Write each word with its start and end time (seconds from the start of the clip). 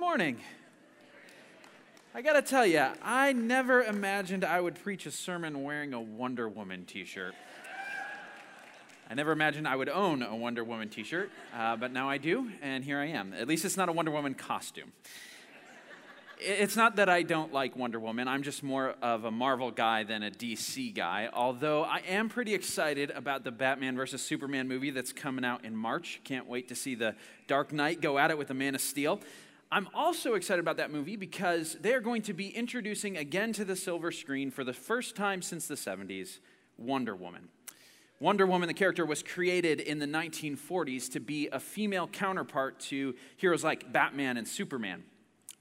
good 0.00 0.06
morning. 0.06 0.38
I 2.14 2.22
gotta 2.22 2.40
tell 2.40 2.64
you, 2.64 2.86
I 3.02 3.34
never 3.34 3.82
imagined 3.82 4.46
I 4.46 4.58
would 4.58 4.76
preach 4.76 5.04
a 5.04 5.10
sermon 5.10 5.62
wearing 5.62 5.92
a 5.92 6.00
Wonder 6.00 6.48
Woman 6.48 6.86
t 6.86 7.04
shirt. 7.04 7.34
I 9.10 9.14
never 9.14 9.30
imagined 9.32 9.68
I 9.68 9.76
would 9.76 9.90
own 9.90 10.22
a 10.22 10.34
Wonder 10.34 10.64
Woman 10.64 10.88
t 10.88 11.04
shirt, 11.04 11.30
uh, 11.54 11.76
but 11.76 11.92
now 11.92 12.08
I 12.08 12.16
do, 12.16 12.50
and 12.62 12.82
here 12.82 12.98
I 12.98 13.08
am. 13.08 13.34
At 13.34 13.46
least 13.46 13.66
it's 13.66 13.76
not 13.76 13.90
a 13.90 13.92
Wonder 13.92 14.10
Woman 14.10 14.32
costume. 14.32 14.90
It's 16.38 16.76
not 16.76 16.96
that 16.96 17.10
I 17.10 17.20
don't 17.22 17.52
like 17.52 17.76
Wonder 17.76 18.00
Woman, 18.00 18.26
I'm 18.26 18.42
just 18.42 18.62
more 18.62 18.94
of 19.02 19.26
a 19.26 19.30
Marvel 19.30 19.70
guy 19.70 20.04
than 20.04 20.22
a 20.22 20.30
DC 20.30 20.94
guy, 20.94 21.28
although 21.30 21.84
I 21.84 21.98
am 22.08 22.30
pretty 22.30 22.54
excited 22.54 23.10
about 23.10 23.44
the 23.44 23.50
Batman 23.50 23.96
vs. 23.96 24.22
Superman 24.22 24.66
movie 24.66 24.92
that's 24.92 25.12
coming 25.12 25.44
out 25.44 25.62
in 25.62 25.76
March. 25.76 26.22
Can't 26.24 26.46
wait 26.46 26.68
to 26.68 26.74
see 26.74 26.94
the 26.94 27.16
Dark 27.46 27.70
Knight 27.70 28.00
go 28.00 28.16
at 28.16 28.30
it 28.30 28.38
with 28.38 28.48
the 28.48 28.54
Man 28.54 28.74
of 28.74 28.80
Steel. 28.80 29.20
I'm 29.72 29.88
also 29.94 30.34
excited 30.34 30.58
about 30.58 30.78
that 30.78 30.90
movie 30.90 31.14
because 31.14 31.76
they're 31.80 32.00
going 32.00 32.22
to 32.22 32.32
be 32.32 32.48
introducing 32.48 33.16
again 33.16 33.52
to 33.52 33.64
the 33.64 33.76
silver 33.76 34.10
screen 34.10 34.50
for 34.50 34.64
the 34.64 34.72
first 34.72 35.14
time 35.14 35.42
since 35.42 35.68
the 35.68 35.76
70s 35.76 36.40
Wonder 36.76 37.14
Woman. 37.14 37.48
Wonder 38.18 38.46
Woman, 38.46 38.66
the 38.66 38.74
character, 38.74 39.06
was 39.06 39.22
created 39.22 39.78
in 39.78 40.00
the 40.00 40.06
1940s 40.06 41.12
to 41.12 41.20
be 41.20 41.48
a 41.52 41.60
female 41.60 42.08
counterpart 42.08 42.80
to 42.80 43.14
heroes 43.36 43.62
like 43.62 43.92
Batman 43.92 44.36
and 44.36 44.48
Superman. 44.48 45.04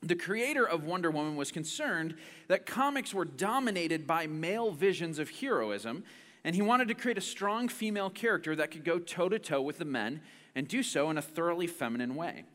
The 0.01 0.15
creator 0.15 0.67
of 0.67 0.85
Wonder 0.85 1.11
Woman 1.11 1.35
was 1.35 1.51
concerned 1.51 2.15
that 2.47 2.65
comics 2.65 3.13
were 3.13 3.25
dominated 3.25 4.07
by 4.07 4.25
male 4.25 4.71
visions 4.71 5.19
of 5.19 5.29
heroism, 5.29 6.03
and 6.43 6.55
he 6.55 6.63
wanted 6.63 6.87
to 6.87 6.95
create 6.95 7.19
a 7.19 7.21
strong 7.21 7.67
female 7.67 8.09
character 8.09 8.55
that 8.55 8.71
could 8.71 8.83
go 8.83 8.97
toe 8.97 9.29
to 9.29 9.37
toe 9.37 9.61
with 9.61 9.77
the 9.77 9.85
men 9.85 10.21
and 10.55 10.67
do 10.67 10.81
so 10.81 11.11
in 11.11 11.17
a 11.19 11.21
thoroughly 11.21 11.67
feminine 11.67 12.15
way. 12.15 12.45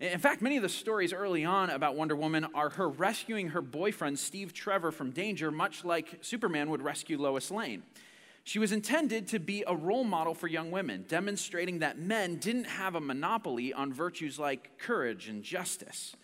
In 0.00 0.20
fact, 0.20 0.40
many 0.42 0.56
of 0.56 0.62
the 0.62 0.68
stories 0.68 1.12
early 1.12 1.44
on 1.44 1.70
about 1.70 1.96
Wonder 1.96 2.14
Woman 2.14 2.46
are 2.54 2.70
her 2.70 2.88
rescuing 2.88 3.48
her 3.48 3.60
boyfriend, 3.60 4.16
Steve 4.16 4.52
Trevor, 4.52 4.92
from 4.92 5.10
danger, 5.10 5.50
much 5.50 5.84
like 5.84 6.18
Superman 6.20 6.70
would 6.70 6.82
rescue 6.82 7.18
Lois 7.18 7.50
Lane. 7.50 7.82
She 8.44 8.60
was 8.60 8.70
intended 8.70 9.26
to 9.28 9.40
be 9.40 9.64
a 9.66 9.74
role 9.74 10.04
model 10.04 10.34
for 10.34 10.46
young 10.46 10.70
women, 10.70 11.04
demonstrating 11.08 11.80
that 11.80 11.98
men 11.98 12.36
didn't 12.36 12.64
have 12.64 12.94
a 12.94 13.00
monopoly 13.00 13.72
on 13.72 13.92
virtues 13.92 14.38
like 14.38 14.78
courage 14.78 15.28
and 15.28 15.42
justice. 15.42 16.14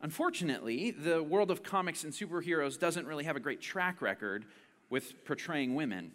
Unfortunately, 0.00 0.92
the 0.92 1.24
world 1.24 1.50
of 1.50 1.64
comics 1.64 2.04
and 2.04 2.12
superheroes 2.12 2.78
doesn't 2.78 3.04
really 3.04 3.24
have 3.24 3.36
a 3.36 3.40
great 3.40 3.60
track 3.60 4.00
record 4.00 4.44
with 4.90 5.24
portraying 5.24 5.74
women 5.74 6.12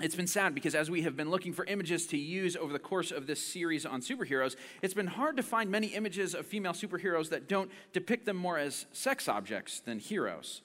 it's 0.00 0.16
been 0.16 0.26
sad 0.26 0.54
because 0.54 0.74
as 0.74 0.90
we 0.90 1.02
have 1.02 1.16
been 1.16 1.30
looking 1.30 1.52
for 1.52 1.64
images 1.66 2.06
to 2.08 2.18
use 2.18 2.56
over 2.56 2.72
the 2.72 2.80
course 2.80 3.12
of 3.12 3.28
this 3.28 3.44
series 3.44 3.86
on 3.86 4.00
superheroes, 4.00 4.56
it's 4.82 4.94
been 4.94 5.06
hard 5.06 5.36
to 5.36 5.42
find 5.42 5.70
many 5.70 5.88
images 5.88 6.34
of 6.34 6.46
female 6.46 6.72
superheroes 6.72 7.28
that 7.28 7.48
don't 7.48 7.70
depict 7.92 8.26
them 8.26 8.36
more 8.36 8.58
as 8.58 8.86
sex 8.92 9.28
objects 9.28 9.78
than 9.78 10.00
heroes. 10.00 10.62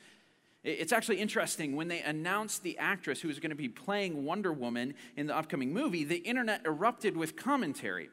It's 0.64 0.92
actually 0.92 1.20
interesting 1.20 1.76
when 1.76 1.88
they 1.88 2.02
announced 2.02 2.64
the 2.64 2.78
actress 2.80 3.22
who 3.22 3.28
was 3.28 3.40
going 3.40 3.52
to 3.52 3.56
be 3.56 3.70
playing 3.70 4.26
Wonder 4.26 4.52
Woman 4.52 4.96
in 5.16 5.28
the 5.28 5.38
upcoming 5.38 5.72
movie, 5.72 6.04
the 6.04 6.18
internet 6.18 6.66
erupted 6.66 7.16
with 7.16 7.36
commentary. 7.36 8.10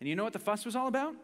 And 0.00 0.08
you 0.08 0.14
know 0.14 0.24
what 0.24 0.32
the 0.32 0.38
fuss 0.38 0.64
was 0.64 0.76
all 0.76 0.86
about? 0.86 1.16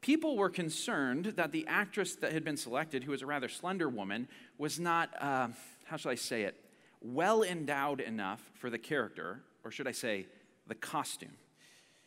People 0.00 0.36
were 0.36 0.48
concerned 0.48 1.26
that 1.36 1.52
the 1.52 1.66
actress 1.66 2.14
that 2.16 2.32
had 2.32 2.44
been 2.44 2.56
selected, 2.56 3.04
who 3.04 3.10
was 3.10 3.22
a 3.22 3.26
rather 3.26 3.48
slender 3.48 3.88
woman, 3.88 4.28
was 4.58 4.78
not, 4.78 5.10
uh, 5.20 5.48
how 5.84 5.96
shall 5.96 6.12
I 6.12 6.14
say 6.14 6.42
it, 6.42 6.63
well 7.04 7.42
endowed 7.42 8.00
enough 8.00 8.40
for 8.54 8.70
the 8.70 8.78
character, 8.78 9.42
or 9.62 9.70
should 9.70 9.86
I 9.86 9.92
say, 9.92 10.26
the 10.66 10.74
costume. 10.74 11.36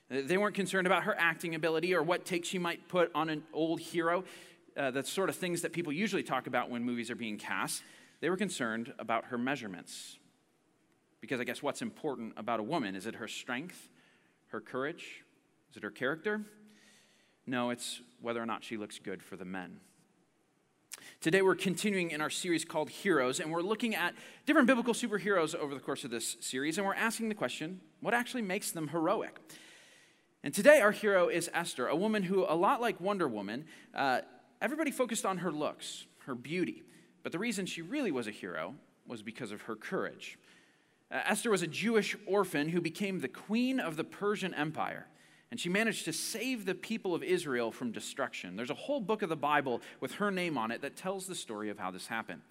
They 0.10 0.38
weren't 0.38 0.56
concerned 0.56 0.88
about 0.88 1.04
her 1.04 1.16
acting 1.18 1.54
ability 1.54 1.94
or 1.94 2.02
what 2.02 2.26
take 2.26 2.46
she 2.46 2.58
might 2.58 2.88
put 2.88 3.12
on 3.14 3.30
an 3.30 3.44
old 3.54 3.80
hero, 3.80 4.24
uh, 4.76 4.92
the 4.92 5.04
sort 5.04 5.30
of 5.30 5.36
things 5.36 5.62
that 5.62 5.74
people 5.74 5.92
usually 5.92 6.24
talk 6.24 6.48
about 6.48 6.70
when 6.70 6.84
movies 6.84 7.12
are 7.12 7.16
being 7.16 7.38
cast. 7.38 7.84
They 8.22 8.30
were 8.30 8.38
concerned 8.38 8.94
about 9.00 9.26
her 9.26 9.38
measurements. 9.38 10.18
Because 11.20 11.40
I 11.40 11.44
guess 11.44 11.62
what's 11.62 11.82
important 11.82 12.34
about 12.38 12.60
a 12.60 12.64
woman? 12.64 12.96
Is 12.96 13.06
it 13.06 13.16
her 13.16 13.28
strength, 13.28 13.90
her 14.48 14.62
courage? 14.62 15.24
Is 15.72 15.78
it 15.78 15.84
her 15.84 15.92
character? 15.92 16.42
No, 17.46 17.70
it's 17.70 18.02
whether 18.22 18.42
or 18.42 18.46
not 18.46 18.64
she 18.64 18.78
looks 18.78 19.00
good 19.00 19.22
for 19.22 19.36
the 19.36 19.46
men. 19.46 19.80
Today, 21.20 21.42
we're 21.42 21.56
continuing 21.56 22.12
in 22.12 22.22
our 22.22 22.30
series 22.30 22.64
called 22.64 22.92
Heroes, 22.92 23.40
and 23.40 23.52
we're 23.52 23.64
looking 23.64 23.96
at 23.96 24.14
different 24.46 24.68
biblical 24.68 24.94
superheroes 24.94 25.56
over 25.56 25.74
the 25.74 25.80
course 25.80 26.04
of 26.04 26.12
this 26.12 26.38
series, 26.42 26.78
and 26.78 26.86
we're 26.86 26.94
asking 26.94 27.28
the 27.28 27.36
question 27.36 27.82
what 28.02 28.14
actually 28.14 28.44
makes 28.44 28.70
them 28.70 28.90
heroic? 28.90 29.40
And 30.44 30.54
today, 30.54 30.80
our 30.80 30.92
hero 30.92 31.28
is 31.28 31.50
Esther, 31.56 31.88
a 31.88 31.96
woman 31.96 32.22
who, 32.22 32.46
a 32.48 32.54
lot 32.54 32.82
like 32.82 33.02
Wonder 33.02 33.28
Woman, 33.28 33.66
uh, 33.96 34.22
everybody 34.62 34.92
focused 34.92 35.26
on 35.26 35.40
her 35.40 35.52
looks, 35.52 36.06
her 36.28 36.36
beauty. 36.36 36.84
But 37.24 37.32
the 37.32 37.40
reason 37.40 37.66
she 37.66 37.82
really 37.82 38.12
was 38.12 38.28
a 38.28 38.32
hero 38.32 38.76
was 39.08 39.24
because 39.24 39.52
of 39.52 39.64
her 39.64 39.76
courage. 39.76 40.38
Uh, 41.10 41.22
Esther 41.26 41.50
was 41.50 41.64
a 41.64 41.68
Jewish 41.68 42.16
orphan 42.28 42.70
who 42.70 42.80
became 42.80 43.22
the 43.22 43.28
queen 43.28 43.80
of 43.80 43.96
the 43.96 44.04
Persian 44.04 44.54
Empire 44.54 45.08
and 45.50 45.60
she 45.60 45.70
managed 45.70 46.06
to 46.06 46.14
save 46.14 46.66
the 46.66 46.76
people 46.76 47.16
of 47.16 47.24
Israel 47.24 47.72
from 47.72 47.92
destruction. 47.92 48.56
There's 48.56 48.70
a 48.70 48.76
whole 48.76 49.00
book 49.00 49.22
of 49.22 49.30
the 49.30 49.36
Bible 49.36 49.82
with 50.00 50.14
her 50.16 50.32
name 50.32 50.58
on 50.58 50.72
it 50.72 50.82
that 50.82 50.96
tells 50.96 51.28
the 51.28 51.36
story 51.36 51.70
of 51.70 51.80
how 51.80 51.92
this 51.92 52.08
happened. 52.08 52.42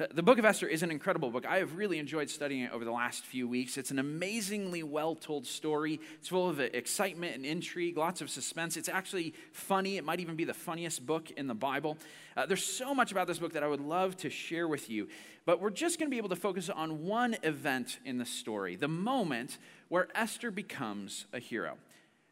Uh, 0.00 0.06
the 0.12 0.22
book 0.22 0.38
of 0.38 0.44
Esther 0.44 0.66
is 0.66 0.82
an 0.82 0.90
incredible 0.90 1.30
book. 1.30 1.46
I 1.46 1.58
have 1.58 1.76
really 1.76 1.98
enjoyed 1.98 2.30
studying 2.30 2.62
it 2.62 2.72
over 2.72 2.84
the 2.84 2.90
last 2.90 3.24
few 3.24 3.46
weeks. 3.46 3.76
It's 3.76 3.90
an 3.90 3.98
amazingly 3.98 4.82
well 4.82 5.14
told 5.14 5.46
story. 5.46 6.00
It's 6.18 6.28
full 6.28 6.48
of 6.48 6.60
excitement 6.60 7.36
and 7.36 7.44
intrigue, 7.44 7.98
lots 7.98 8.20
of 8.22 8.30
suspense. 8.30 8.76
It's 8.76 8.88
actually 8.88 9.34
funny. 9.52 9.98
It 9.98 10.04
might 10.04 10.18
even 10.18 10.34
be 10.34 10.44
the 10.44 10.54
funniest 10.54 11.04
book 11.04 11.30
in 11.32 11.46
the 11.46 11.54
Bible. 11.54 11.98
Uh, 12.36 12.46
there's 12.46 12.64
so 12.64 12.94
much 12.94 13.12
about 13.12 13.26
this 13.26 13.38
book 13.38 13.52
that 13.52 13.62
I 13.62 13.68
would 13.68 13.82
love 13.82 14.16
to 14.18 14.30
share 14.30 14.66
with 14.66 14.88
you, 14.88 15.08
but 15.44 15.60
we're 15.60 15.70
just 15.70 15.98
going 15.98 16.08
to 16.08 16.10
be 16.10 16.18
able 16.18 16.30
to 16.30 16.36
focus 16.36 16.70
on 16.70 17.04
one 17.04 17.36
event 17.42 17.98
in 18.04 18.16
the 18.16 18.26
story 18.26 18.76
the 18.76 18.88
moment 18.88 19.58
where 19.88 20.08
Esther 20.14 20.50
becomes 20.50 21.26
a 21.32 21.38
hero. 21.38 21.76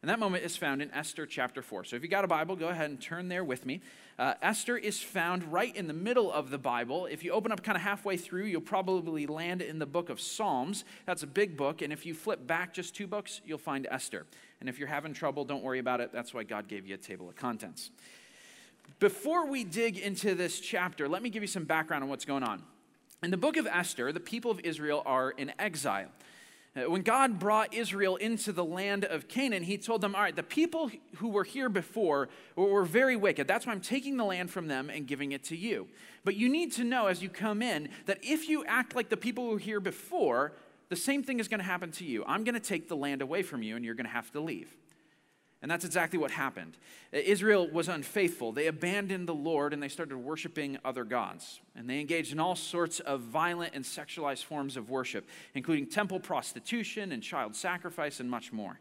And 0.03 0.09
that 0.09 0.19
moment 0.19 0.44
is 0.44 0.56
found 0.56 0.81
in 0.81 0.91
Esther 0.94 1.27
chapter 1.27 1.61
4. 1.61 1.84
So 1.84 1.94
if 1.94 2.03
you 2.03 2.09
got 2.09 2.25
a 2.25 2.28
Bible, 2.28 2.56
go 2.56 2.69
ahead 2.69 2.88
and 2.88 2.99
turn 2.99 3.28
there 3.28 3.44
with 3.44 3.66
me. 3.66 3.83
Uh, 4.19 4.33
Esther 4.41 4.78
is 4.78 4.99
found 4.99 5.53
right 5.53 5.75
in 5.77 5.88
the 5.88 5.93
middle 5.93 6.33
of 6.33 6.49
the 6.49 6.56
Bible. 6.56 7.05
If 7.05 7.22
you 7.22 7.33
open 7.33 7.53
up 7.53 7.62
kind 7.62 7.77
of 7.77 7.83
halfway 7.83 8.16
through, 8.16 8.44
you'll 8.44 8.62
probably 8.62 9.27
land 9.27 9.60
in 9.60 9.78
the 9.78 9.84
book 9.84 10.09
of 10.09 10.19
Psalms. 10.19 10.84
That's 11.05 11.22
a 11.22 11.27
big 11.27 11.55
book. 11.55 11.83
And 11.83 11.93
if 11.93 12.06
you 12.06 12.15
flip 12.15 12.47
back 12.47 12.72
just 12.72 12.94
two 12.94 13.06
books, 13.06 13.43
you'll 13.44 13.59
find 13.59 13.87
Esther. 13.91 14.25
And 14.60 14.71
if 14.71 14.78
you're 14.78 14.89
having 14.89 15.12
trouble, 15.12 15.44
don't 15.44 15.62
worry 15.62 15.81
about 15.81 16.00
it. 16.00 16.12
That's 16.15 16.33
why 16.33 16.44
God 16.44 16.66
gave 16.66 16.87
you 16.87 16.94
a 16.94 16.99
table 16.99 17.28
of 17.28 17.37
contents. 17.37 17.91
Before 19.00 19.47
we 19.47 19.65
dig 19.65 19.99
into 19.99 20.34
this 20.34 20.60
chapter, 20.60 21.09
let 21.09 21.22
me 21.22 21.28
give 21.28 21.43
you 21.43 21.47
some 21.47 21.65
background 21.65 22.05
on 22.05 22.10
what's 22.10 22.25
going 22.25 22.43
on. 22.43 22.62
In 23.22 23.31
the 23.31 23.37
book 23.37 23.59
of 23.59 23.66
Esther, 23.66 24.12
the 24.12 24.21
people 24.21 24.50
of 24.50 24.60
Israel 24.60 25.03
are 25.05 25.31
in 25.31 25.53
exile. 25.59 26.09
Uh, 26.76 26.88
when 26.88 27.03
God 27.03 27.41
brought 27.41 27.75
Israel 27.75 28.14
into 28.16 28.53
the 28.53 28.64
land 28.64 29.04
of 29.04 29.26
Canaan, 29.26 29.64
he 29.64 29.76
told 29.76 30.00
them, 30.00 30.14
All 30.14 30.22
right, 30.22 30.36
the 30.36 30.42
people 30.42 30.91
who 31.16 31.28
were 31.28 31.42
here 31.42 31.69
before 31.69 32.28
were 32.54 32.84
very 32.84 33.16
wicked. 33.16 33.48
That's 33.48 33.66
why 33.66 33.72
I'm 33.72 33.81
taking 33.81 34.16
the 34.16 34.25
land 34.25 34.50
from 34.50 34.69
them 34.69 34.88
and 34.88 35.06
giving 35.06 35.32
it 35.32 35.42
to 35.44 35.56
you. 35.56 35.88
But 36.25 36.36
you 36.36 36.48
need 36.48 36.72
to 36.72 36.84
know 36.84 37.06
as 37.06 37.22
you 37.22 37.28
come 37.28 37.60
in 37.60 37.88
that 38.06 38.19
if 38.22 38.48
you 38.48 38.64
act 38.66 38.94
like 38.94 39.09
the 39.09 39.16
people 39.16 39.44
who 39.44 39.50
were 39.53 39.59
here 39.59 39.80
before, 39.80 40.53
the 40.91 40.97
same 40.97 41.22
thing 41.24 41.41
is 41.41 41.48
going 41.48 41.60
to 41.60 41.66
happen 41.66 41.91
to 41.92 42.04
you. 42.04 42.24
I'm 42.27 42.45
going 42.45 42.54
to 42.54 42.60
take 42.60 42.89
the 42.89 42.97
land 42.97 43.21
away 43.21 43.42
from 43.42 43.62
you 43.62 43.74
and 43.74 43.84
you're 43.84 43.95
going 43.95 44.06
to 44.06 44.12
have 44.12 44.30
to 44.33 44.41
leave. 44.41 44.77
And 45.62 45.71
that's 45.71 45.84
exactly 45.84 46.18
what 46.18 46.30
happened. 46.30 46.78
Israel 47.12 47.68
was 47.68 47.89
unfaithful. 47.89 48.51
They 48.51 48.66
abandoned 48.66 49.28
the 49.28 49.34
Lord 49.34 49.74
and 49.74 49.83
they 49.83 49.89
started 49.89 50.16
worshiping 50.16 50.78
other 50.84 51.04
gods. 51.04 51.60
And 51.77 51.89
they 51.89 52.01
engaged 52.01 52.33
in 52.33 52.41
all 52.41 52.57
sorts 52.57 53.01
of 53.01 53.21
violent 53.21 53.74
and 53.74 53.84
sexualized 53.84 54.45
forms 54.45 54.78
of 54.78 54.89
worship, 54.89 55.28
including 55.54 55.86
temple 55.86 56.18
prostitution 56.18 57.12
and 57.12 57.22
child 57.22 57.54
sacrifice 57.54 58.21
and 58.21 58.30
much 58.30 58.53
more. 58.53 58.80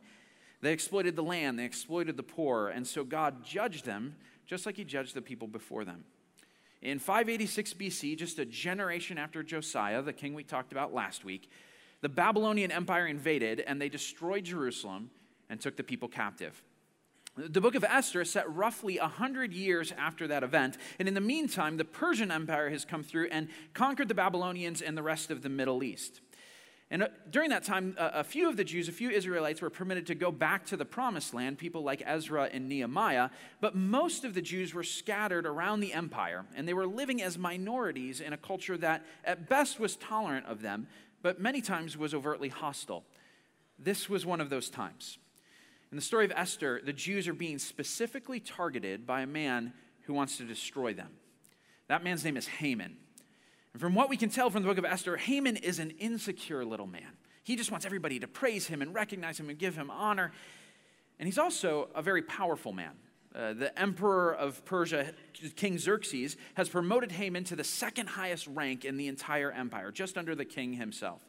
They 0.62 0.72
exploited 0.72 1.16
the 1.16 1.24
land, 1.24 1.60
they 1.60 1.66
exploited 1.66 2.18
the 2.18 2.24
poor, 2.24 2.70
and 2.70 2.86
so 2.86 3.04
God 3.04 3.44
judged 3.44 3.86
them 3.86 4.16
just 4.46 4.66
like 4.66 4.78
he 4.78 4.84
judged 4.84 5.14
the 5.14 5.22
people 5.22 5.48
before 5.48 5.86
them. 5.86 6.04
In 6.82 6.98
586 6.98 7.74
BC, 7.74 8.18
just 8.18 8.40
a 8.40 8.46
generation 8.46 9.18
after 9.18 9.44
Josiah, 9.44 10.02
the 10.02 10.14
king 10.14 10.34
we 10.34 10.44
talked 10.44 10.72
about 10.72 10.94
last 10.94 11.26
week, 11.26 11.50
the 12.02 12.10
Babylonian 12.10 12.72
Empire 12.72 13.08
invaded 13.08 13.60
and 13.60 13.82
they 13.82 13.90
destroyed 13.90 14.46
Jerusalem 14.46 15.10
and 15.50 15.60
took 15.60 15.76
the 15.76 15.84
people 15.84 16.08
captive. 16.08 16.62
The 17.48 17.62
book 17.62 17.76
of 17.76 17.86
Esther 17.86 18.22
is 18.22 18.30
set 18.30 18.54
roughly 18.54 19.00
100 19.00 19.54
years 19.54 19.94
after 19.98 20.28
that 20.28 20.44
event. 20.44 20.78
And 21.00 21.08
in 21.08 21.14
the 21.14 21.22
meantime, 21.22 21.78
the 21.78 21.86
Persian 21.86 22.32
Empire 22.32 22.70
has 22.70 22.84
come 22.84 23.02
through 23.02 23.30
and 23.32 23.48
conquered 23.74 24.10
the 24.10 24.14
Babylonians 24.14 24.82
and 24.82 24.98
the 24.98 25.04
rest 25.04 25.32
of 25.32 25.42
the 25.42 25.48
Middle 25.48 25.82
East. 25.82 26.20
And 26.92 27.04
uh, 27.04 27.08
during 27.30 27.52
that 27.52 27.64
time, 27.64 27.96
a 27.98 28.24
few 28.24 28.50
of 28.50 28.58
the 28.58 28.64
Jews, 28.64 28.90
a 28.90 28.92
few 28.92 29.10
Israelites 29.10 29.62
were 29.62 29.70
permitted 29.70 30.08
to 30.08 30.16
go 30.16 30.32
back 30.32 30.66
to 30.66 30.78
the 30.78 30.86
promised 30.86 31.34
land, 31.34 31.58
people 31.58 31.82
like 31.82 32.04
Ezra 32.06 32.50
and 32.52 32.68
Nehemiah, 32.68 33.30
but 33.62 33.76
most 33.76 34.26
of 34.26 34.34
the 34.34 34.42
Jews 34.42 34.74
were 34.74 34.84
scattered 34.84 35.46
around 35.46 35.80
the 35.80 35.94
empire, 35.94 36.46
and 36.56 36.68
they 36.68 36.74
were 36.74 36.88
living 36.88 37.22
as 37.22 37.38
minorities 37.38 38.20
in 38.20 38.34
a 38.34 38.38
culture 38.38 38.76
that 38.78 39.06
at 39.24 39.48
best 39.48 39.80
was 39.80 39.96
tolerant 39.96 40.48
of 40.48 40.62
them, 40.62 40.88
but 41.22 41.40
many 41.40 41.62
times 41.62 41.96
was 41.96 42.14
overtly 42.14 42.50
hostile. 42.50 43.04
This 43.78 44.10
was 44.10 44.26
one 44.26 44.42
of 44.42 44.50
those 44.50 44.70
times. 44.70 45.20
In 45.92 45.96
the 45.96 46.04
story 46.04 46.26
of 46.26 46.32
Esther, 46.36 46.82
the 46.84 46.94
Jews 46.94 47.28
are 47.28 47.34
being 47.34 47.58
specifically 47.58 48.40
targeted 48.40 49.08
by 49.08 49.22
a 49.22 49.28
man 49.28 49.74
who 50.04 50.14
wants 50.14 50.38
to 50.38 50.44
destroy 50.44 50.94
them. 50.94 51.10
That 51.88 52.04
man's 52.04 52.24
name 52.24 52.38
is 52.38 52.48
Haman. 52.48 52.96
And 53.74 53.82
from 53.82 53.96
what 53.96 54.10
we 54.10 54.18
can 54.18 54.30
tell 54.30 54.50
from 54.52 54.62
the 54.62 54.68
book 54.68 54.78
of 54.78 54.86
Esther, 54.86 55.18
Haman 55.18 55.58
is 55.58 55.80
an 55.80 55.92
insecure 55.92 56.64
little 56.64 56.86
man. 56.86 57.18
He 57.44 57.56
just 57.56 57.72
wants 57.72 57.86
everybody 57.86 58.20
to 58.20 58.28
praise 58.28 58.68
him 58.68 58.84
and 58.84 58.94
recognize 58.94 59.40
him 59.40 59.50
and 59.50 59.58
give 59.58 59.76
him 59.76 59.90
honor. 59.90 60.32
And 61.18 61.28
he's 61.28 61.40
also 61.40 61.90
a 61.96 62.04
very 62.04 62.22
powerful 62.22 62.72
man. 62.72 62.92
Uh, 63.34 63.54
the 63.54 63.80
emperor 63.80 64.34
of 64.34 64.64
Persia, 64.66 65.14
King 65.56 65.78
Xerxes, 65.78 66.38
has 66.56 66.70
promoted 66.70 67.12
Haman 67.12 67.44
to 67.46 67.56
the 67.56 67.64
second 67.64 68.08
highest 68.08 68.48
rank 68.48 68.86
in 68.86 68.98
the 68.98 69.08
entire 69.08 69.52
empire, 69.52 69.92
just 69.92 70.18
under 70.18 70.36
the 70.36 70.46
king 70.46 70.74
himself. 70.74 71.28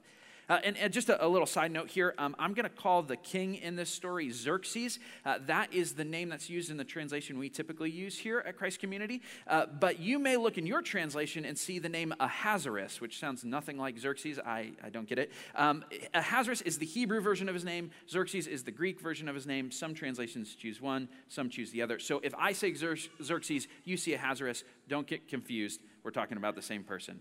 Uh, 0.51 0.59
and, 0.65 0.77
and, 0.79 0.93
just 0.93 1.09
a, 1.09 1.25
a, 1.25 1.29
little 1.29 1.47
side 1.47 1.71
note 1.71 1.89
here 1.89 2.13
um, 2.19 2.35
I'm 2.37 2.55
going 2.55 2.65
to 2.65 2.75
call 2.75 3.03
the 3.03 3.17
king 3.17 3.55
in 3.55 3.77
this 3.77 3.89
story 3.89 4.31
Xerxes. 4.31 4.99
Uh, 5.25 5.39
that 5.47 5.73
is 5.73 5.93
the 5.93 6.05
name 6.05 6.29
that's 6.29 6.51
used 6.51 6.73
in 6.73 6.77
the 6.77 6.83
translation 6.83 7.39
we 7.39 7.49
typically 7.49 7.89
use 7.89 8.19
here 8.19 8.43
at 8.45 8.57
Christ 8.57 8.81
Community. 8.81 9.23
Uh, 9.47 9.67
but 9.67 10.01
you 10.01 10.19
may 10.19 10.37
look 10.37 10.59
in 10.59 10.67
your 10.67 10.83
translation 10.83 11.45
and 11.45 11.57
see 11.57 11.79
the 11.79 11.89
name 11.89 12.13
Ahasuerus, 12.19 13.01
which 13.01 13.21
sounds 13.21 13.45
nothing 13.45 13.79
like 13.79 13.97
Xerxes. 13.97 14.41
I, 14.41 14.73
I 14.83 14.91
don't 14.91 15.09
get 15.09 15.21
it. 15.21 15.31
Um, 15.55 15.85
Ahasuerus 16.15 16.63
is 16.63 16.79
the 16.79 16.87
Hebrew 16.87 17.21
version 17.21 17.49
of 17.49 17.55
his 17.55 17.65
name, 17.65 17.93
Xerxes 18.09 18.49
is 18.49 18.65
the 18.65 18.73
Greek 18.73 19.01
version 19.01 19.29
of 19.29 19.37
his 19.37 19.47
name. 19.47 19.71
Some 19.71 19.95
translations 19.95 20.57
choose 20.57 20.81
one, 20.81 21.09
some 21.29 21.49
choose 21.49 21.71
the 21.71 21.83
other. 21.83 22.01
So 22.01 22.19
if 22.25 22.35
I 22.37 22.55
say 22.55 22.75
Xerxes, 22.75 23.69
you 23.85 23.97
see 23.97 24.15
Ahasuerus, 24.15 24.65
don't 24.89 25.07
get 25.07 25.29
confused. 25.29 25.81
We're 26.03 26.11
talking 26.11 26.39
about 26.39 26.57
the 26.57 26.63
same 26.63 26.83
person. 26.83 27.21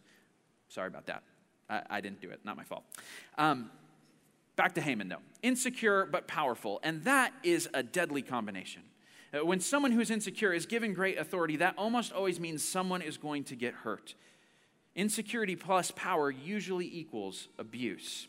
Sorry 0.68 0.88
about 0.88 1.06
that. 1.06 1.22
I, 1.70 1.82
I 1.90 2.02
didn't 2.02 2.22
do 2.22 2.30
it, 2.30 2.40
not 2.44 2.58
my 2.58 2.64
fault. 2.64 2.84
Um, 3.38 3.70
back 4.56 4.76
to 4.76 4.82
Haman, 4.82 5.10
though. 5.10 5.22
Insecure 5.42 6.06
but 6.06 6.28
powerful, 6.28 6.80
and 6.84 7.04
that 7.04 7.34
is 7.44 7.70
a 7.74 7.84
deadly 7.84 8.22
combination. 8.22 8.84
Uh, 9.34 9.46
when 9.46 9.60
someone 9.60 9.92
who's 9.92 10.10
insecure 10.10 10.54
is 10.54 10.66
given 10.66 10.94
great 10.94 11.18
authority, 11.18 11.58
that 11.58 11.76
almost 11.78 12.12
always 12.12 12.40
means 12.40 12.64
someone 12.64 13.02
is 13.02 13.18
going 13.18 13.44
to 13.46 13.56
get 13.56 13.74
hurt. 13.74 14.16
Insecurity 14.96 15.56
plus 15.56 15.92
power 15.92 16.32
usually 16.32 16.90
equals 16.92 17.48
abuse. 17.58 18.28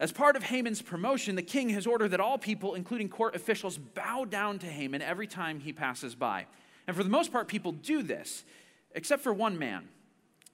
As 0.00 0.10
part 0.10 0.36
of 0.36 0.42
Haman's 0.42 0.82
promotion, 0.82 1.36
the 1.36 1.42
king 1.42 1.68
has 1.70 1.86
ordered 1.86 2.10
that 2.10 2.20
all 2.20 2.38
people, 2.38 2.74
including 2.74 3.08
court 3.08 3.36
officials, 3.36 3.78
bow 3.78 4.24
down 4.24 4.58
to 4.60 4.66
Haman 4.66 5.02
every 5.02 5.26
time 5.26 5.60
he 5.60 5.72
passes 5.72 6.14
by. 6.14 6.46
And 6.86 6.96
for 6.96 7.04
the 7.04 7.10
most 7.10 7.30
part, 7.30 7.46
people 7.46 7.72
do 7.72 8.02
this, 8.02 8.44
except 8.92 9.22
for 9.22 9.32
one 9.32 9.58
man. 9.58 9.88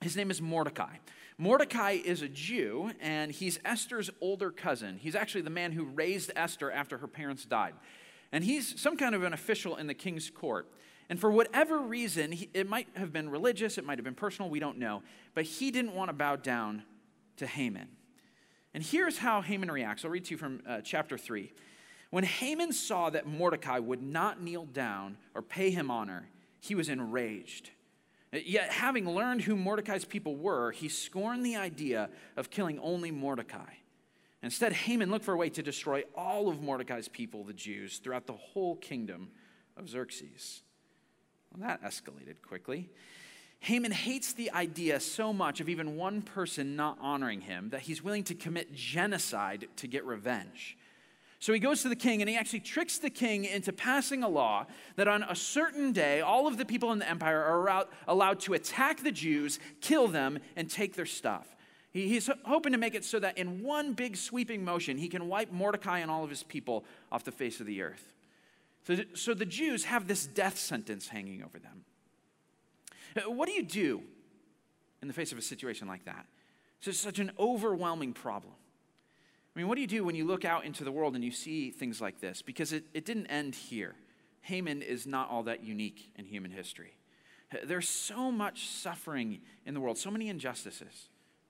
His 0.03 0.17
name 0.17 0.31
is 0.31 0.43
Mordecai. 0.43 0.97
Mordecai 1.41 1.93
is 1.93 2.21
a 2.21 2.29
Jew, 2.29 2.91
and 3.01 3.33
he's 3.33 3.59
Esther's 3.65 4.11
older 4.21 4.51
cousin. 4.51 4.99
He's 4.99 5.15
actually 5.15 5.41
the 5.41 5.49
man 5.49 5.73
who 5.73 5.85
raised 5.85 6.31
Esther 6.37 6.71
after 6.71 6.99
her 6.99 7.07
parents 7.07 7.47
died. 7.47 7.73
And 8.31 8.45
he's 8.45 8.79
some 8.79 8.95
kind 8.95 9.15
of 9.15 9.23
an 9.23 9.33
official 9.33 9.77
in 9.77 9.87
the 9.87 9.95
king's 9.95 10.29
court. 10.29 10.71
And 11.09 11.19
for 11.19 11.31
whatever 11.31 11.79
reason, 11.79 12.33
he, 12.33 12.51
it 12.53 12.69
might 12.69 12.89
have 12.95 13.11
been 13.11 13.31
religious, 13.31 13.79
it 13.79 13.87
might 13.87 13.97
have 13.97 14.05
been 14.05 14.15
personal, 14.15 14.51
we 14.51 14.61
don't 14.61 14.77
know. 14.77 15.03
But 15.33 15.45
he 15.45 15.71
didn't 15.71 15.95
want 15.95 16.11
to 16.11 16.13
bow 16.13 16.37
down 16.37 16.83
to 17.39 17.47
Haman. 17.47 17.89
And 18.75 18.83
here's 18.83 19.17
how 19.17 19.41
Haman 19.41 19.71
reacts. 19.71 20.05
I'll 20.05 20.11
read 20.11 20.27
to 20.27 20.33
you 20.33 20.37
from 20.37 20.61
uh, 20.69 20.83
chapter 20.83 21.17
3. 21.17 21.55
When 22.11 22.25
Haman 22.25 22.75
saw 22.75 23.09
that 23.09 23.27
Mordecai 23.27 23.79
would 23.79 24.03
not 24.03 24.43
kneel 24.43 24.67
down 24.67 25.17
or 25.35 25.41
pay 25.41 25.71
him 25.71 25.91
honor, 25.91 26.29
he 26.61 26.75
was 26.75 26.91
enraged. 26.91 27.71
Yet, 28.33 28.71
having 28.71 29.09
learned 29.09 29.43
who 29.43 29.57
Mordecai's 29.57 30.05
people 30.05 30.37
were, 30.37 30.71
he 30.71 30.89
scorned 30.89 31.45
the 31.45 31.57
idea 31.57 32.11
of 32.37 32.51
killing 32.51 32.79
only 32.79 33.11
Mordecai. 33.11 33.73
Instead, 34.43 34.73
Haman 34.73 35.11
looked 35.11 35.25
for 35.25 35.35
a 35.35 35.37
way 35.37 35.51
to 35.51 35.63
destroy 35.63 36.05
all 36.15 36.49
of 36.49 36.63
Mordecai's 36.63 37.09
people, 37.09 37.45
the 37.45 37.53
Jews, 37.53 37.99
throughout 37.99 38.27
the 38.27 38.33
whole 38.33 38.77
kingdom 38.77 39.31
of 39.77 39.89
Xerxes. 39.89 40.63
Well, 41.53 41.69
that 41.69 41.83
escalated 41.83 42.41
quickly. 42.41 42.89
Haman 43.59 43.93
hates 43.93 44.33
the 44.33 44.51
idea 44.53 45.01
so 45.01 45.33
much 45.33 45.61
of 45.61 45.69
even 45.69 45.97
one 45.97 46.23
person 46.23 46.77
not 46.77 46.97
honoring 47.01 47.43
him 47.43 47.71
that 47.71 47.83
he's 47.83 48.03
willing 48.03 48.25
to 48.25 48.35
commit 48.35 48.73
genocide 48.73 49.69
to 49.77 49.87
get 49.87 50.05
revenge. 50.07 50.79
So 51.41 51.55
he 51.55 51.59
goes 51.59 51.81
to 51.83 51.89
the 51.89 51.97
king 51.97 52.21
and 52.21 52.29
he 52.29 52.37
actually 52.37 52.61
tricks 52.61 52.99
the 52.99 53.09
king 53.09 53.47
into 53.47 53.73
passing 53.73 54.23
a 54.23 54.29
law 54.29 54.67
that 54.97 55.09
on 55.09 55.23
a 55.23 55.35
certain 55.35 55.91
day, 55.91 56.21
all 56.21 56.47
of 56.47 56.59
the 56.59 56.67
people 56.67 56.93
in 56.93 56.99
the 56.99 57.09
empire 57.09 57.43
are 57.43 57.87
allowed 58.07 58.41
to 58.41 58.53
attack 58.53 59.03
the 59.03 59.11
Jews, 59.11 59.59
kill 59.81 60.07
them, 60.07 60.39
and 60.55 60.71
take 60.71 60.95
their 60.95 61.07
stuff. 61.07 61.57
He's 61.93 62.29
hoping 62.45 62.73
to 62.73 62.79
make 62.79 62.95
it 62.95 63.05
so 63.05 63.19
that 63.19 63.39
in 63.39 63.63
one 63.63 63.95
big 63.95 64.17
sweeping 64.17 64.65
motion, 64.65 64.99
he 64.99 65.09
can 65.09 65.29
wipe 65.29 65.51
Mordecai 65.51 66.01
and 66.01 66.11
all 66.11 66.23
of 66.23 66.31
his 66.31 66.43
people 66.43 66.85
off 67.11 67.25
the 67.25 67.33
face 67.33 67.59
of 67.59 67.67
the 67.67 67.83
earth. 67.83 68.15
So, 69.15 69.35
the 69.35 69.47
Jews 69.47 69.85
have 69.85 70.09
this 70.09 70.27
death 70.27 70.59
sentence 70.59 71.09
hanging 71.09 71.43
over 71.43 71.59
them. 71.59 71.85
Uh, 73.17 73.31
what 73.31 73.47
do 73.47 73.53
you 73.53 73.63
do 73.63 74.03
in 75.03 75.09
the 75.09 75.15
face 75.15 75.33
of 75.33 75.39
a 75.39 75.43
situation 75.43 75.87
like 75.87 76.05
that? 76.07 76.27
It's 76.83 76.99
such 76.99 77.19
an 77.19 77.33
overwhelming 77.39 78.15
problem. 78.15 78.55
I 79.55 79.59
mean, 79.59 79.69
what 79.69 79.75
do 79.75 79.81
you 79.81 79.87
do 79.87 80.05
when 80.05 80.15
you 80.15 80.25
look 80.25 80.45
out 80.45 80.65
into 80.65 80.85
the 80.85 80.93
world 80.93 81.15
and 81.15 81.25
you 81.25 81.33
see 81.33 81.71
things 81.71 82.01
like 82.01 82.21
this? 82.21 82.41
Because 82.41 82.73
it, 82.73 82.85
it 82.95 83.05
didn't 83.05 83.27
end 83.27 83.55
here. 83.55 83.97
Haman 84.43 84.83
is 84.83 85.07
not 85.07 85.29
all 85.29 85.43
that 85.45 85.65
unique 85.65 86.13
in 86.17 86.25
human 86.25 86.51
history. 86.51 86.95
There's 87.65 87.89
so 87.89 88.31
much 88.31 88.69
suffering 88.69 89.41
in 89.67 89.75
the 89.75 89.81
world, 89.81 89.99
so 89.99 90.11
many 90.11 90.29
injustices 90.29 91.09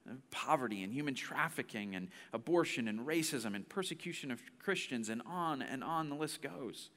uh, 0.08 0.14
poverty 0.30 0.82
and 0.82 0.92
human 0.92 1.14
trafficking 1.14 1.94
and 1.94 2.08
abortion 2.32 2.88
and 2.88 3.06
racism 3.06 3.54
and 3.54 3.68
persecution 3.68 4.30
of 4.30 4.40
Christians 4.58 5.10
and 5.10 5.20
on 5.26 5.60
and 5.60 5.84
on 5.84 6.08
the 6.08 6.16
list 6.16 6.40
goes. 6.40 6.88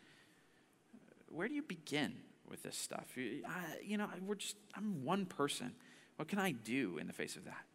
Where 1.27 1.49
do 1.49 1.53
you 1.53 1.63
begin 1.63 2.13
with 2.49 2.63
this 2.63 2.77
stuff? 2.77 3.06
I, 3.17 3.81
you 3.83 3.97
know, 3.97 4.07
we're 4.25 4.35
just, 4.35 4.56
I'm 4.73 5.03
one 5.03 5.25
person. 5.25 5.73
What 6.15 6.29
can 6.29 6.39
I 6.39 6.51
do 6.51 6.97
in 6.97 7.07
the 7.07 7.13
face 7.13 7.35
of 7.35 7.44
that? 7.45 7.65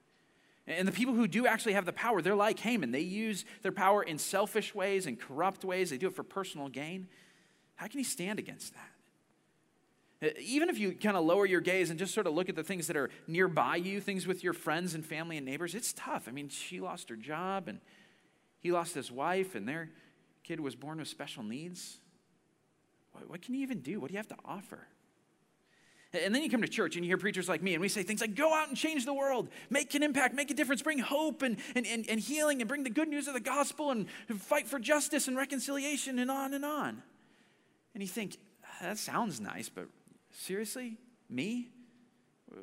And 0.69 0.87
the 0.87 0.93
people 0.93 1.15
who 1.15 1.26
do 1.26 1.47
actually 1.47 1.73
have 1.73 1.87
the 1.87 1.94
power, 1.94 2.20
they're 2.20 2.37
like 2.37 2.59
Haman. 2.61 2.93
They 2.93 3.00
use 3.00 3.46
their 3.63 3.72
power 3.72 4.03
in 4.03 4.19
selfish 4.19 4.75
ways 4.75 5.06
and 5.06 5.19
corrupt 5.19 5.65
ways. 5.65 5.89
They 5.89 5.96
do 5.96 6.08
it 6.08 6.15
for 6.15 6.22
personal 6.22 6.69
gain. 6.69 7.08
How 7.77 7.87
can 7.87 7.98
you 7.98 8.05
stand 8.05 8.39
against 8.39 8.75
that? 8.75 10.29
Uh, 10.29 10.32
even 10.39 10.69
if 10.69 10.79
you 10.79 10.93
kind 10.93 11.17
of 11.17 11.25
lower 11.25 11.46
your 11.46 11.63
gaze 11.63 11.89
and 11.89 11.98
just 11.98 12.13
sort 12.13 12.27
of 12.27 12.34
look 12.34 12.51
at 12.51 12.55
the 12.55 12.63
things 12.63 12.87
that 12.89 12.98
are 12.98 13.08
nearby 13.27 13.77
you, 13.77 13.98
things 13.98 14.27
with 14.27 14.44
your 14.44 14.53
friends 14.53 14.94
and 14.94 15.06
family 15.06 15.39
and 15.39 15.46
neighbors, 15.46 15.75
it's 15.75 15.94
tough. 15.94 16.29
I 16.29 16.32
mean, 16.32 16.51
she 16.51 16.81
lost 16.81 17.08
her 17.08 17.17
job 17.17 17.67
and 17.67 17.81
he 18.58 18.70
lost 18.70 18.94
his 18.94 19.10
wife 19.10 19.55
and 19.55 19.67
their 19.67 19.91
kid 20.44 20.60
was 20.60 20.75
born 20.75 20.98
with 20.98 21.08
special 21.08 21.43
needs. 21.43 21.98
What 23.27 23.41
can 23.41 23.55
you 23.55 23.63
even 23.63 23.81
do? 23.81 24.01
What 24.01 24.08
do 24.08 24.13
you 24.13 24.19
have 24.19 24.29
to 24.29 24.37
offer? 24.44 24.87
And 26.12 26.34
then 26.34 26.43
you 26.43 26.48
come 26.48 26.62
to 26.62 26.69
church 26.69 26.96
and 26.96 27.05
you 27.05 27.10
hear 27.10 27.19
preachers 27.19 27.50
like 27.50 27.62
me, 27.62 27.74
and 27.74 27.82
we 27.82 27.88
say 27.88 28.03
things 28.03 28.22
like, 28.22 28.34
go 28.34 28.55
out 28.55 28.69
and 28.69 28.77
change 28.77 29.05
the 29.05 29.12
world, 29.12 29.48
make 29.69 29.94
an 29.94 30.03
impact, 30.03 30.34
make 30.34 30.50
a 30.50 30.55
difference, 30.55 30.81
bring 30.81 30.98
hope 30.98 31.43
and, 31.43 31.58
and, 31.74 31.86
and, 31.86 32.08
and 32.08 32.19
healing, 32.19 32.62
and 32.62 32.69
bring 32.69 32.82
the 32.82 32.91
good 32.91 33.08
news 33.08 33.29
of 33.29 33.34
the 33.34 33.41
gospel, 33.41 33.91
and 33.91 34.08
fight 34.38 34.67
for 34.67 34.79
justice 34.79 35.29
and 35.29 35.36
reconciliation, 35.36 36.19
and 36.19 36.31
on 36.31 36.55
and 36.55 36.65
on. 36.65 37.03
And 37.93 38.03
you 38.03 38.08
think, 38.08 38.38
that 38.81 38.96
sounds 38.96 39.38
nice, 39.38 39.69
but 39.69 39.86
seriously? 40.32 40.96
Me? 41.29 41.69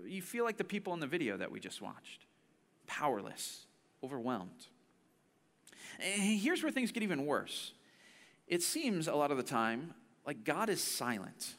You 0.07 0.23
feel 0.23 0.43
like 0.43 0.57
the 0.57 0.63
people 0.63 0.93
in 0.95 0.99
the 0.99 1.07
video 1.07 1.37
that 1.37 1.51
we 1.51 1.59
just 1.59 1.81
watched 1.81 2.25
powerless, 2.87 3.65
overwhelmed. 4.03 4.67
And 5.99 6.21
here's 6.21 6.63
where 6.63 6.71
things 6.71 6.91
get 6.91 7.03
even 7.03 7.25
worse. 7.25 7.73
It 8.47 8.63
seems 8.63 9.07
a 9.07 9.15
lot 9.15 9.29
of 9.31 9.37
the 9.37 9.43
time 9.43 9.93
like 10.25 10.43
God 10.43 10.69
is 10.69 10.81
silent. 10.81 11.55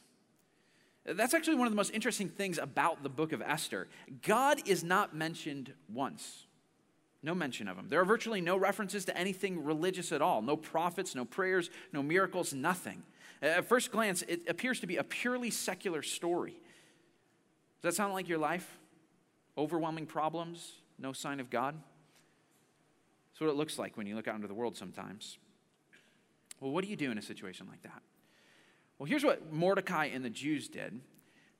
That's 1.07 1.33
actually 1.33 1.55
one 1.55 1.67
of 1.67 1.71
the 1.71 1.77
most 1.77 1.93
interesting 1.93 2.27
things 2.27 2.57
about 2.57 3.01
the 3.01 3.09
book 3.09 3.31
of 3.31 3.41
Esther. 3.41 3.87
God 4.23 4.61
is 4.67 4.83
not 4.83 5.15
mentioned 5.15 5.73
once. 5.91 6.45
No 7.23 7.33
mention 7.33 7.67
of 7.67 7.77
him. 7.77 7.87
There 7.89 7.99
are 8.01 8.05
virtually 8.05 8.41
no 8.41 8.57
references 8.57 9.05
to 9.05 9.17
anything 9.17 9.63
religious 9.63 10.11
at 10.11 10.21
all. 10.21 10.41
No 10.41 10.57
prophets, 10.57 11.15
no 11.15 11.23
prayers, 11.25 11.69
no 11.93 12.03
miracles, 12.03 12.53
nothing. 12.53 13.03
At 13.41 13.65
first 13.65 13.91
glance, 13.91 14.21
it 14.23 14.41
appears 14.49 14.81
to 14.81 14.87
be 14.87 14.97
a 14.97 15.03
purely 15.03 15.49
secular 15.49 16.01
story. 16.01 16.57
Does 17.81 17.93
that 17.93 17.95
sound 17.95 18.13
like 18.13 18.27
your 18.27 18.37
life? 18.37 18.77
Overwhelming 19.57 20.07
problems, 20.07 20.73
no 20.99 21.13
sign 21.13 21.39
of 21.39 21.49
God? 21.49 21.75
That's 23.31 23.41
what 23.41 23.49
it 23.49 23.55
looks 23.55 23.79
like 23.79 23.95
when 23.97 24.07
you 24.07 24.15
look 24.15 24.27
out 24.27 24.35
into 24.35 24.47
the 24.47 24.53
world 24.53 24.75
sometimes. 24.75 25.37
Well, 26.59 26.71
what 26.71 26.83
do 26.83 26.89
you 26.89 26.95
do 26.95 27.11
in 27.11 27.17
a 27.17 27.21
situation 27.21 27.67
like 27.69 27.81
that? 27.83 28.01
Well, 28.97 29.07
here's 29.07 29.23
what 29.23 29.51
Mordecai 29.51 30.05
and 30.05 30.23
the 30.25 30.29
Jews 30.29 30.67
did 30.67 30.99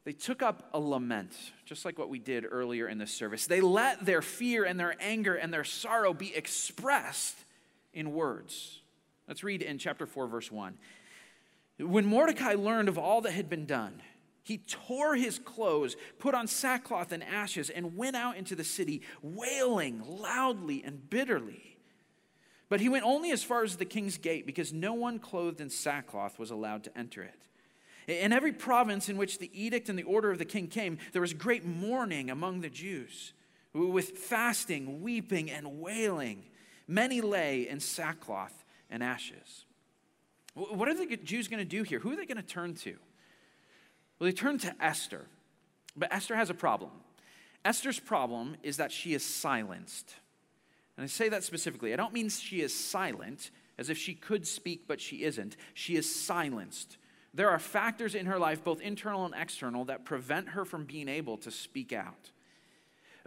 they 0.05 0.13
took 0.13 0.41
up 0.41 0.69
a 0.73 0.79
lament, 0.79 1.33
just 1.65 1.83
like 1.83 1.99
what 1.99 2.07
we 2.07 2.17
did 2.17 2.45
earlier 2.49 2.87
in 2.87 2.97
this 2.97 3.11
service. 3.11 3.45
They 3.45 3.59
let 3.59 4.05
their 4.05 4.21
fear 4.21 4.63
and 4.63 4.79
their 4.79 4.95
anger 5.01 5.35
and 5.35 5.53
their 5.53 5.65
sorrow 5.65 6.13
be 6.13 6.33
expressed 6.33 7.35
in 7.93 8.13
words. 8.13 8.79
Let's 9.27 9.43
read 9.43 9.61
in 9.61 9.77
chapter 9.77 10.05
4, 10.05 10.27
verse 10.27 10.49
1. 10.49 10.77
When 11.79 12.05
Mordecai 12.05 12.53
learned 12.53 12.87
of 12.87 12.97
all 12.97 13.19
that 13.19 13.33
had 13.33 13.49
been 13.49 13.65
done, 13.65 14.01
he 14.43 14.59
tore 14.59 15.17
his 15.17 15.39
clothes, 15.39 15.97
put 16.19 16.33
on 16.33 16.47
sackcloth 16.47 17.11
and 17.11 17.21
ashes, 17.21 17.69
and 17.69 17.97
went 17.97 18.15
out 18.15 18.37
into 18.37 18.55
the 18.55 18.63
city, 18.63 19.01
wailing 19.21 20.01
loudly 20.07 20.81
and 20.85 21.09
bitterly. 21.09 21.76
But 22.69 22.81
he 22.81 22.89
went 22.89 23.05
only 23.05 23.31
as 23.31 23.43
far 23.43 23.63
as 23.63 23.77
the 23.77 23.85
king's 23.85 24.17
gate 24.17 24.45
because 24.45 24.73
no 24.73 24.93
one 24.93 25.19
clothed 25.19 25.61
in 25.61 25.69
sackcloth 25.69 26.37
was 26.37 26.51
allowed 26.51 26.83
to 26.83 26.97
enter 26.97 27.23
it. 27.23 27.35
In 28.07 28.31
every 28.31 28.53
province 28.53 29.09
in 29.09 29.17
which 29.17 29.39
the 29.39 29.51
edict 29.53 29.89
and 29.89 29.99
the 29.99 30.03
order 30.03 30.31
of 30.31 30.37
the 30.37 30.45
king 30.45 30.67
came, 30.67 30.97
there 31.11 31.21
was 31.21 31.33
great 31.33 31.65
mourning 31.65 32.29
among 32.29 32.61
the 32.61 32.69
Jews, 32.69 33.33
with 33.73 34.11
fasting, 34.17 35.01
weeping, 35.01 35.51
and 35.51 35.79
wailing. 35.79 36.45
Many 36.87 37.19
lay 37.19 37.67
in 37.67 37.81
sackcloth 37.81 38.63
and 38.89 39.03
ashes. 39.03 39.65
What 40.53 40.87
are 40.87 40.93
the 40.93 41.17
Jews 41.17 41.47
going 41.47 41.59
to 41.59 41.65
do 41.65 41.83
here? 41.83 41.99
Who 41.99 42.11
are 42.11 42.15
they 42.15 42.25
going 42.25 42.37
to 42.37 42.43
turn 42.43 42.75
to? 42.75 42.95
Well, 44.19 44.25
they 44.29 44.31
turn 44.31 44.57
to 44.59 44.73
Esther. 44.79 45.25
But 45.95 46.13
Esther 46.13 46.35
has 46.35 46.49
a 46.49 46.53
problem. 46.53 46.91
Esther's 47.65 47.99
problem 47.99 48.55
is 48.63 48.77
that 48.77 48.91
she 48.91 49.13
is 49.13 49.23
silenced. 49.23 50.15
And 50.97 51.03
I 51.03 51.07
say 51.07 51.29
that 51.29 51.43
specifically. 51.43 51.93
I 51.93 51.95
don't 51.95 52.13
mean 52.13 52.29
she 52.29 52.61
is 52.61 52.73
silent, 52.73 53.51
as 53.77 53.89
if 53.89 53.97
she 53.97 54.15
could 54.15 54.47
speak, 54.47 54.87
but 54.87 54.99
she 54.99 55.23
isn't. 55.23 55.55
She 55.73 55.95
is 55.95 56.13
silenced. 56.13 56.97
There 57.33 57.49
are 57.49 57.59
factors 57.59 58.15
in 58.15 58.25
her 58.25 58.39
life, 58.39 58.63
both 58.63 58.81
internal 58.81 59.25
and 59.25 59.35
external, 59.37 59.85
that 59.85 60.05
prevent 60.05 60.49
her 60.49 60.65
from 60.65 60.85
being 60.85 61.07
able 61.07 61.37
to 61.37 61.51
speak 61.51 61.93
out. 61.93 62.31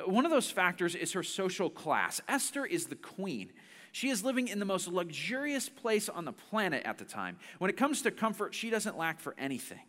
One 0.04 0.24
of 0.24 0.32
those 0.32 0.50
factors 0.50 0.94
is 0.94 1.12
her 1.12 1.22
social 1.22 1.70
class. 1.70 2.20
Esther 2.26 2.66
is 2.66 2.86
the 2.86 2.96
queen. 2.96 3.52
She 3.92 4.08
is 4.08 4.24
living 4.24 4.48
in 4.48 4.58
the 4.58 4.64
most 4.64 4.88
luxurious 4.88 5.68
place 5.68 6.08
on 6.08 6.24
the 6.24 6.32
planet 6.32 6.82
at 6.84 6.98
the 6.98 7.04
time. 7.04 7.38
When 7.58 7.70
it 7.70 7.76
comes 7.76 8.02
to 8.02 8.10
comfort, 8.10 8.54
she 8.54 8.70
doesn't 8.70 8.96
lack 8.96 9.20
for 9.20 9.34
anything. 9.38 9.80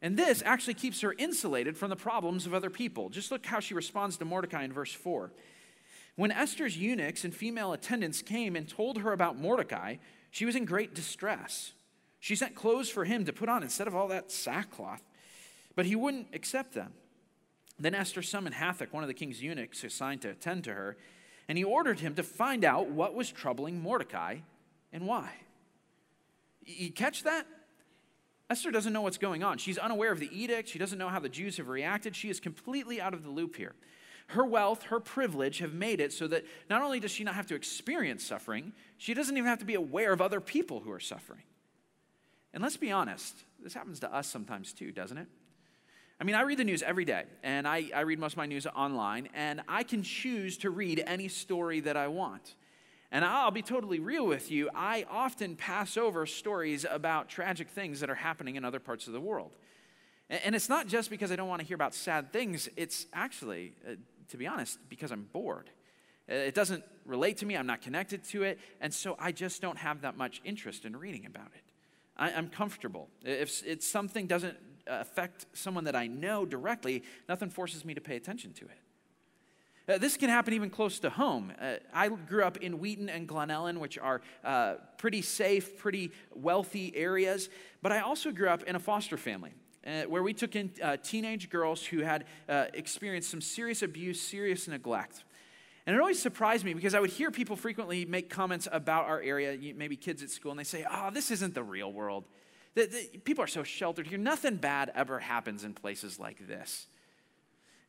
And 0.00 0.16
this 0.16 0.42
actually 0.44 0.74
keeps 0.74 1.00
her 1.02 1.14
insulated 1.16 1.76
from 1.76 1.90
the 1.90 1.96
problems 1.96 2.44
of 2.44 2.54
other 2.54 2.70
people. 2.70 3.08
Just 3.08 3.30
look 3.30 3.46
how 3.46 3.60
she 3.60 3.72
responds 3.72 4.16
to 4.16 4.24
Mordecai 4.24 4.64
in 4.64 4.72
verse 4.72 4.92
4. 4.92 5.32
When 6.16 6.30
Esther's 6.30 6.76
eunuchs 6.76 7.24
and 7.24 7.34
female 7.34 7.72
attendants 7.72 8.22
came 8.22 8.54
and 8.54 8.68
told 8.68 8.98
her 8.98 9.12
about 9.12 9.38
Mordecai, 9.38 9.96
she 10.30 10.44
was 10.44 10.56
in 10.56 10.64
great 10.64 10.94
distress. 10.94 11.72
She 12.20 12.36
sent 12.36 12.54
clothes 12.54 12.88
for 12.88 13.04
him 13.04 13.24
to 13.24 13.32
put 13.32 13.48
on 13.48 13.62
instead 13.62 13.86
of 13.86 13.96
all 13.96 14.08
that 14.08 14.30
sackcloth, 14.30 15.02
but 15.74 15.86
he 15.86 15.96
wouldn't 15.96 16.28
accept 16.34 16.74
them. 16.74 16.92
Then 17.78 17.94
Esther 17.94 18.22
summoned 18.22 18.54
Hathach, 18.54 18.92
one 18.92 19.02
of 19.02 19.08
the 19.08 19.14
king's 19.14 19.42
eunuchs 19.42 19.82
assigned 19.82 20.22
to 20.22 20.30
attend 20.30 20.64
to 20.64 20.74
her, 20.74 20.96
and 21.48 21.58
he 21.58 21.64
ordered 21.64 22.00
him 22.00 22.14
to 22.14 22.22
find 22.22 22.64
out 22.64 22.88
what 22.88 23.14
was 23.14 23.30
troubling 23.30 23.80
Mordecai 23.82 24.36
and 24.92 25.06
why. 25.06 25.30
You 26.64 26.92
catch 26.92 27.24
that? 27.24 27.46
Esther 28.48 28.70
doesn't 28.70 28.92
know 28.92 29.00
what's 29.00 29.18
going 29.18 29.42
on. 29.42 29.58
She's 29.58 29.78
unaware 29.78 30.12
of 30.12 30.20
the 30.20 30.30
edict. 30.30 30.68
She 30.68 30.78
doesn't 30.78 30.98
know 30.98 31.08
how 31.08 31.18
the 31.18 31.28
Jews 31.28 31.56
have 31.56 31.68
reacted. 31.68 32.14
She 32.14 32.28
is 32.28 32.38
completely 32.38 33.00
out 33.00 33.14
of 33.14 33.24
the 33.24 33.30
loop 33.30 33.56
here. 33.56 33.74
Her 34.32 34.44
wealth, 34.44 34.84
her 34.84 35.00
privilege 35.00 35.58
have 35.58 35.72
made 35.72 36.00
it 36.00 36.12
so 36.12 36.26
that 36.28 36.44
not 36.68 36.82
only 36.82 37.00
does 37.00 37.10
she 37.10 37.24
not 37.24 37.34
have 37.34 37.46
to 37.46 37.54
experience 37.54 38.24
suffering, 38.24 38.72
she 38.98 39.14
doesn't 39.14 39.36
even 39.36 39.48
have 39.48 39.58
to 39.58 39.64
be 39.64 39.74
aware 39.74 40.12
of 40.12 40.20
other 40.20 40.40
people 40.40 40.80
who 40.80 40.90
are 40.90 41.00
suffering. 41.00 41.42
And 42.54 42.62
let's 42.62 42.76
be 42.76 42.92
honest, 42.92 43.34
this 43.62 43.74
happens 43.74 44.00
to 44.00 44.14
us 44.14 44.26
sometimes 44.26 44.72
too, 44.72 44.92
doesn't 44.92 45.18
it? 45.18 45.28
I 46.20 46.24
mean, 46.24 46.36
I 46.36 46.42
read 46.42 46.58
the 46.58 46.64
news 46.64 46.82
every 46.82 47.04
day, 47.04 47.24
and 47.42 47.66
I, 47.66 47.90
I 47.94 48.00
read 48.00 48.18
most 48.18 48.34
of 48.34 48.38
my 48.38 48.46
news 48.46 48.66
online, 48.66 49.28
and 49.34 49.60
I 49.68 49.82
can 49.82 50.02
choose 50.02 50.56
to 50.58 50.70
read 50.70 51.02
any 51.06 51.28
story 51.28 51.80
that 51.80 51.96
I 51.96 52.08
want. 52.08 52.54
And 53.10 53.24
I'll 53.24 53.50
be 53.50 53.62
totally 53.62 53.98
real 53.98 54.26
with 54.26 54.50
you, 54.50 54.70
I 54.74 55.04
often 55.10 55.56
pass 55.56 55.96
over 55.96 56.24
stories 56.24 56.86
about 56.88 57.28
tragic 57.28 57.68
things 57.68 58.00
that 58.00 58.08
are 58.08 58.14
happening 58.14 58.56
in 58.56 58.64
other 58.64 58.78
parts 58.78 59.06
of 59.06 59.12
the 59.12 59.20
world. 59.20 59.56
And 60.30 60.54
it's 60.54 60.70
not 60.70 60.86
just 60.86 61.10
because 61.10 61.30
I 61.30 61.36
don't 61.36 61.48
want 61.48 61.60
to 61.60 61.66
hear 61.66 61.74
about 61.74 61.94
sad 61.94 62.32
things, 62.32 62.68
it's 62.76 63.06
actually, 63.12 63.74
uh, 63.86 63.96
to 64.28 64.36
be 64.36 64.46
honest, 64.46 64.78
because 64.88 65.12
I'm 65.12 65.28
bored. 65.32 65.70
Uh, 66.30 66.34
it 66.34 66.54
doesn't 66.54 66.84
relate 67.04 67.38
to 67.38 67.46
me, 67.46 67.56
I'm 67.56 67.66
not 67.66 67.82
connected 67.82 68.24
to 68.24 68.42
it, 68.44 68.58
and 68.80 68.92
so 68.92 69.16
I 69.18 69.32
just 69.32 69.60
don't 69.60 69.78
have 69.78 70.02
that 70.02 70.16
much 70.16 70.40
interest 70.44 70.84
in 70.84 70.96
reading 70.96 71.26
about 71.26 71.48
it. 71.54 71.62
I, 72.16 72.30
am 72.30 72.48
comfortable. 72.48 73.08
If 73.24 73.62
it's 73.66 73.88
something 73.88 74.26
doesn't 74.26 74.56
affect 74.86 75.46
someone 75.52 75.84
that 75.84 75.96
I 75.96 76.06
know 76.06 76.44
directly, 76.44 77.02
nothing 77.28 77.50
forces 77.50 77.84
me 77.84 77.94
to 77.94 78.00
pay 78.00 78.16
attention 78.16 78.52
to 78.54 78.64
it. 78.66 78.78
Uh, 79.88 79.98
this 79.98 80.16
can 80.16 80.28
happen 80.28 80.54
even 80.54 80.70
close 80.70 81.00
to 81.00 81.10
home. 81.10 81.52
Uh, 81.60 81.74
I 81.92 82.08
grew 82.08 82.44
up 82.44 82.58
in 82.58 82.78
Wheaton 82.78 83.08
and 83.08 83.26
Glen 83.26 83.48
Ellyn, 83.48 83.78
which 83.78 83.98
are 83.98 84.20
uh, 84.44 84.74
pretty 84.96 85.22
safe, 85.22 85.76
pretty 85.76 86.12
wealthy 86.34 86.94
areas, 86.96 87.48
but 87.82 87.90
I 87.90 88.00
also 88.00 88.30
grew 88.30 88.48
up 88.48 88.62
in 88.62 88.76
a 88.76 88.78
foster 88.78 89.16
family. 89.16 89.54
Uh, 89.84 90.02
where 90.02 90.22
we 90.22 90.32
took 90.32 90.54
in 90.54 90.70
uh, 90.80 90.96
teenage 91.02 91.50
girls 91.50 91.84
who 91.84 92.00
had 92.00 92.24
uh, 92.48 92.66
experienced 92.72 93.28
some 93.28 93.40
serious 93.40 93.82
abuse, 93.82 94.20
serious 94.20 94.68
neglect. 94.68 95.24
And 95.86 95.96
it 95.96 95.98
always 95.98 96.22
surprised 96.22 96.64
me 96.64 96.72
because 96.72 96.94
I 96.94 97.00
would 97.00 97.10
hear 97.10 97.32
people 97.32 97.56
frequently 97.56 98.04
make 98.04 98.30
comments 98.30 98.68
about 98.70 99.06
our 99.06 99.20
area, 99.20 99.58
maybe 99.74 99.96
kids 99.96 100.22
at 100.22 100.30
school, 100.30 100.52
and 100.52 100.60
they 100.60 100.64
say, 100.64 100.86
Oh, 100.88 101.10
this 101.10 101.32
isn't 101.32 101.54
the 101.54 101.64
real 101.64 101.92
world. 101.92 102.24
The, 102.74 102.86
the, 102.86 103.18
people 103.18 103.42
are 103.42 103.48
so 103.48 103.64
sheltered 103.64 104.06
here. 104.06 104.18
Nothing 104.18 104.56
bad 104.56 104.92
ever 104.94 105.18
happens 105.18 105.64
in 105.64 105.74
places 105.74 106.18
like 106.18 106.46
this. 106.46 106.86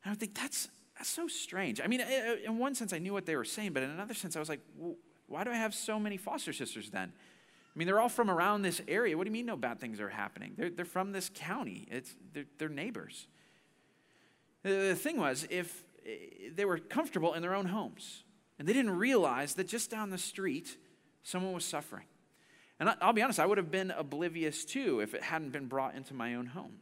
And 0.02 0.10
I 0.10 0.12
would 0.12 0.20
think, 0.20 0.34
that's, 0.34 0.68
that's 0.96 1.08
so 1.08 1.28
strange. 1.28 1.80
I 1.80 1.86
mean, 1.86 2.00
in 2.00 2.58
one 2.58 2.74
sense, 2.74 2.92
I 2.92 2.98
knew 2.98 3.12
what 3.12 3.24
they 3.24 3.36
were 3.36 3.44
saying, 3.44 3.72
but 3.72 3.84
in 3.84 3.90
another 3.90 4.14
sense, 4.14 4.34
I 4.34 4.40
was 4.40 4.48
like, 4.48 4.60
well, 4.76 4.96
why 5.28 5.44
do 5.44 5.50
I 5.50 5.56
have 5.56 5.74
so 5.74 5.98
many 5.98 6.16
foster 6.16 6.52
sisters 6.52 6.90
then? 6.90 7.12
I 7.74 7.78
mean, 7.78 7.86
they're 7.86 8.00
all 8.00 8.08
from 8.08 8.30
around 8.30 8.62
this 8.62 8.80
area. 8.86 9.16
What 9.16 9.24
do 9.24 9.30
you 9.30 9.32
mean 9.32 9.46
no 9.46 9.56
bad 9.56 9.80
things 9.80 10.00
are 10.00 10.08
happening? 10.08 10.54
They're, 10.56 10.70
they're 10.70 10.84
from 10.84 11.12
this 11.12 11.30
county, 11.34 11.86
it's, 11.90 12.14
they're, 12.32 12.44
they're 12.58 12.68
neighbors. 12.68 13.26
The 14.62 14.94
thing 14.94 15.18
was, 15.18 15.46
if 15.50 15.84
eh, 16.06 16.50
they 16.54 16.64
were 16.64 16.78
comfortable 16.78 17.34
in 17.34 17.42
their 17.42 17.54
own 17.54 17.66
homes, 17.66 18.24
and 18.58 18.68
they 18.68 18.72
didn't 18.72 18.96
realize 18.96 19.54
that 19.54 19.66
just 19.66 19.90
down 19.90 20.10
the 20.10 20.18
street, 20.18 20.76
someone 21.22 21.52
was 21.52 21.64
suffering. 21.64 22.06
And 22.78 22.94
I'll 23.00 23.12
be 23.12 23.22
honest, 23.22 23.40
I 23.40 23.46
would 23.46 23.58
have 23.58 23.70
been 23.70 23.90
oblivious 23.90 24.64
too 24.64 25.00
if 25.00 25.14
it 25.14 25.22
hadn't 25.22 25.50
been 25.50 25.66
brought 25.66 25.94
into 25.94 26.14
my 26.14 26.34
own 26.34 26.46
home. 26.46 26.78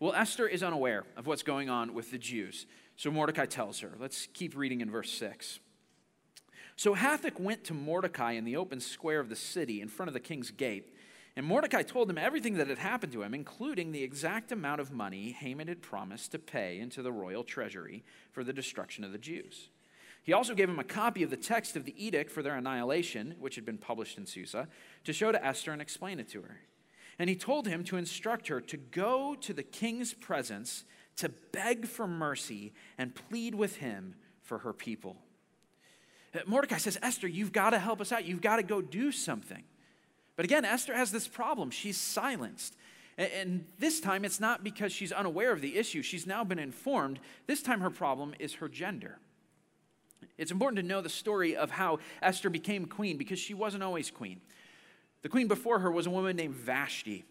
Well, 0.00 0.12
Esther 0.14 0.46
is 0.46 0.62
unaware 0.62 1.04
of 1.16 1.26
what's 1.26 1.42
going 1.42 1.68
on 1.68 1.92
with 1.92 2.10
the 2.10 2.18
Jews. 2.18 2.66
So 2.96 3.10
Mordecai 3.10 3.46
tells 3.46 3.80
her. 3.80 3.92
Let's 3.98 4.28
keep 4.32 4.56
reading 4.56 4.80
in 4.80 4.90
verse 4.90 5.10
6. 5.10 5.58
So 6.78 6.94
Hathach 6.94 7.40
went 7.40 7.64
to 7.64 7.74
Mordecai 7.74 8.34
in 8.34 8.44
the 8.44 8.54
open 8.54 8.78
square 8.78 9.18
of 9.18 9.28
the 9.28 9.34
city 9.34 9.80
in 9.80 9.88
front 9.88 10.06
of 10.06 10.14
the 10.14 10.20
king's 10.20 10.52
gate. 10.52 10.94
And 11.34 11.44
Mordecai 11.44 11.82
told 11.82 12.08
him 12.08 12.16
everything 12.16 12.54
that 12.54 12.68
had 12.68 12.78
happened 12.78 13.12
to 13.14 13.22
him, 13.24 13.34
including 13.34 13.90
the 13.90 14.04
exact 14.04 14.52
amount 14.52 14.80
of 14.80 14.92
money 14.92 15.32
Haman 15.32 15.66
had 15.66 15.82
promised 15.82 16.30
to 16.30 16.38
pay 16.38 16.78
into 16.78 17.02
the 17.02 17.10
royal 17.10 17.42
treasury 17.42 18.04
for 18.30 18.44
the 18.44 18.52
destruction 18.52 19.02
of 19.02 19.10
the 19.10 19.18
Jews. 19.18 19.70
He 20.22 20.32
also 20.32 20.54
gave 20.54 20.68
him 20.68 20.78
a 20.78 20.84
copy 20.84 21.24
of 21.24 21.30
the 21.30 21.36
text 21.36 21.74
of 21.74 21.84
the 21.84 21.96
edict 21.96 22.30
for 22.30 22.44
their 22.44 22.54
annihilation, 22.54 23.34
which 23.40 23.56
had 23.56 23.66
been 23.66 23.78
published 23.78 24.16
in 24.16 24.24
Susa, 24.24 24.68
to 25.02 25.12
show 25.12 25.32
to 25.32 25.44
Esther 25.44 25.72
and 25.72 25.82
explain 25.82 26.20
it 26.20 26.28
to 26.28 26.42
her. 26.42 26.60
And 27.18 27.28
he 27.28 27.34
told 27.34 27.66
him 27.66 27.82
to 27.84 27.96
instruct 27.96 28.46
her 28.46 28.60
to 28.60 28.76
go 28.76 29.34
to 29.40 29.52
the 29.52 29.64
king's 29.64 30.14
presence 30.14 30.84
to 31.16 31.28
beg 31.50 31.88
for 31.88 32.06
mercy 32.06 32.72
and 32.96 33.16
plead 33.16 33.56
with 33.56 33.78
him 33.78 34.14
for 34.42 34.58
her 34.58 34.72
people. 34.72 35.16
Uh, 36.34 36.40
Mordecai 36.46 36.76
says, 36.76 36.98
Esther, 37.02 37.28
you've 37.28 37.52
got 37.52 37.70
to 37.70 37.78
help 37.78 38.00
us 38.00 38.12
out. 38.12 38.24
You've 38.24 38.42
got 38.42 38.56
to 38.56 38.62
go 38.62 38.80
do 38.80 39.12
something. 39.12 39.64
But 40.36 40.44
again, 40.44 40.64
Esther 40.64 40.94
has 40.94 41.10
this 41.10 41.26
problem. 41.26 41.70
She's 41.70 41.96
silenced. 41.96 42.76
And 43.16 43.64
this 43.78 44.00
time, 44.00 44.24
it's 44.24 44.38
not 44.38 44.62
because 44.62 44.92
she's 44.92 45.10
unaware 45.10 45.50
of 45.50 45.60
the 45.60 45.76
issue. 45.76 46.02
She's 46.02 46.26
now 46.26 46.44
been 46.44 46.60
informed. 46.60 47.18
This 47.46 47.62
time, 47.62 47.80
her 47.80 47.90
problem 47.90 48.34
is 48.38 48.54
her 48.54 48.68
gender. 48.68 49.18
It's 50.36 50.52
important 50.52 50.76
to 50.80 50.86
know 50.86 51.00
the 51.00 51.08
story 51.08 51.56
of 51.56 51.72
how 51.72 51.98
Esther 52.22 52.48
became 52.48 52.86
queen 52.86 53.16
because 53.16 53.40
she 53.40 53.54
wasn't 53.54 53.82
always 53.82 54.10
queen. 54.10 54.40
The 55.22 55.28
queen 55.28 55.48
before 55.48 55.80
her 55.80 55.90
was 55.90 56.06
a 56.06 56.10
woman 56.10 56.36
named 56.36 56.54
Vashti. 56.54 57.24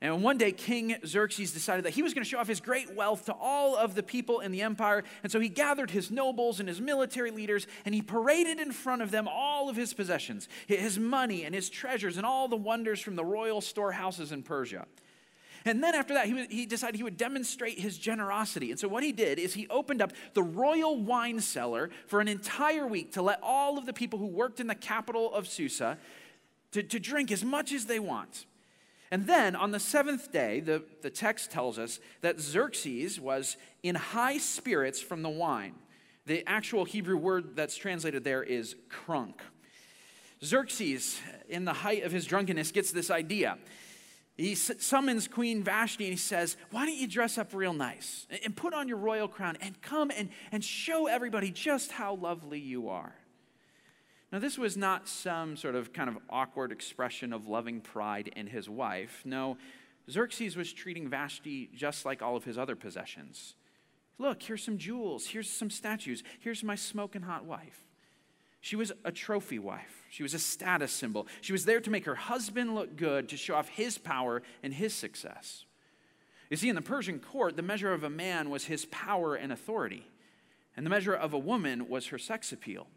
And 0.00 0.22
one 0.22 0.38
day, 0.38 0.52
King 0.52 0.96
Xerxes 1.04 1.52
decided 1.52 1.84
that 1.84 1.92
he 1.92 2.02
was 2.02 2.14
going 2.14 2.22
to 2.22 2.28
show 2.28 2.38
off 2.38 2.46
his 2.46 2.60
great 2.60 2.94
wealth 2.94 3.26
to 3.26 3.32
all 3.32 3.76
of 3.76 3.96
the 3.96 4.02
people 4.02 4.38
in 4.38 4.52
the 4.52 4.62
empire. 4.62 5.02
And 5.24 5.32
so 5.32 5.40
he 5.40 5.48
gathered 5.48 5.90
his 5.90 6.08
nobles 6.08 6.60
and 6.60 6.68
his 6.68 6.80
military 6.80 7.32
leaders, 7.32 7.66
and 7.84 7.92
he 7.92 8.00
paraded 8.00 8.60
in 8.60 8.70
front 8.70 9.02
of 9.02 9.10
them 9.10 9.26
all 9.26 9.68
of 9.68 9.74
his 9.74 9.92
possessions 9.94 10.48
his 10.68 10.98
money 10.98 11.44
and 11.44 11.52
his 11.52 11.68
treasures, 11.68 12.16
and 12.16 12.24
all 12.24 12.46
the 12.46 12.56
wonders 12.56 13.00
from 13.00 13.16
the 13.16 13.24
royal 13.24 13.60
storehouses 13.60 14.30
in 14.30 14.44
Persia. 14.44 14.86
And 15.64 15.82
then 15.82 15.96
after 15.96 16.14
that, 16.14 16.26
he, 16.26 16.46
he 16.46 16.66
decided 16.66 16.96
he 16.96 17.02
would 17.02 17.16
demonstrate 17.16 17.80
his 17.80 17.98
generosity. 17.98 18.70
And 18.70 18.78
so 18.78 18.86
what 18.86 19.02
he 19.02 19.10
did 19.10 19.40
is 19.40 19.54
he 19.54 19.66
opened 19.68 20.00
up 20.00 20.12
the 20.32 20.42
royal 20.42 20.96
wine 20.96 21.40
cellar 21.40 21.90
for 22.06 22.20
an 22.20 22.28
entire 22.28 22.86
week 22.86 23.12
to 23.14 23.22
let 23.22 23.40
all 23.42 23.78
of 23.78 23.84
the 23.84 23.92
people 23.92 24.18
who 24.18 24.26
worked 24.26 24.60
in 24.60 24.68
the 24.68 24.76
capital 24.76 25.34
of 25.34 25.48
Susa 25.48 25.98
to, 26.72 26.82
to 26.84 27.00
drink 27.00 27.32
as 27.32 27.44
much 27.44 27.72
as 27.72 27.86
they 27.86 27.98
want. 27.98 28.46
And 29.10 29.26
then 29.26 29.56
on 29.56 29.70
the 29.70 29.80
seventh 29.80 30.32
day, 30.32 30.60
the, 30.60 30.84
the 31.02 31.10
text 31.10 31.50
tells 31.50 31.78
us 31.78 31.98
that 32.20 32.40
Xerxes 32.40 33.18
was 33.20 33.56
in 33.82 33.94
high 33.94 34.38
spirits 34.38 35.00
from 35.00 35.22
the 35.22 35.28
wine. 35.28 35.74
The 36.26 36.46
actual 36.46 36.84
Hebrew 36.84 37.16
word 37.16 37.56
that's 37.56 37.76
translated 37.76 38.22
there 38.22 38.42
is 38.42 38.76
crunk. 38.90 39.40
Xerxes, 40.44 41.18
in 41.48 41.64
the 41.64 41.72
height 41.72 42.04
of 42.04 42.12
his 42.12 42.26
drunkenness, 42.26 42.70
gets 42.70 42.92
this 42.92 43.10
idea 43.10 43.58
he 44.38 44.54
summons 44.54 45.26
Queen 45.26 45.64
Vashti 45.64 46.04
and 46.04 46.12
he 46.12 46.16
says, 46.16 46.56
Why 46.70 46.86
don't 46.86 46.94
you 46.94 47.08
dress 47.08 47.38
up 47.38 47.52
real 47.52 47.72
nice 47.72 48.28
and 48.44 48.56
put 48.56 48.72
on 48.72 48.86
your 48.86 48.96
royal 48.96 49.26
crown 49.26 49.56
and 49.60 49.80
come 49.82 50.12
and, 50.16 50.28
and 50.52 50.62
show 50.62 51.08
everybody 51.08 51.50
just 51.50 51.90
how 51.90 52.14
lovely 52.14 52.60
you 52.60 52.88
are? 52.88 53.17
Now, 54.30 54.38
this 54.38 54.58
was 54.58 54.76
not 54.76 55.08
some 55.08 55.56
sort 55.56 55.74
of 55.74 55.92
kind 55.92 56.08
of 56.08 56.18
awkward 56.28 56.70
expression 56.70 57.32
of 57.32 57.48
loving 57.48 57.80
pride 57.80 58.30
in 58.36 58.46
his 58.46 58.68
wife. 58.68 59.22
No, 59.24 59.56
Xerxes 60.10 60.56
was 60.56 60.72
treating 60.72 61.08
Vashti 61.08 61.70
just 61.74 62.04
like 62.04 62.20
all 62.20 62.36
of 62.36 62.44
his 62.44 62.58
other 62.58 62.76
possessions. 62.76 63.54
Look, 64.18 64.42
here's 64.42 64.62
some 64.62 64.78
jewels, 64.78 65.26
here's 65.26 65.48
some 65.48 65.70
statues, 65.70 66.22
here's 66.40 66.64
my 66.64 66.74
smoking 66.74 67.22
hot 67.22 67.44
wife. 67.44 67.84
She 68.60 68.76
was 68.76 68.92
a 69.04 69.12
trophy 69.12 69.58
wife. 69.58 70.04
She 70.10 70.22
was 70.22 70.34
a 70.34 70.38
status 70.38 70.90
symbol. 70.90 71.28
She 71.40 71.52
was 71.52 71.64
there 71.64 71.80
to 71.80 71.90
make 71.90 72.04
her 72.06 72.16
husband 72.16 72.74
look 72.74 72.96
good, 72.96 73.28
to 73.28 73.36
show 73.36 73.54
off 73.54 73.68
his 73.68 73.98
power 73.98 74.42
and 74.62 74.74
his 74.74 74.92
success. 74.92 75.64
You 76.50 76.56
see, 76.56 76.68
in 76.68 76.74
the 76.74 76.82
Persian 76.82 77.20
court, 77.20 77.56
the 77.56 77.62
measure 77.62 77.92
of 77.92 78.02
a 78.02 78.10
man 78.10 78.50
was 78.50 78.64
his 78.64 78.86
power 78.86 79.36
and 79.36 79.52
authority, 79.52 80.08
and 80.76 80.84
the 80.84 80.90
measure 80.90 81.14
of 81.14 81.32
a 81.32 81.38
woman 81.38 81.88
was 81.88 82.06
her 82.06 82.18
sex 82.18 82.52
appeal. 82.52 82.88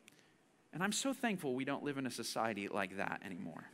And 0.74 0.84
I'm 0.84 0.92
so 0.92 1.14
thankful 1.14 1.54
we 1.54 1.66
don't 1.66 1.84
live 1.84 1.98
in 1.98 2.06
a 2.06 2.12
society 2.12 2.68
like 2.68 2.98
that 2.98 3.22
anymore. 3.26 3.66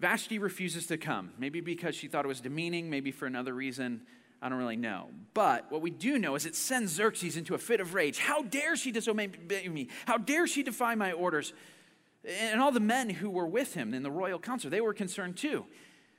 Vashti 0.00 0.38
refuses 0.38 0.86
to 0.88 0.98
come, 0.98 1.30
maybe 1.38 1.60
because 1.60 1.94
she 1.94 2.06
thought 2.06 2.24
it 2.24 2.28
was 2.28 2.40
demeaning, 2.40 2.90
maybe 2.90 3.10
for 3.10 3.26
another 3.26 3.54
reason. 3.54 4.02
I 4.42 4.50
don't 4.50 4.58
really 4.58 4.76
know. 4.76 5.08
But 5.32 5.70
what 5.72 5.80
we 5.80 5.90
do 5.90 6.18
know 6.18 6.34
is 6.34 6.44
it 6.44 6.54
sends 6.54 6.92
Xerxes 6.92 7.36
into 7.36 7.54
a 7.54 7.58
fit 7.58 7.80
of 7.80 7.94
rage. 7.94 8.18
How 8.18 8.42
dare 8.42 8.76
she 8.76 8.92
disobey 8.92 9.30
me? 9.68 9.88
How 10.04 10.18
dare 10.18 10.46
she 10.46 10.62
defy 10.62 10.94
my 10.94 11.12
orders? 11.12 11.54
And 12.28 12.60
all 12.60 12.72
the 12.72 12.80
men 12.80 13.08
who 13.08 13.30
were 13.30 13.46
with 13.46 13.74
him 13.74 13.94
in 13.94 14.02
the 14.02 14.10
royal 14.10 14.38
council, 14.38 14.68
they 14.68 14.82
were 14.82 14.92
concerned 14.92 15.36
too. 15.36 15.64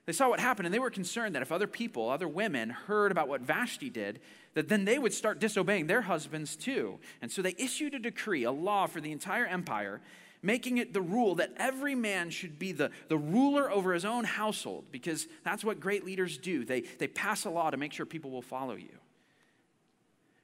They 0.08 0.14
saw 0.14 0.30
what 0.30 0.40
happened 0.40 0.66
and 0.66 0.74
they 0.74 0.80
were 0.80 0.90
concerned 0.90 1.36
that 1.36 1.42
if 1.42 1.52
other 1.52 1.68
people, 1.68 2.10
other 2.10 2.30
women, 2.30 2.70
heard 2.70 3.12
about 3.12 3.28
what 3.28 3.42
Vashti 3.42 3.90
did, 3.90 4.22
that 4.58 4.70
then 4.70 4.86
they 4.86 4.98
would 4.98 5.14
start 5.14 5.38
disobeying 5.38 5.86
their 5.86 6.02
husbands 6.02 6.56
too. 6.56 6.98
And 7.22 7.32
so 7.32 7.44
they 7.44 7.54
issued 7.60 7.94
a 7.94 8.00
decree, 8.00 8.44
a 8.44 8.52
law 8.52 8.88
for 8.88 9.00
the 9.00 9.12
entire 9.12 9.46
empire, 9.46 10.02
making 10.42 10.80
it 10.80 10.94
the 10.94 11.02
rule 11.02 11.36
that 11.36 11.52
every 11.58 11.94
man 11.94 12.32
should 12.32 12.58
be 12.58 12.72
the, 12.72 12.90
the 13.08 13.20
ruler 13.20 13.72
over 13.72 13.94
his 13.94 14.04
own 14.04 14.24
household, 14.24 14.86
because 14.92 15.28
that's 15.44 15.64
what 15.64 15.80
great 15.80 16.04
leaders 16.04 16.40
do. 16.40 16.66
They, 16.66 16.82
they 16.82 17.08
pass 17.08 17.46
a 17.46 17.52
law 17.52 17.70
to 17.70 17.78
make 17.78 17.94
sure 17.94 18.08
people 18.08 18.32
will 18.32 18.42
follow 18.42 18.74
you. 18.74 18.98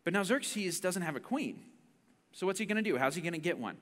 But 0.03 0.13
now 0.13 0.22
Xerxes 0.22 0.79
doesn't 0.79 1.01
have 1.01 1.15
a 1.15 1.20
queen. 1.20 1.63
So 2.34 2.46
what's 2.46 2.60
he 2.60 2.67
going 2.67 2.84
to 2.84 2.88
do? 2.88 3.00
How's 3.00 3.15
he 3.15 3.22
going 3.22 3.34
to 3.34 3.39
get 3.39 3.58
one? 3.58 3.77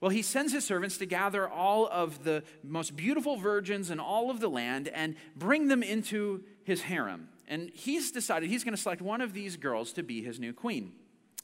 Well, 0.00 0.10
he 0.10 0.22
sends 0.22 0.52
his 0.52 0.64
servants 0.64 0.98
to 0.98 1.06
gather 1.06 1.48
all 1.48 1.86
of 1.86 2.24
the 2.24 2.42
most 2.64 2.96
beautiful 2.96 3.36
virgins 3.36 3.92
in 3.92 4.00
all 4.00 4.28
of 4.28 4.40
the 4.40 4.50
land 4.50 4.88
and 4.88 5.14
bring 5.36 5.68
them 5.68 5.84
into 5.84 6.42
his 6.64 6.82
harem. 6.82 7.28
And 7.48 7.70
he's 7.74 8.12
decided 8.12 8.50
he's 8.50 8.62
going 8.62 8.76
to 8.76 8.80
select 8.80 9.02
one 9.02 9.20
of 9.20 9.32
these 9.32 9.56
girls 9.56 9.92
to 9.94 10.02
be 10.02 10.22
his 10.22 10.38
new 10.38 10.52
queen. 10.52 10.92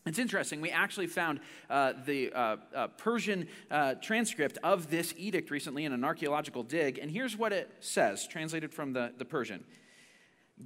It's 0.06 0.18
interesting. 0.18 0.60
We 0.60 0.70
actually 0.70 1.06
found 1.06 1.40
uh, 1.70 1.94
the 2.04 2.30
uh, 2.30 2.56
uh, 2.74 2.88
Persian 2.88 3.48
uh, 3.70 3.94
transcript 3.94 4.58
of 4.62 4.90
this 4.90 5.14
edict 5.16 5.50
recently 5.50 5.86
in 5.86 5.94
an 5.94 6.04
archaeological 6.04 6.62
dig, 6.62 6.98
and 6.98 7.10
here's 7.10 7.38
what 7.38 7.54
it 7.54 7.70
says, 7.80 8.26
translated 8.28 8.74
from 8.74 8.92
the, 8.92 9.12
the 9.16 9.24
Persian 9.24 9.64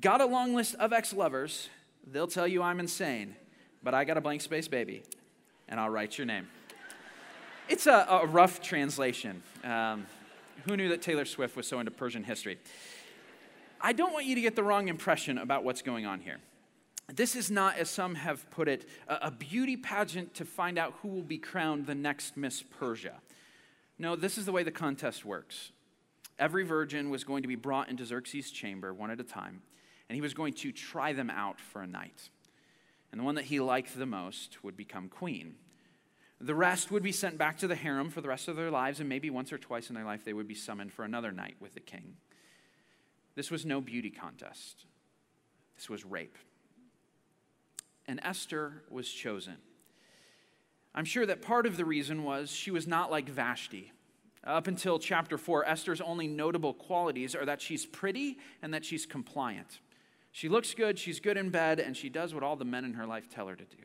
Got 0.00 0.20
a 0.20 0.26
long 0.26 0.54
list 0.54 0.74
of 0.74 0.92
ex 0.92 1.14
lovers. 1.14 1.70
They'll 2.06 2.26
tell 2.26 2.46
you 2.46 2.62
I'm 2.62 2.80
insane, 2.80 3.36
but 3.82 3.94
I 3.94 4.04
got 4.04 4.16
a 4.16 4.20
blank 4.20 4.42
space 4.42 4.68
baby, 4.68 5.02
and 5.68 5.78
I'll 5.80 5.88
write 5.88 6.18
your 6.18 6.26
name. 6.26 6.48
It's 7.70 7.86
a, 7.86 8.06
a 8.08 8.26
rough 8.26 8.62
translation. 8.62 9.42
Um, 9.62 10.06
who 10.64 10.74
knew 10.74 10.88
that 10.88 11.02
Taylor 11.02 11.26
Swift 11.26 11.54
was 11.54 11.66
so 11.66 11.80
into 11.80 11.90
Persian 11.90 12.24
history? 12.24 12.58
I 13.80 13.92
don't 13.92 14.12
want 14.12 14.26
you 14.26 14.34
to 14.34 14.40
get 14.40 14.56
the 14.56 14.62
wrong 14.62 14.88
impression 14.88 15.38
about 15.38 15.64
what's 15.64 15.82
going 15.82 16.06
on 16.06 16.20
here. 16.20 16.38
This 17.12 17.34
is 17.36 17.50
not, 17.50 17.78
as 17.78 17.88
some 17.88 18.16
have 18.16 18.50
put 18.50 18.68
it, 18.68 18.86
a 19.08 19.30
beauty 19.30 19.76
pageant 19.76 20.34
to 20.34 20.44
find 20.44 20.78
out 20.78 20.94
who 21.00 21.08
will 21.08 21.22
be 21.22 21.38
crowned 21.38 21.86
the 21.86 21.94
next 21.94 22.36
Miss 22.36 22.62
Persia. 22.62 23.14
No, 23.98 24.14
this 24.14 24.36
is 24.36 24.44
the 24.44 24.52
way 24.52 24.62
the 24.62 24.70
contest 24.70 25.24
works. 25.24 25.72
Every 26.38 26.64
virgin 26.64 27.10
was 27.10 27.24
going 27.24 27.42
to 27.42 27.48
be 27.48 27.56
brought 27.56 27.88
into 27.88 28.04
Xerxes' 28.04 28.50
chamber 28.50 28.92
one 28.92 29.10
at 29.10 29.20
a 29.20 29.24
time, 29.24 29.62
and 30.08 30.14
he 30.14 30.20
was 30.20 30.34
going 30.34 30.52
to 30.54 30.70
try 30.70 31.12
them 31.12 31.30
out 31.30 31.60
for 31.60 31.82
a 31.82 31.86
night. 31.86 32.28
And 33.10 33.20
the 33.20 33.24
one 33.24 33.36
that 33.36 33.46
he 33.46 33.58
liked 33.58 33.98
the 33.98 34.06
most 34.06 34.62
would 34.62 34.76
become 34.76 35.08
queen. 35.08 35.54
The 36.40 36.54
rest 36.54 36.90
would 36.90 37.02
be 37.02 37.10
sent 37.10 37.38
back 37.38 37.58
to 37.58 37.66
the 37.66 37.74
harem 37.74 38.10
for 38.10 38.20
the 38.20 38.28
rest 38.28 38.48
of 38.48 38.54
their 38.54 38.70
lives, 38.70 39.00
and 39.00 39.08
maybe 39.08 39.30
once 39.30 39.52
or 39.52 39.58
twice 39.58 39.88
in 39.88 39.94
their 39.94 40.04
life 40.04 40.24
they 40.24 40.34
would 40.34 40.46
be 40.46 40.54
summoned 40.54 40.92
for 40.92 41.04
another 41.04 41.32
night 41.32 41.56
with 41.58 41.74
the 41.74 41.80
king. 41.80 42.16
This 43.38 43.52
was 43.52 43.64
no 43.64 43.80
beauty 43.80 44.10
contest, 44.10 44.84
this 45.76 45.88
was 45.88 46.04
rape. 46.04 46.36
And 48.08 48.18
Esther 48.24 48.82
was 48.90 49.08
chosen. 49.08 49.58
I'm 50.92 51.04
sure 51.04 51.24
that 51.24 51.40
part 51.40 51.64
of 51.64 51.76
the 51.76 51.84
reason 51.84 52.24
was 52.24 52.50
she 52.50 52.72
was 52.72 52.88
not 52.88 53.12
like 53.12 53.28
Vashti. 53.28 53.92
Up 54.42 54.66
until 54.66 54.98
chapter 54.98 55.38
4, 55.38 55.64
Esther's 55.68 56.00
only 56.00 56.26
notable 56.26 56.74
qualities 56.74 57.36
are 57.36 57.44
that 57.44 57.62
she's 57.62 57.86
pretty 57.86 58.38
and 58.60 58.74
that 58.74 58.84
she's 58.84 59.06
compliant. 59.06 59.78
She 60.32 60.48
looks 60.48 60.74
good, 60.74 60.98
she's 60.98 61.20
good 61.20 61.36
in 61.36 61.50
bed, 61.50 61.78
and 61.78 61.96
she 61.96 62.08
does 62.08 62.34
what 62.34 62.42
all 62.42 62.56
the 62.56 62.64
men 62.64 62.84
in 62.84 62.94
her 62.94 63.06
life 63.06 63.30
tell 63.30 63.46
her 63.46 63.54
to 63.54 63.64
do. 63.64 63.84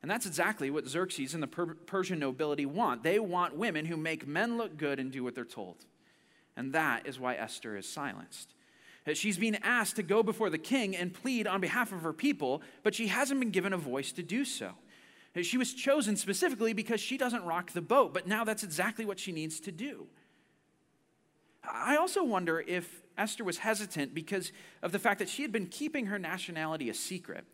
And 0.00 0.08
that's 0.08 0.26
exactly 0.26 0.70
what 0.70 0.86
Xerxes 0.86 1.34
and 1.34 1.42
the 1.42 1.48
per- 1.48 1.74
Persian 1.74 2.20
nobility 2.20 2.66
want. 2.66 3.02
They 3.02 3.18
want 3.18 3.56
women 3.56 3.86
who 3.86 3.96
make 3.96 4.28
men 4.28 4.58
look 4.58 4.76
good 4.76 5.00
and 5.00 5.10
do 5.10 5.24
what 5.24 5.34
they're 5.34 5.44
told. 5.44 5.86
And 6.56 6.72
that 6.72 7.06
is 7.06 7.18
why 7.18 7.34
Esther 7.34 7.76
is 7.76 7.88
silenced. 7.88 8.54
Uh, 9.06 9.14
she's 9.14 9.38
being 9.38 9.56
asked 9.62 9.96
to 9.96 10.02
go 10.02 10.22
before 10.22 10.50
the 10.50 10.58
king 10.58 10.94
and 10.94 11.12
plead 11.12 11.46
on 11.46 11.60
behalf 11.60 11.92
of 11.92 12.02
her 12.02 12.12
people, 12.12 12.62
but 12.82 12.94
she 12.94 13.08
hasn't 13.08 13.40
been 13.40 13.50
given 13.50 13.72
a 13.72 13.78
voice 13.78 14.12
to 14.12 14.22
do 14.22 14.44
so. 14.44 14.72
Uh, 15.36 15.42
she 15.42 15.56
was 15.56 15.72
chosen 15.72 16.16
specifically 16.16 16.72
because 16.72 17.00
she 17.00 17.16
doesn't 17.16 17.44
rock 17.44 17.72
the 17.72 17.80
boat, 17.80 18.14
but 18.14 18.26
now 18.26 18.44
that's 18.44 18.62
exactly 18.62 19.04
what 19.04 19.18
she 19.18 19.32
needs 19.32 19.58
to 19.60 19.72
do. 19.72 20.06
I 21.64 21.96
also 21.96 22.24
wonder 22.24 22.60
if 22.60 23.02
Esther 23.16 23.44
was 23.44 23.58
hesitant 23.58 24.14
because 24.14 24.52
of 24.82 24.92
the 24.92 24.98
fact 24.98 25.18
that 25.20 25.28
she 25.28 25.42
had 25.42 25.52
been 25.52 25.66
keeping 25.66 26.06
her 26.06 26.18
nationality 26.18 26.90
a 26.90 26.94
secret. 26.94 27.44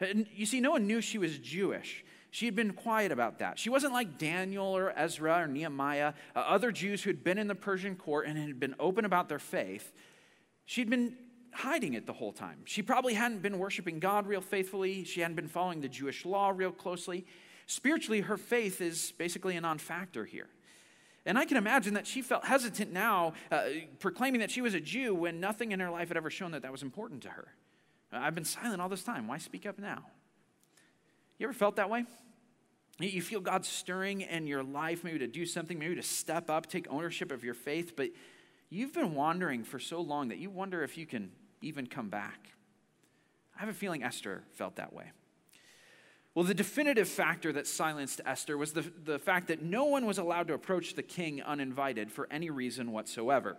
Uh, 0.00 0.06
you 0.34 0.46
see, 0.46 0.60
no 0.60 0.72
one 0.72 0.86
knew 0.86 1.00
she 1.00 1.18
was 1.18 1.38
Jewish. 1.38 2.04
She 2.34 2.46
had 2.46 2.56
been 2.56 2.72
quiet 2.72 3.12
about 3.12 3.38
that. 3.38 3.60
She 3.60 3.70
wasn't 3.70 3.92
like 3.92 4.18
Daniel 4.18 4.66
or 4.66 4.92
Ezra 4.98 5.42
or 5.42 5.46
Nehemiah, 5.46 6.14
uh, 6.34 6.40
other 6.40 6.72
Jews 6.72 7.00
who 7.00 7.10
had 7.10 7.22
been 7.22 7.38
in 7.38 7.46
the 7.46 7.54
Persian 7.54 7.94
court 7.94 8.26
and 8.26 8.36
had 8.36 8.58
been 8.58 8.74
open 8.80 9.04
about 9.04 9.28
their 9.28 9.38
faith. 9.38 9.92
She'd 10.64 10.90
been 10.90 11.14
hiding 11.52 11.94
it 11.94 12.06
the 12.06 12.12
whole 12.12 12.32
time. 12.32 12.62
She 12.64 12.82
probably 12.82 13.14
hadn't 13.14 13.40
been 13.40 13.56
worshiping 13.60 14.00
God 14.00 14.26
real 14.26 14.40
faithfully. 14.40 15.04
She 15.04 15.20
hadn't 15.20 15.36
been 15.36 15.46
following 15.46 15.80
the 15.80 15.88
Jewish 15.88 16.24
law 16.24 16.52
real 16.52 16.72
closely. 16.72 17.24
Spiritually, 17.66 18.22
her 18.22 18.36
faith 18.36 18.80
is 18.80 19.12
basically 19.12 19.56
a 19.56 19.60
non 19.60 19.78
factor 19.78 20.24
here. 20.24 20.48
And 21.24 21.38
I 21.38 21.44
can 21.44 21.56
imagine 21.56 21.94
that 21.94 22.04
she 22.04 22.20
felt 22.20 22.44
hesitant 22.46 22.92
now, 22.92 23.34
uh, 23.52 23.62
proclaiming 24.00 24.40
that 24.40 24.50
she 24.50 24.60
was 24.60 24.74
a 24.74 24.80
Jew 24.80 25.14
when 25.14 25.38
nothing 25.38 25.70
in 25.70 25.78
her 25.78 25.88
life 25.88 26.08
had 26.08 26.16
ever 26.16 26.30
shown 26.30 26.50
that 26.50 26.62
that 26.62 26.72
was 26.72 26.82
important 26.82 27.22
to 27.22 27.28
her. 27.28 27.54
I've 28.10 28.34
been 28.34 28.44
silent 28.44 28.82
all 28.82 28.88
this 28.88 29.04
time. 29.04 29.28
Why 29.28 29.38
speak 29.38 29.66
up 29.66 29.78
now? 29.78 30.06
You 31.38 31.46
ever 31.46 31.52
felt 31.52 31.76
that 31.76 31.90
way? 31.90 32.04
You 33.00 33.22
feel 33.22 33.40
God 33.40 33.64
stirring 33.64 34.20
in 34.20 34.46
your 34.46 34.62
life, 34.62 35.02
maybe 35.02 35.18
to 35.18 35.26
do 35.26 35.44
something, 35.46 35.78
maybe 35.78 35.96
to 35.96 36.02
step 36.02 36.48
up, 36.48 36.66
take 36.66 36.86
ownership 36.88 37.32
of 37.32 37.42
your 37.42 37.54
faith, 37.54 37.96
but 37.96 38.10
you've 38.70 38.92
been 38.92 39.14
wandering 39.14 39.64
for 39.64 39.80
so 39.80 40.00
long 40.00 40.28
that 40.28 40.38
you 40.38 40.48
wonder 40.48 40.84
if 40.84 40.96
you 40.96 41.04
can 41.04 41.32
even 41.60 41.86
come 41.86 42.08
back. 42.08 42.50
I 43.56 43.60
have 43.60 43.68
a 43.68 43.74
feeling 43.74 44.04
Esther 44.04 44.44
felt 44.52 44.76
that 44.76 44.92
way. 44.92 45.10
Well, 46.34 46.44
the 46.44 46.54
definitive 46.54 47.08
factor 47.08 47.52
that 47.52 47.66
silenced 47.66 48.20
Esther 48.26 48.58
was 48.58 48.72
the, 48.72 48.90
the 49.04 49.18
fact 49.18 49.48
that 49.48 49.62
no 49.62 49.84
one 49.84 50.04
was 50.04 50.18
allowed 50.18 50.48
to 50.48 50.54
approach 50.54 50.94
the 50.94 51.02
king 51.02 51.42
uninvited 51.42 52.10
for 52.10 52.28
any 52.30 52.50
reason 52.50 52.90
whatsoever. 52.90 53.56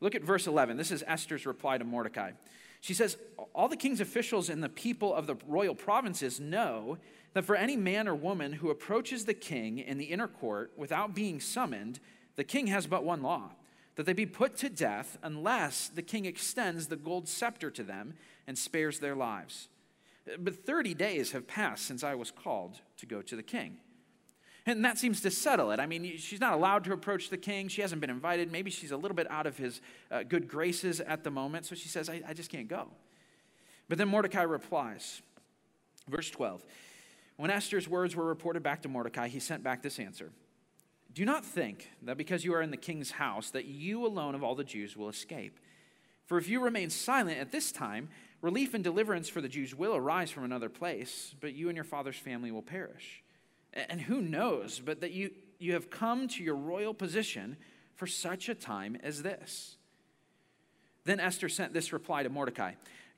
Look 0.00 0.14
at 0.14 0.22
verse 0.22 0.46
11. 0.46 0.76
This 0.76 0.90
is 0.90 1.04
Esther's 1.06 1.46
reply 1.46 1.78
to 1.78 1.84
Mordecai. 1.84 2.32
She 2.80 2.94
says, 2.94 3.16
All 3.54 3.68
the 3.68 3.76
king's 3.76 4.00
officials 4.00 4.48
and 4.48 4.62
the 4.62 4.68
people 4.68 5.14
of 5.14 5.26
the 5.26 5.36
royal 5.46 5.74
provinces 5.74 6.40
know 6.40 6.98
that 7.32 7.44
for 7.44 7.56
any 7.56 7.76
man 7.76 8.08
or 8.08 8.14
woman 8.14 8.54
who 8.54 8.70
approaches 8.70 9.24
the 9.24 9.34
king 9.34 9.78
in 9.78 9.98
the 9.98 10.06
inner 10.06 10.28
court 10.28 10.72
without 10.76 11.14
being 11.14 11.40
summoned, 11.40 12.00
the 12.36 12.44
king 12.44 12.68
has 12.68 12.86
but 12.86 13.04
one 13.04 13.22
law 13.22 13.50
that 13.96 14.04
they 14.04 14.12
be 14.12 14.26
put 14.26 14.56
to 14.58 14.68
death 14.68 15.18
unless 15.22 15.88
the 15.88 16.02
king 16.02 16.26
extends 16.26 16.86
the 16.86 16.96
gold 16.96 17.28
scepter 17.28 17.70
to 17.70 17.82
them 17.82 18.14
and 18.46 18.56
spares 18.56 18.98
their 18.98 19.16
lives. 19.16 19.68
But 20.38 20.66
30 20.66 20.94
days 20.94 21.32
have 21.32 21.46
passed 21.46 21.86
since 21.86 22.04
I 22.04 22.14
was 22.14 22.30
called 22.30 22.80
to 22.98 23.06
go 23.06 23.22
to 23.22 23.36
the 23.36 23.42
king. 23.42 23.78
And 24.66 24.84
that 24.84 24.98
seems 24.98 25.20
to 25.20 25.30
settle 25.30 25.70
it. 25.70 25.78
I 25.78 25.86
mean, 25.86 26.16
she's 26.18 26.40
not 26.40 26.52
allowed 26.52 26.82
to 26.84 26.92
approach 26.92 27.30
the 27.30 27.36
king. 27.36 27.68
She 27.68 27.82
hasn't 27.82 28.00
been 28.00 28.10
invited. 28.10 28.50
Maybe 28.50 28.70
she's 28.70 28.90
a 28.90 28.96
little 28.96 29.14
bit 29.14 29.30
out 29.30 29.46
of 29.46 29.56
his 29.56 29.80
uh, 30.10 30.24
good 30.24 30.48
graces 30.48 31.00
at 31.00 31.22
the 31.22 31.30
moment. 31.30 31.66
So 31.66 31.76
she 31.76 31.88
says, 31.88 32.08
I, 32.08 32.20
I 32.26 32.34
just 32.34 32.50
can't 32.50 32.66
go. 32.66 32.88
But 33.88 33.98
then 33.98 34.08
Mordecai 34.08 34.42
replies, 34.42 35.22
verse 36.08 36.28
12. 36.30 36.64
When 37.36 37.50
Esther's 37.50 37.88
words 37.88 38.16
were 38.16 38.24
reported 38.24 38.64
back 38.64 38.82
to 38.82 38.88
Mordecai, 38.88 39.28
he 39.28 39.38
sent 39.38 39.62
back 39.62 39.82
this 39.82 40.00
answer 40.00 40.32
Do 41.12 41.24
not 41.24 41.44
think 41.44 41.90
that 42.02 42.16
because 42.16 42.44
you 42.44 42.52
are 42.54 42.62
in 42.62 42.72
the 42.72 42.76
king's 42.76 43.12
house, 43.12 43.50
that 43.50 43.66
you 43.66 44.04
alone 44.04 44.34
of 44.34 44.42
all 44.42 44.56
the 44.56 44.64
Jews 44.64 44.96
will 44.96 45.08
escape. 45.08 45.60
For 46.24 46.38
if 46.38 46.48
you 46.48 46.60
remain 46.60 46.90
silent 46.90 47.38
at 47.38 47.52
this 47.52 47.70
time, 47.70 48.08
relief 48.42 48.74
and 48.74 48.82
deliverance 48.82 49.28
for 49.28 49.40
the 49.40 49.48
Jews 49.48 49.76
will 49.76 49.94
arise 49.94 50.32
from 50.32 50.42
another 50.42 50.68
place, 50.68 51.36
but 51.40 51.54
you 51.54 51.68
and 51.68 51.76
your 51.76 51.84
father's 51.84 52.16
family 52.16 52.50
will 52.50 52.62
perish. 52.62 53.22
And 53.88 54.00
who 54.00 54.20
knows, 54.20 54.80
but 54.84 55.00
that 55.02 55.12
you, 55.12 55.30
you 55.58 55.74
have 55.74 55.90
come 55.90 56.28
to 56.28 56.42
your 56.42 56.56
royal 56.56 56.94
position 56.94 57.56
for 57.94 58.06
such 58.06 58.48
a 58.48 58.54
time 58.54 58.96
as 59.02 59.22
this. 59.22 59.76
Then 61.04 61.20
Esther 61.20 61.48
sent 61.48 61.72
this 61.72 61.92
reply 61.92 62.22
to 62.22 62.28
Mordecai 62.28 62.72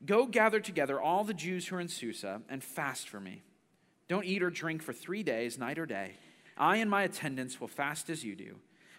Go 0.07 0.27
gather 0.27 0.61
together 0.61 1.01
all 1.01 1.25
the 1.25 1.35
Jews 1.35 1.67
who 1.67 1.77
are 1.77 1.81
in 1.81 1.89
Susa 1.89 2.41
and 2.49 2.63
fast 2.63 3.09
for 3.09 3.19
me. 3.19 3.43
Don't 4.07 4.25
eat 4.25 4.43
or 4.43 4.51
drink 4.51 4.81
for 4.81 4.93
three 4.93 5.25
days, 5.25 5.59
night 5.59 5.79
or 5.79 5.87
day. 5.87 6.13
I 6.57 6.77
and 6.77 6.91
my 6.91 7.03
attendants 7.03 7.61
will 7.61 7.69
fast 7.69 8.09
as 8.09 8.25
you 8.25 8.37
do. 8.37 8.57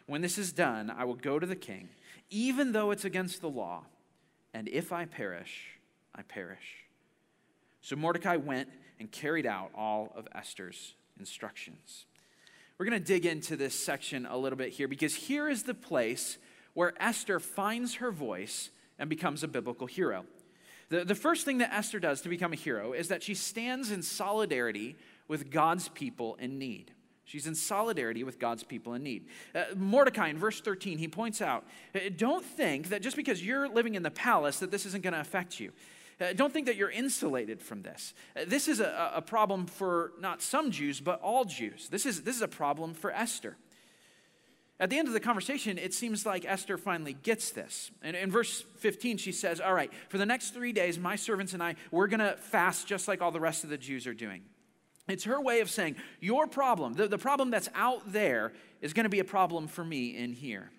When 0.08 0.22
this 0.22 0.38
is 0.38 0.52
done, 0.52 0.90
I 0.90 1.06
will 1.06 1.16
go 1.16 1.40
to 1.40 1.46
the 1.46 1.56
king, 1.56 1.90
even 2.30 2.74
though 2.74 2.92
it's 2.92 3.06
against 3.06 3.42
the 3.42 3.50
law. 3.50 3.84
And 4.54 4.68
if 4.68 4.92
I 4.92 5.06
perish, 5.06 5.80
I 6.14 6.24
perish. 6.24 6.86
So 7.82 7.96
Mordecai 7.96 8.36
went 8.36 8.70
and 9.00 9.10
carried 9.12 9.46
out 9.46 9.72
all 9.76 10.12
of 10.16 10.28
Esther's 10.36 10.96
instructions. 11.20 12.06
We're 12.78 12.86
going 12.86 13.02
to 13.02 13.06
dig 13.06 13.26
into 13.26 13.58
this 13.58 13.76
section 13.76 14.26
a 14.26 14.38
little 14.38 14.58
bit 14.58 14.70
here 14.70 14.88
because 14.88 15.14
here 15.14 15.50
is 15.50 15.64
the 15.64 15.74
place 15.74 16.38
where 16.74 16.94
Esther 17.02 17.40
finds 17.40 17.96
her 17.96 18.12
voice 18.12 18.70
and 18.98 19.10
becomes 19.10 19.44
a 19.44 19.48
biblical 19.48 19.86
hero. 19.86 20.26
The, 20.90 21.04
the 21.04 21.16
first 21.16 21.46
thing 21.46 21.60
that 21.60 21.74
Esther 21.74 22.00
does 22.00 22.22
to 22.22 22.30
become 22.30 22.54
a 22.54 22.56
hero 22.56 22.94
is 22.94 23.10
that 23.10 23.22
she 23.22 23.36
stands 23.36 23.92
in 23.92 24.02
solidarity 24.02 24.96
with 25.28 25.52
God's 25.52 25.90
people 25.90 26.36
in 26.40 26.58
need. 26.58 26.94
She's 27.26 27.46
in 27.46 27.54
solidarity 27.54 28.24
with 28.24 28.40
God's 28.40 28.64
people 28.64 28.96
in 28.96 29.04
need. 29.04 29.28
Uh, 29.54 29.66
Mordecai 29.76 30.30
in 30.30 30.40
verse 30.40 30.62
13, 30.62 30.98
he 30.98 31.08
points 31.08 31.42
out 31.42 31.64
don't 32.18 32.44
think 32.44 32.90
that 32.90 33.04
just 33.04 33.16
because 33.16 33.46
you're 33.46 33.70
living 33.70 33.94
in 33.94 34.02
the 34.02 34.10
palace 34.10 34.60
that 34.60 34.72
this 34.72 34.88
isn't 34.88 35.04
going 35.04 35.14
to 35.14 35.20
affect 35.20 35.60
you. 35.60 35.72
Uh, 36.20 36.34
don't 36.34 36.52
think 36.52 36.66
that 36.66 36.76
you're 36.76 36.92
insulated 36.92 37.62
from 37.62 37.82
this. 37.82 38.14
Uh, 38.36 38.42
this 38.46 38.68
is 38.68 38.80
a, 38.80 39.12
a 39.16 39.22
problem 39.22 39.66
for 39.66 40.12
not 40.20 40.42
some 40.42 40.72
Jews, 40.72 41.00
but 41.00 41.22
all 41.22 41.46
Jews. 41.46 41.88
This 41.90 42.06
is, 42.06 42.24
this 42.24 42.36
is 42.36 42.42
a 42.42 42.48
problem 42.48 42.94
for 42.94 43.12
Esther. 43.12 43.56
At 44.82 44.90
the 44.90 44.98
end 44.98 45.10
of 45.10 45.14
the 45.14 45.20
conversation, 45.20 45.78
it 45.78 45.94
seems 45.94 46.26
like 46.26 46.46
Esther 46.46 46.78
finally 46.78 47.14
gets 47.14 47.52
this. 47.52 47.92
And 48.02 48.16
in 48.16 48.32
verse 48.32 48.64
15, 48.78 49.18
she 49.18 49.34
says, 49.34 49.60
All 49.60 49.74
right, 49.74 49.92
for 50.08 50.18
the 50.18 50.26
next 50.26 50.52
three 50.52 50.72
days, 50.72 50.98
my 50.98 51.18
servants 51.18 51.54
and 51.54 51.62
I, 51.62 51.76
we're 51.92 52.08
going 52.08 52.22
to 52.22 52.38
fast 52.38 52.88
just 52.88 53.08
like 53.08 53.22
all 53.22 53.32
the 53.32 53.42
rest 53.42 53.66
of 53.66 53.70
the 53.70 53.78
Jews 53.78 54.08
are 54.08 54.14
doing. 54.14 54.44
It's 55.10 55.26
her 55.26 55.42
way 55.42 55.60
of 55.60 55.70
saying, 55.70 55.98
Your 56.22 56.48
problem, 56.48 56.94
the, 56.94 57.08
the 57.08 57.18
problem 57.18 57.50
that's 57.50 57.70
out 57.76 58.14
there, 58.14 58.54
is 58.82 58.94
going 58.94 59.04
to 59.04 59.10
be 59.10 59.20
a 59.20 59.26
problem 59.26 59.68
for 59.68 59.84
me 59.84 60.16
in 60.16 60.32
here. 60.32 60.72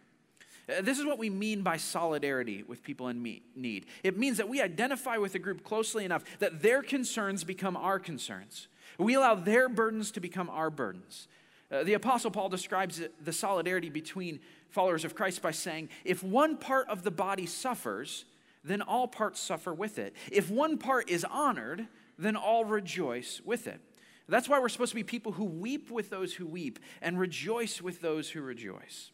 Uh, 0.70 0.82
this 0.82 0.98
is 0.98 1.04
what 1.04 1.18
we 1.18 1.30
mean 1.30 1.62
by 1.62 1.76
solidarity 1.76 2.62
with 2.62 2.82
people 2.82 3.08
in 3.08 3.40
need. 3.56 3.86
It 4.02 4.18
means 4.18 4.36
that 4.36 4.48
we 4.48 4.60
identify 4.60 5.16
with 5.16 5.34
a 5.34 5.38
group 5.38 5.64
closely 5.64 6.04
enough 6.04 6.24
that 6.38 6.62
their 6.62 6.82
concerns 6.82 7.44
become 7.44 7.76
our 7.76 7.98
concerns. 7.98 8.68
We 8.98 9.14
allow 9.14 9.34
their 9.34 9.68
burdens 9.68 10.10
to 10.12 10.20
become 10.20 10.50
our 10.50 10.70
burdens. 10.70 11.28
Uh, 11.70 11.84
the 11.84 11.94
Apostle 11.94 12.30
Paul 12.30 12.48
describes 12.48 13.00
the 13.22 13.32
solidarity 13.32 13.88
between 13.88 14.40
followers 14.68 15.04
of 15.04 15.14
Christ 15.14 15.40
by 15.40 15.52
saying, 15.52 15.88
if 16.04 16.22
one 16.22 16.56
part 16.56 16.88
of 16.88 17.02
the 17.02 17.10
body 17.10 17.46
suffers, 17.46 18.24
then 18.64 18.82
all 18.82 19.08
parts 19.08 19.40
suffer 19.40 19.72
with 19.72 19.98
it. 19.98 20.14
If 20.30 20.50
one 20.50 20.78
part 20.78 21.08
is 21.08 21.24
honored, 21.24 21.86
then 22.18 22.36
all 22.36 22.64
rejoice 22.64 23.40
with 23.44 23.66
it. 23.66 23.80
That's 24.28 24.48
why 24.48 24.60
we're 24.60 24.68
supposed 24.68 24.92
to 24.92 24.96
be 24.96 25.02
people 25.02 25.32
who 25.32 25.44
weep 25.44 25.90
with 25.90 26.10
those 26.10 26.34
who 26.34 26.46
weep 26.46 26.78
and 27.00 27.18
rejoice 27.18 27.80
with 27.80 28.00
those 28.00 28.30
who 28.30 28.42
rejoice. 28.42 29.10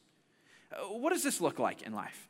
Uh, 0.72 0.84
what 0.86 1.12
does 1.12 1.22
this 1.22 1.40
look 1.40 1.58
like 1.58 1.82
in 1.82 1.92
life? 1.92 2.28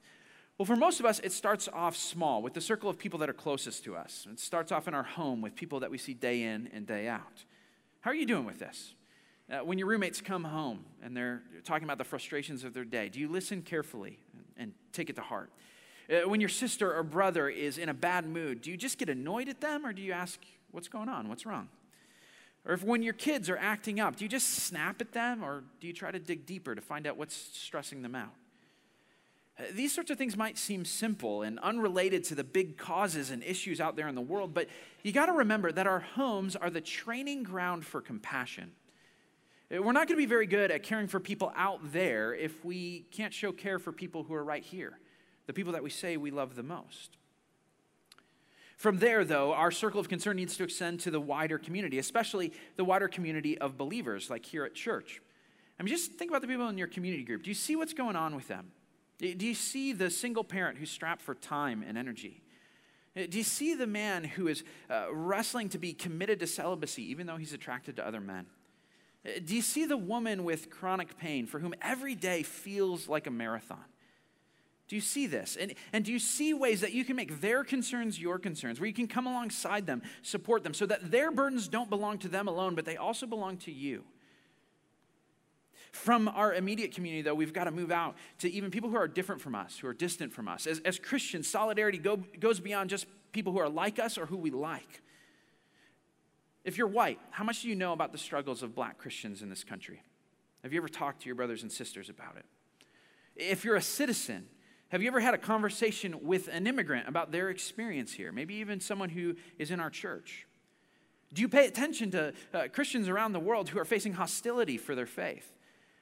Well, 0.58 0.66
for 0.66 0.76
most 0.76 1.00
of 1.00 1.06
us, 1.06 1.18
it 1.20 1.32
starts 1.32 1.68
off 1.72 1.96
small 1.96 2.40
with 2.40 2.54
the 2.54 2.60
circle 2.60 2.88
of 2.88 2.98
people 2.98 3.18
that 3.18 3.28
are 3.28 3.34
closest 3.34 3.84
to 3.84 3.96
us. 3.96 4.26
It 4.30 4.40
starts 4.40 4.72
off 4.72 4.88
in 4.88 4.94
our 4.94 5.02
home 5.02 5.42
with 5.42 5.54
people 5.54 5.80
that 5.80 5.90
we 5.90 5.98
see 5.98 6.14
day 6.14 6.42
in 6.42 6.70
and 6.72 6.86
day 6.86 7.08
out. 7.08 7.44
How 8.00 8.10
are 8.10 8.14
you 8.14 8.26
doing 8.26 8.46
with 8.46 8.58
this? 8.58 8.94
Uh, 9.50 9.58
when 9.58 9.78
your 9.78 9.86
roommates 9.86 10.20
come 10.20 10.44
home 10.44 10.84
and 11.02 11.16
they're 11.16 11.42
talking 11.64 11.84
about 11.84 11.98
the 11.98 12.04
frustrations 12.04 12.64
of 12.64 12.72
their 12.72 12.84
day, 12.84 13.08
do 13.08 13.20
you 13.20 13.28
listen 13.28 13.62
carefully 13.62 14.18
and, 14.32 14.44
and 14.56 14.72
take 14.92 15.10
it 15.10 15.16
to 15.16 15.22
heart? 15.22 15.50
Uh, 16.10 16.28
when 16.28 16.40
your 16.40 16.48
sister 16.48 16.92
or 16.94 17.02
brother 17.02 17.48
is 17.48 17.78
in 17.78 17.88
a 17.88 17.94
bad 17.94 18.26
mood, 18.26 18.62
do 18.62 18.70
you 18.70 18.76
just 18.76 18.96
get 18.96 19.08
annoyed 19.08 19.48
at 19.48 19.60
them 19.60 19.84
or 19.84 19.92
do 19.92 20.02
you 20.02 20.12
ask, 20.12 20.40
What's 20.76 20.88
going 20.88 21.08
on? 21.08 21.28
What's 21.28 21.46
wrong? 21.46 21.68
Or 22.66 22.74
if 22.74 22.82
when 22.82 23.02
your 23.02 23.14
kids 23.14 23.48
are 23.48 23.56
acting 23.56 24.00
up, 24.00 24.16
do 24.16 24.24
you 24.24 24.28
just 24.28 24.48
snap 24.48 25.00
at 25.00 25.12
them 25.12 25.44
or 25.44 25.62
do 25.80 25.86
you 25.86 25.92
try 25.92 26.10
to 26.10 26.18
dig 26.18 26.46
deeper 26.46 26.74
to 26.74 26.80
find 26.80 27.06
out 27.06 27.16
what's 27.16 27.36
stressing 27.36 28.02
them 28.02 28.16
out? 28.16 28.34
Uh, 29.58 29.64
these 29.72 29.94
sorts 29.94 30.10
of 30.10 30.18
things 30.18 30.36
might 30.36 30.58
seem 30.58 30.84
simple 30.84 31.42
and 31.42 31.60
unrelated 31.60 32.24
to 32.24 32.34
the 32.34 32.42
big 32.42 32.76
causes 32.76 33.30
and 33.30 33.42
issues 33.44 33.80
out 33.80 33.94
there 33.94 34.08
in 34.08 34.16
the 34.16 34.20
world, 34.20 34.52
but 34.52 34.68
you 35.02 35.12
got 35.12 35.26
to 35.26 35.32
remember 35.32 35.70
that 35.70 35.86
our 35.86 36.00
homes 36.00 36.56
are 36.56 36.68
the 36.68 36.80
training 36.80 37.44
ground 37.44 37.86
for 37.86 38.00
compassion. 38.00 38.72
Uh, 39.74 39.80
we're 39.80 39.92
not 39.92 40.08
going 40.08 40.16
to 40.16 40.22
be 40.22 40.26
very 40.26 40.46
good 40.46 40.70
at 40.70 40.82
caring 40.82 41.06
for 41.06 41.20
people 41.20 41.52
out 41.56 41.92
there 41.92 42.34
if 42.34 42.64
we 42.64 43.06
can't 43.12 43.32
show 43.32 43.52
care 43.52 43.78
for 43.78 43.92
people 43.92 44.24
who 44.24 44.34
are 44.34 44.44
right 44.44 44.64
here, 44.64 44.98
the 45.46 45.52
people 45.52 45.72
that 45.72 45.84
we 45.84 45.90
say 45.90 46.16
we 46.16 46.32
love 46.32 46.56
the 46.56 46.62
most. 46.64 47.16
From 48.76 48.98
there, 48.98 49.24
though, 49.24 49.54
our 49.54 49.70
circle 49.70 49.98
of 49.98 50.08
concern 50.08 50.36
needs 50.36 50.56
to 50.58 50.64
extend 50.64 51.00
to 51.00 51.10
the 51.10 51.20
wider 51.20 51.58
community, 51.58 51.98
especially 51.98 52.52
the 52.76 52.84
wider 52.84 53.08
community 53.08 53.56
of 53.58 53.78
believers, 53.78 54.28
like 54.28 54.44
here 54.44 54.64
at 54.64 54.74
church. 54.74 55.22
I 55.80 55.82
mean, 55.82 55.92
just 55.92 56.12
think 56.12 56.30
about 56.30 56.42
the 56.42 56.48
people 56.48 56.68
in 56.68 56.76
your 56.76 56.86
community 56.86 57.24
group. 57.24 57.42
Do 57.42 57.50
you 57.50 57.54
see 57.54 57.74
what's 57.74 57.94
going 57.94 58.16
on 58.16 58.36
with 58.36 58.48
them? 58.48 58.72
Do 59.18 59.46
you 59.46 59.54
see 59.54 59.94
the 59.94 60.10
single 60.10 60.44
parent 60.44 60.76
who's 60.76 60.90
strapped 60.90 61.22
for 61.22 61.34
time 61.34 61.82
and 61.86 61.96
energy? 61.96 62.42
Uh, 63.16 63.22
do 63.30 63.38
you 63.38 63.44
see 63.44 63.74
the 63.74 63.86
man 63.86 64.24
who 64.24 64.46
is 64.46 64.62
uh, 64.90 65.06
wrestling 65.10 65.70
to 65.70 65.78
be 65.78 65.94
committed 65.94 66.38
to 66.40 66.46
celibacy, 66.46 67.10
even 67.10 67.26
though 67.26 67.38
he's 67.38 67.54
attracted 67.54 67.96
to 67.96 68.06
other 68.06 68.20
men? 68.20 68.44
Uh, 69.24 69.30
do 69.42 69.56
you 69.56 69.62
see 69.62 69.86
the 69.86 69.96
woman 69.96 70.44
with 70.44 70.68
chronic 70.68 71.16
pain 71.16 71.46
for 71.46 71.60
whom 71.60 71.74
every 71.80 72.14
day 72.14 72.42
feels 72.42 73.08
like 73.08 73.26
a 73.26 73.30
marathon? 73.30 73.84
Do 74.88 74.94
you 74.94 75.02
see 75.02 75.26
this? 75.26 75.56
And, 75.60 75.74
and 75.92 76.04
do 76.04 76.12
you 76.12 76.18
see 76.18 76.54
ways 76.54 76.80
that 76.80 76.92
you 76.92 77.04
can 77.04 77.16
make 77.16 77.40
their 77.40 77.64
concerns 77.64 78.20
your 78.20 78.38
concerns, 78.38 78.78
where 78.78 78.86
you 78.86 78.94
can 78.94 79.08
come 79.08 79.26
alongside 79.26 79.86
them, 79.86 80.02
support 80.22 80.62
them, 80.62 80.74
so 80.74 80.86
that 80.86 81.10
their 81.10 81.32
burdens 81.32 81.66
don't 81.66 81.90
belong 81.90 82.18
to 82.18 82.28
them 82.28 82.46
alone, 82.46 82.74
but 82.74 82.84
they 82.84 82.96
also 82.96 83.26
belong 83.26 83.56
to 83.58 83.72
you? 83.72 84.04
From 85.90 86.28
our 86.28 86.54
immediate 86.54 86.92
community, 86.92 87.22
though, 87.22 87.34
we've 87.34 87.54
got 87.54 87.64
to 87.64 87.70
move 87.70 87.90
out 87.90 88.16
to 88.40 88.50
even 88.50 88.70
people 88.70 88.90
who 88.90 88.96
are 88.96 89.08
different 89.08 89.40
from 89.40 89.54
us, 89.54 89.78
who 89.78 89.88
are 89.88 89.94
distant 89.94 90.32
from 90.32 90.46
us. 90.46 90.66
As, 90.66 90.80
as 90.80 90.98
Christians, 90.98 91.48
solidarity 91.48 91.98
go, 91.98 92.18
goes 92.38 92.60
beyond 92.60 92.90
just 92.90 93.06
people 93.32 93.52
who 93.52 93.58
are 93.58 93.68
like 93.68 93.98
us 93.98 94.18
or 94.18 94.26
who 94.26 94.36
we 94.36 94.50
like. 94.50 95.02
If 96.64 96.76
you're 96.78 96.86
white, 96.86 97.18
how 97.30 97.44
much 97.44 97.62
do 97.62 97.68
you 97.68 97.74
know 97.74 97.92
about 97.92 98.12
the 98.12 98.18
struggles 98.18 98.62
of 98.62 98.74
black 98.74 98.98
Christians 98.98 99.40
in 99.40 99.48
this 99.48 99.64
country? 99.64 100.02
Have 100.62 100.72
you 100.72 100.80
ever 100.80 100.88
talked 100.88 101.22
to 101.22 101.26
your 101.26 101.34
brothers 101.34 101.62
and 101.62 101.72
sisters 101.72 102.08
about 102.08 102.36
it? 102.36 102.44
If 103.34 103.64
you're 103.64 103.76
a 103.76 103.82
citizen, 103.82 104.48
have 104.88 105.02
you 105.02 105.08
ever 105.08 105.20
had 105.20 105.34
a 105.34 105.38
conversation 105.38 106.22
with 106.22 106.48
an 106.48 106.66
immigrant 106.66 107.08
about 107.08 107.32
their 107.32 107.50
experience 107.50 108.12
here? 108.12 108.30
Maybe 108.30 108.54
even 108.56 108.80
someone 108.80 109.08
who 109.08 109.34
is 109.58 109.70
in 109.70 109.80
our 109.80 109.90
church. 109.90 110.46
Do 111.32 111.42
you 111.42 111.48
pay 111.48 111.66
attention 111.66 112.12
to 112.12 112.32
uh, 112.54 112.68
Christians 112.72 113.08
around 113.08 113.32
the 113.32 113.40
world 113.40 113.68
who 113.68 113.78
are 113.78 113.84
facing 113.84 114.12
hostility 114.12 114.78
for 114.78 114.94
their 114.94 115.06
faith? 115.06 115.52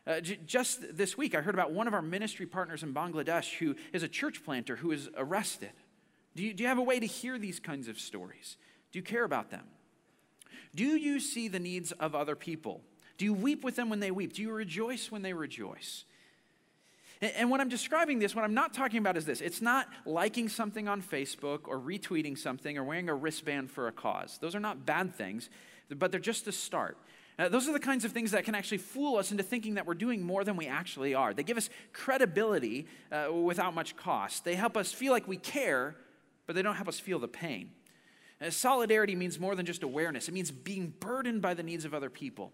Uh, 0.07 0.21
j- 0.21 0.39
just 0.45 0.97
this 0.97 1.17
week, 1.17 1.35
I 1.35 1.41
heard 1.41 1.55
about 1.55 1.73
one 1.73 1.89
of 1.89 1.95
our 1.95 2.03
ministry 2.03 2.45
partners 2.45 2.83
in 2.83 2.93
Bangladesh 2.93 3.57
who 3.57 3.75
is 3.95 4.03
a 4.03 4.09
church 4.09 4.45
planter 4.45 4.77
who 4.77 4.93
is 4.93 5.09
arrested. 5.17 5.73
Do 6.37 6.43
you, 6.43 6.53
do 6.53 6.63
you 6.63 6.69
have 6.69 6.79
a 6.79 6.83
way 6.83 7.01
to 7.01 7.07
hear 7.07 7.39
these 7.39 7.59
kinds 7.59 7.89
of 7.89 7.99
stories? 7.99 8.59
Do 8.93 8.99
you 8.99 9.03
care 9.03 9.25
about 9.25 9.51
them? 9.51 9.65
Do 10.75 10.97
you 10.97 11.21
see 11.21 11.49
the 11.49 11.59
needs 11.59 11.93
of 11.93 12.15
other 12.15 12.37
people? 12.37 12.83
Do 13.17 13.25
you 13.25 13.33
weep 13.33 13.65
with 13.65 13.77
them 13.77 13.89
when 13.89 14.01
they 14.01 14.11
weep? 14.11 14.35
Do 14.35 14.43
you 14.43 14.53
rejoice 14.53 15.11
when 15.11 15.23
they 15.23 15.33
rejoice? 15.33 16.05
And 17.25 17.51
when 17.51 17.61
I'm 17.61 17.69
describing 17.69 18.19
this, 18.19 18.35
what 18.35 18.45
I'm 18.45 18.55
not 18.55 18.75
talking 18.75 18.99
about 18.99 19.17
is 19.17 19.25
this 19.25 19.41
it's 19.41 19.63
not 19.63 19.89
liking 20.05 20.49
something 20.49 20.89
on 20.89 21.01
Facebook 21.01 21.61
or 21.67 21.79
retweeting 21.79 22.37
something 22.37 22.77
or 22.77 22.85
wearing 22.85 23.09
a 23.09 23.15
wristband 23.15 23.71
for 23.71 23.89
a 23.89 23.93
cause. 23.93 24.39
Those 24.41 24.55
are 24.55 24.61
not 24.61 24.85
bad 24.85 25.15
things, 25.15 25.49
but 25.89 26.11
they're 26.11 26.21
just 26.21 26.47
a 26.49 26.53
start. 26.53 26.99
Uh, 27.37 27.49
those 27.49 27.67
are 27.69 27.73
the 27.73 27.81
kinds 27.81 28.05
of 28.05 28.13
things 28.13 28.31
that 28.31 28.45
can 28.45 28.55
actually 28.55 28.79
fool 28.79 29.17
us 29.17 29.33
into 29.33 29.43
thinking 29.43 29.75
that 29.75 29.87
we're 29.87 29.95
doing 29.95 30.23
more 30.23 30.45
than 30.45 30.57
we 30.57 30.67
actually 30.67 31.15
are. 31.15 31.35
They 31.35 31.43
give 31.43 31.57
us 31.57 31.69
credibility 31.93 32.87
uh, 33.11 33.33
without 33.33 33.75
much 33.75 33.97
cost. 33.97 34.45
They 34.45 34.55
help 34.55 34.77
us 34.77 34.93
feel 34.93 35.13
like 35.13 35.27
we 35.27 35.37
care, 35.37 35.97
but 36.47 36.55
they 36.55 36.63
don't 36.63 36.77
help 36.77 36.89
us 36.89 37.01
feel 37.01 37.19
the 37.19 37.27
pain. 37.27 37.71
Uh, 38.41 38.51
solidarity 38.51 39.17
means 39.17 39.41
more 39.41 39.57
than 39.57 39.67
just 39.67 39.83
awareness, 39.83 40.29
it 40.29 40.35
means 40.35 40.51
being 40.51 40.93
burdened 41.01 41.43
by 41.43 41.55
the 41.55 41.63
needs 41.63 41.85
of 41.85 41.95
other 41.95 42.11
people. 42.11 42.53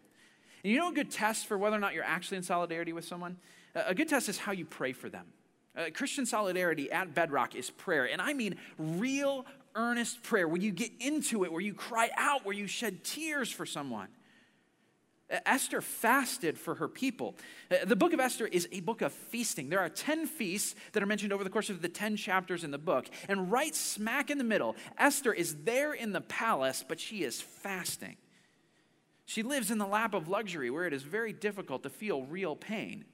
And 0.62 0.72
you 0.72 0.78
know 0.78 0.90
a 0.90 0.94
good 0.94 1.11
test 1.11 1.46
for 1.46 1.59
whether 1.59 1.76
or 1.76 1.80
not 1.80 1.94
you're 1.94 2.04
actually 2.04 2.37
in 2.38 2.42
solidarity 2.42 2.92
with 2.92 3.04
someone? 3.04 3.37
A 3.74 3.94
good 3.94 4.09
test 4.09 4.28
is 4.28 4.38
how 4.38 4.52
you 4.52 4.64
pray 4.64 4.92
for 4.92 5.09
them. 5.09 5.26
Uh, 5.76 5.85
Christian 5.94 6.26
solidarity 6.26 6.90
at 6.90 7.14
Bedrock 7.14 7.54
is 7.54 7.70
prayer, 7.70 8.09
and 8.11 8.20
I 8.20 8.33
mean 8.33 8.56
real, 8.78 9.46
earnest 9.74 10.22
prayer 10.22 10.48
where 10.48 10.61
you 10.61 10.72
get 10.72 10.90
into 10.98 11.44
it, 11.44 11.52
where 11.52 11.61
you 11.61 11.74
cry 11.74 12.11
out, 12.16 12.44
where 12.44 12.54
you 12.54 12.66
shed 12.66 13.04
tears 13.04 13.50
for 13.50 13.64
someone. 13.64 14.09
Esther 15.46 15.80
fasted 15.80 16.59
for 16.59 16.74
her 16.76 16.88
people. 16.88 17.37
The 17.85 17.94
book 17.94 18.12
of 18.12 18.20
Esther 18.20 18.46
is 18.46 18.68
a 18.72 18.80
book 18.80 19.00
of 19.00 19.12
feasting. 19.12 19.68
There 19.68 19.78
are 19.78 19.88
10 19.88 20.26
feasts 20.26 20.74
that 20.92 21.02
are 21.02 21.06
mentioned 21.06 21.33
over 21.33 21.44
the 21.44 21.50
course 21.50 21.70
of 21.70 21.83
the 21.83 21.88
10 21.88 22.16
chapters 22.16 22.64
in 22.64 22.72
the 22.72 22.78
book. 22.78 23.06
And 23.28 23.50
right 23.50 23.74
smack 23.74 24.30
in 24.30 24.38
the 24.38 24.44
middle, 24.44 24.74
Esther 24.98 25.33
is 25.33 25.54
there 25.62 25.92
in 25.92 26.12
the 26.12 26.20
palace, 26.20 26.85
but 26.87 26.98
she 26.98 27.22
is 27.22 27.40
fasting. 27.40 28.16
She 29.24 29.44
lives 29.44 29.70
in 29.70 29.78
the 29.78 29.87
lap 29.87 30.14
of 30.14 30.28
luxury 30.28 30.70
where 30.70 30.87
it 30.87 30.92
is 30.92 31.04
very 31.04 31.33
difficult 31.33 31.85
to 31.85 31.90
feel 31.90 32.24
real 32.24 32.56
pain. 32.56 33.04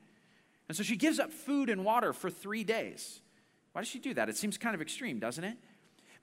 And 0.69 0.77
so 0.77 0.83
she 0.83 0.97
gives 0.97 1.19
up 1.19 1.33
food 1.33 1.71
and 1.71 1.85
water 1.85 2.13
for 2.13 2.31
three 2.31 2.65
days. 2.65 3.21
Why 3.73 3.83
does 3.83 3.89
she 3.89 3.99
do 3.99 4.15
that? 4.15 4.29
It 4.29 4.37
seems 4.37 4.59
kind 4.59 4.75
of 4.75 4.81
extreme, 4.81 5.19
doesn't 5.19 5.45
it? 5.45 5.57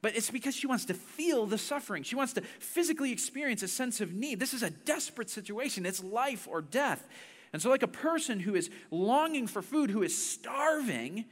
But 0.01 0.17
it's 0.17 0.29
because 0.29 0.53
she 0.53 0.67
wants 0.67 0.85
to 0.85 0.93
feel 0.93 1.45
the 1.45 1.57
suffering. 1.57 2.03
She 2.03 2.15
wants 2.15 2.33
to 2.33 2.41
physically 2.59 3.11
experience 3.11 3.63
a 3.63 3.69
sense 3.69 4.01
of 4.01 4.13
need. 4.13 4.39
This 4.39 4.53
is 4.53 4.61
a 4.61 4.69
desperate 4.69 5.29
situation, 5.29 5.85
it's 5.85 6.03
life 6.03 6.47
or 6.49 6.61
death. 6.61 7.07
And 7.53 7.61
so, 7.61 7.69
like 7.69 7.83
a 7.83 7.87
person 7.87 8.39
who 8.39 8.55
is 8.55 8.69
longing 8.91 9.47
for 9.47 9.61
food, 9.61 9.91
who 9.91 10.01
is 10.01 10.17
starving, 10.17 11.25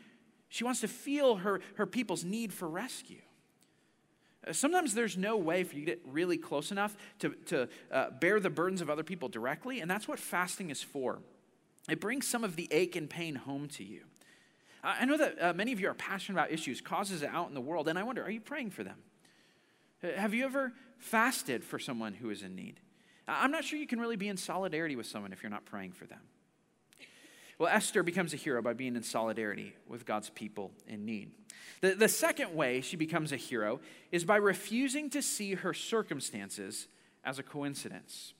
she 0.48 0.64
wants 0.64 0.82
to 0.82 0.88
feel 0.88 1.38
her, 1.38 1.60
her 1.76 1.86
people's 1.86 2.24
need 2.24 2.54
for 2.54 2.70
rescue. 2.70 3.22
Uh, 4.48 4.54
sometimes 4.54 4.94
there's 4.94 5.18
no 5.18 5.38
way 5.38 5.64
for 5.64 5.76
you 5.76 5.82
to 5.82 5.92
get 5.92 6.02
really 6.06 6.38
close 6.38 6.72
enough 6.72 6.96
to, 7.20 7.30
to 7.48 7.68
uh, 7.92 8.12
bear 8.12 8.40
the 8.40 8.50
burdens 8.50 8.82
of 8.82 8.90
other 8.90 9.04
people 9.04 9.28
directly, 9.28 9.82
and 9.82 9.90
that's 9.90 10.08
what 10.08 10.20
fasting 10.20 10.70
is 10.70 10.82
for. 10.82 11.20
It 11.90 12.00
brings 12.00 12.28
some 12.28 12.44
of 12.44 12.56
the 12.56 12.68
ache 12.72 12.96
and 12.96 13.10
pain 13.10 13.36
home 13.36 13.68
to 13.70 13.84
you. 13.84 14.02
I 14.84 15.06
know 15.06 15.18
that 15.18 15.42
uh, 15.42 15.54
many 15.54 15.74
of 15.74 15.80
you 15.80 15.90
are 15.90 15.94
passionate 15.94 16.40
about 16.40 16.52
issues, 16.52 16.82
causes 16.82 17.24
out 17.24 17.50
in 17.50 17.54
the 17.54 17.62
world, 17.62 17.88
and 17.88 18.00
I 18.00 18.04
wonder, 18.04 18.24
are 18.24 18.32
you 18.32 18.42
praying 18.42 18.72
for 18.72 18.84
them? 18.84 18.98
Uh, 20.04 20.20
have 20.20 20.34
you 20.34 20.46
ever 20.46 20.74
fasted 20.98 21.64
for 21.64 21.78
someone 21.78 22.14
who 22.14 22.30
is 22.30 22.42
in 22.42 22.56
need? 22.56 22.80
I'm 23.28 23.52
not 23.52 23.64
sure 23.64 23.78
you 23.78 23.88
can 23.88 24.00
really 24.00 24.16
be 24.16 24.28
in 24.28 24.38
solidarity 24.38 24.96
with 24.96 25.06
someone 25.06 25.32
if 25.32 25.44
you're 25.44 25.52
not 25.52 25.66
praying 25.66 25.92
for 25.92 26.06
them. 26.06 26.22
Well, 27.60 27.70
Esther 27.72 28.02
becomes 28.02 28.34
a 28.34 28.38
hero 28.38 28.64
by 28.64 28.74
being 28.74 28.96
in 28.96 29.04
solidarity 29.04 29.76
with 29.88 30.04
God's 30.04 30.32
people 30.32 30.72
in 30.88 31.06
need. 31.06 31.32
The, 31.82 31.94
the 31.94 32.08
second 32.08 32.56
way 32.56 32.82
she 32.82 32.98
becomes 32.98 33.32
a 33.32 33.38
hero 33.38 33.80
is 34.12 34.26
by 34.26 34.38
refusing 34.38 35.12
to 35.12 35.22
see 35.22 35.54
her 35.54 35.74
circumstances 35.74 36.88
as 37.24 37.38
a 37.38 37.44
coincidence. 37.44 38.34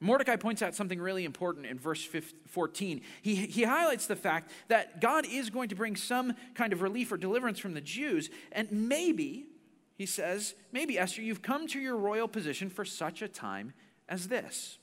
Mordecai 0.00 0.36
points 0.36 0.60
out 0.60 0.74
something 0.74 1.00
really 1.00 1.24
important 1.24 1.66
in 1.66 1.78
verse 1.78 2.06
14. 2.48 3.00
He, 3.22 3.34
he 3.34 3.62
highlights 3.62 4.06
the 4.06 4.16
fact 4.16 4.50
that 4.68 5.00
God 5.00 5.26
is 5.26 5.48
going 5.48 5.70
to 5.70 5.74
bring 5.74 5.96
some 5.96 6.34
kind 6.54 6.72
of 6.72 6.82
relief 6.82 7.10
or 7.12 7.16
deliverance 7.16 7.58
from 7.58 7.72
the 7.72 7.80
Jews, 7.80 8.28
and 8.52 8.70
maybe, 8.70 9.46
he 9.96 10.04
says, 10.04 10.54
maybe, 10.70 10.98
Esther, 10.98 11.22
you've 11.22 11.42
come 11.42 11.66
to 11.68 11.80
your 11.80 11.96
royal 11.96 12.28
position 12.28 12.68
for 12.68 12.84
such 12.84 13.22
a 13.22 13.28
time 13.28 13.72
as 14.08 14.28
this. 14.28 14.78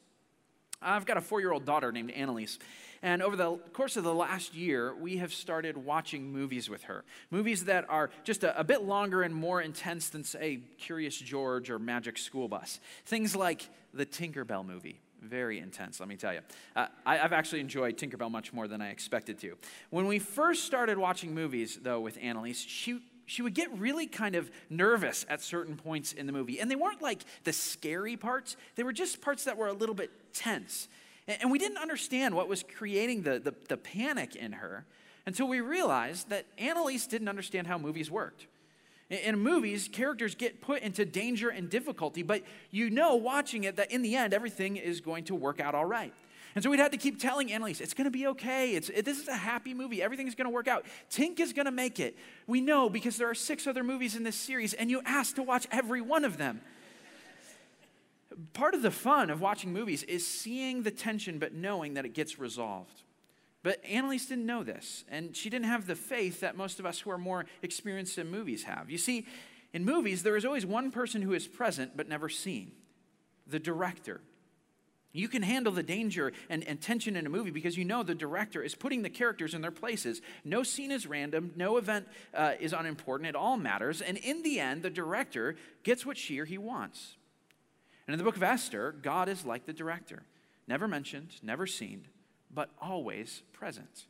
I've 0.81 1.05
got 1.05 1.17
a 1.17 1.21
four 1.21 1.39
year 1.39 1.51
old 1.51 1.63
daughter 1.63 1.91
named 1.91 2.11
Annalise, 2.11 2.57
and 3.03 3.21
over 3.21 3.35
the 3.35 3.57
course 3.73 3.97
of 3.97 4.03
the 4.03 4.13
last 4.13 4.55
year, 4.55 4.95
we 4.95 5.17
have 5.17 5.33
started 5.33 5.77
watching 5.77 6.31
movies 6.31 6.69
with 6.69 6.83
her. 6.83 7.03
Movies 7.29 7.65
that 7.65 7.85
are 7.89 8.09
just 8.23 8.43
a, 8.43 8.57
a 8.57 8.63
bit 8.63 8.81
longer 8.83 9.21
and 9.21 9.35
more 9.35 9.61
intense 9.61 10.09
than, 10.09 10.23
say, 10.23 10.61
Curious 10.79 11.17
George 11.17 11.69
or 11.69 11.77
Magic 11.77 12.17
School 12.17 12.47
Bus. 12.47 12.79
Things 13.05 13.35
like 13.35 13.69
the 13.93 14.05
Tinkerbell 14.05 14.65
movie. 14.65 15.02
Very 15.23 15.59
intense, 15.59 15.99
let 15.99 16.09
me 16.09 16.17
tell 16.17 16.33
you. 16.33 16.41
Uh, 16.75 16.87
I, 17.05 17.17
have 17.17 17.31
actually 17.31 17.61
enjoyed 17.61 17.97
Tinkerbell 17.97 18.29
much 18.29 18.51
more 18.51 18.67
than 18.67 18.81
I 18.81 18.89
expected 18.89 19.39
to. 19.39 19.55
When 19.89 20.05
we 20.05 20.19
first 20.19 20.65
started 20.65 20.97
watching 20.97 21.33
movies, 21.33 21.79
though, 21.81 22.01
with 22.01 22.17
Annalise, 22.21 22.59
she 22.59 22.99
she 23.25 23.41
would 23.41 23.53
get 23.53 23.71
really 23.79 24.05
kind 24.05 24.35
of 24.35 24.51
nervous 24.69 25.25
at 25.29 25.41
certain 25.41 25.77
points 25.77 26.11
in 26.11 26.25
the 26.27 26.33
movie. 26.33 26.59
And 26.59 26.69
they 26.69 26.75
weren't 26.75 27.01
like 27.01 27.23
the 27.45 27.53
scary 27.53 28.17
parts, 28.17 28.57
they 28.75 28.83
were 28.83 28.91
just 28.91 29.21
parts 29.21 29.45
that 29.45 29.57
were 29.57 29.67
a 29.67 29.73
little 29.73 29.95
bit 29.95 30.11
tense. 30.33 30.89
And 31.27 31.49
we 31.49 31.57
didn't 31.57 31.77
understand 31.77 32.35
what 32.35 32.49
was 32.49 32.63
creating 32.63 33.21
the, 33.21 33.39
the, 33.39 33.55
the 33.69 33.77
panic 33.77 34.35
in 34.35 34.51
her 34.51 34.85
until 35.25 35.47
we 35.47 35.61
realized 35.61 36.29
that 36.29 36.45
Annalise 36.57 37.07
didn't 37.07 37.29
understand 37.29 37.65
how 37.67 37.77
movies 37.77 38.11
worked. 38.11 38.47
In 39.09 39.37
movies, 39.39 39.89
characters 39.91 40.33
get 40.33 40.61
put 40.61 40.81
into 40.81 41.05
danger 41.05 41.49
and 41.49 41.69
difficulty, 41.69 42.23
but 42.23 42.41
you 42.71 42.89
know 42.89 43.15
watching 43.15 43.65
it 43.65 43.75
that 43.75 43.91
in 43.91 44.01
the 44.01 44.15
end, 44.15 44.33
everything 44.33 44.77
is 44.77 45.01
going 45.01 45.25
to 45.25 45.35
work 45.35 45.59
out 45.59 45.75
all 45.75 45.85
right. 45.85 46.13
And 46.55 46.63
so 46.63 46.69
we'd 46.69 46.79
have 46.79 46.91
to 46.91 46.97
keep 46.97 47.19
telling 47.19 47.51
Annalise, 47.51 47.81
it's 47.81 47.93
going 47.95 48.05
to 48.05 48.11
be 48.11 48.27
okay. 48.27 48.75
It's, 48.75 48.89
it, 48.89 49.05
this 49.05 49.19
is 49.19 49.27
a 49.27 49.35
happy 49.35 49.73
movie. 49.73 50.03
Everything's 50.03 50.35
going 50.35 50.45
to 50.45 50.53
work 50.53 50.67
out. 50.67 50.85
Tink 51.09 51.39
is 51.39 51.51
going 51.51 51.65
to 51.65 51.71
make 51.71 51.99
it. 51.99 52.15
We 52.45 52.61
know 52.61 52.89
because 52.89 53.17
there 53.17 53.29
are 53.29 53.35
six 53.35 53.65
other 53.65 53.83
movies 53.83 54.15
in 54.15 54.23
this 54.23 54.35
series, 54.35 54.73
and 54.73 54.89
you 54.89 55.01
asked 55.03 55.35
to 55.37 55.43
watch 55.43 55.67
every 55.71 56.01
one 56.01 56.23
of 56.23 56.37
them. 56.37 56.61
Part 58.53 58.73
of 58.73 58.81
the 58.81 58.91
fun 58.91 59.29
of 59.29 59.41
watching 59.41 59.73
movies 59.73 60.03
is 60.03 60.25
seeing 60.25 60.83
the 60.83 60.91
tension, 60.91 61.39
but 61.39 61.53
knowing 61.53 61.95
that 61.95 62.05
it 62.05 62.13
gets 62.13 62.37
resolved. 62.37 63.01
But 63.63 63.83
Annalise 63.85 64.25
didn't 64.25 64.45
know 64.45 64.63
this, 64.63 65.05
and 65.09 65.35
she 65.35 65.49
didn't 65.49 65.67
have 65.67 65.87
the 65.87 65.95
faith 65.95 66.41
that 66.41 66.57
most 66.57 66.79
of 66.79 66.85
us 66.85 66.99
who 66.99 67.09
are 67.09 67.17
more 67.17 67.45
experienced 67.61 68.17
in 68.17 68.29
movies 68.29 68.63
have. 68.63 68.89
You 68.89 68.97
see, 68.97 69.25
in 69.71 69.85
movies, 69.85 70.21
there 70.21 70.35
is 70.35 70.45
always 70.45 70.65
one 70.65 70.91
person 70.91 71.21
who 71.21 71.33
is 71.33 71.47
present 71.47 71.95
but 71.95 72.09
never 72.09 72.27
seen 72.27 72.73
the 73.47 73.59
director. 73.59 74.21
You 75.13 75.27
can 75.27 75.43
handle 75.43 75.71
the 75.71 75.83
danger 75.83 76.33
and, 76.49 76.63
and, 76.67 76.81
tension 76.81 77.15
in 77.15 77.27
a 77.27 77.29
movie 77.29 77.51
because 77.51 77.77
you 77.77 77.85
know 77.85 78.01
the 78.01 78.15
director 78.15 78.63
is 78.63 78.73
putting 78.73 79.03
the 79.03 79.11
characters 79.11 79.53
in 79.53 79.61
their 79.61 79.69
places. 79.69 80.21
No 80.43 80.63
scene 80.63 80.91
is 80.91 81.05
random, 81.05 81.51
no 81.55 81.77
event 81.77 82.07
uh, 82.33 82.53
is 82.59 82.73
unimportant, 82.73 83.29
it 83.29 83.35
all 83.35 83.55
matters. 83.55 84.01
And 84.01 84.17
in 84.17 84.41
the 84.41 84.59
end, 84.59 84.81
the 84.81 84.89
director 84.89 85.55
gets 85.83 86.03
what 86.03 86.17
she 86.17 86.39
or 86.39 86.45
he 86.45 86.57
wants. 86.57 87.15
And 88.07 88.13
in 88.13 88.17
the 88.17 88.23
book 88.23 88.35
of 88.35 88.43
Esther, 88.43 88.91
God 88.91 89.29
is 89.29 89.45
like 89.45 89.65
the 89.65 89.73
director 89.73 90.23
never 90.67 90.87
mentioned, 90.87 91.35
never 91.43 91.67
seen, 91.67 92.07
but 92.53 92.69
always 92.81 93.41
present. 93.51 94.05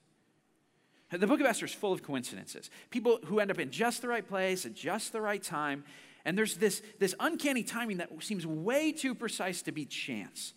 The 1.11 1.27
book 1.27 1.39
of 1.39 1.45
Esther 1.45 1.65
is 1.65 1.73
full 1.73 1.93
of 1.93 2.01
coincidences. 2.01 2.71
People 2.89 3.19
who 3.25 3.39
end 3.39 3.51
up 3.51 3.59
in 3.59 3.69
just 3.69 4.01
the 4.01 4.07
right 4.07 4.27
place 4.27 4.65
at 4.65 4.73
just 4.73 5.11
the 5.11 5.21
right 5.21 5.41
time. 5.41 5.83
And 6.25 6.35
there's 6.37 6.57
this, 6.57 6.81
this 6.99 7.13
uncanny 7.19 7.63
timing 7.63 7.97
that 7.97 8.09
seems 8.23 8.47
way 8.47 8.91
too 8.91 9.13
precise 9.13 9.61
to 9.63 9.71
be 9.71 9.85
chance. 9.85 10.53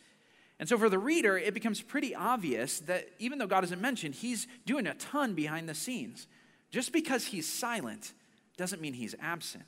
And 0.59 0.69
so 0.69 0.79
for 0.79 0.89
the 0.89 0.99
reader, 0.99 1.37
it 1.37 1.53
becomes 1.53 1.83
pretty 1.83 2.15
obvious 2.15 2.81
that 2.81 3.09
even 3.19 3.39
though 3.39 3.47
God 3.47 3.65
isn't 3.65 3.81
mentioned, 3.81 4.15
he's 4.15 4.47
doing 4.65 4.87
a 4.87 4.95
ton 4.95 5.35
behind 5.35 5.69
the 5.69 5.75
scenes. 5.75 6.27
Just 6.71 6.93
because 6.93 7.27
he's 7.27 7.47
silent 7.47 8.15
doesn't 8.57 8.81
mean 8.81 8.95
he's 8.95 9.15
absent. 9.21 9.67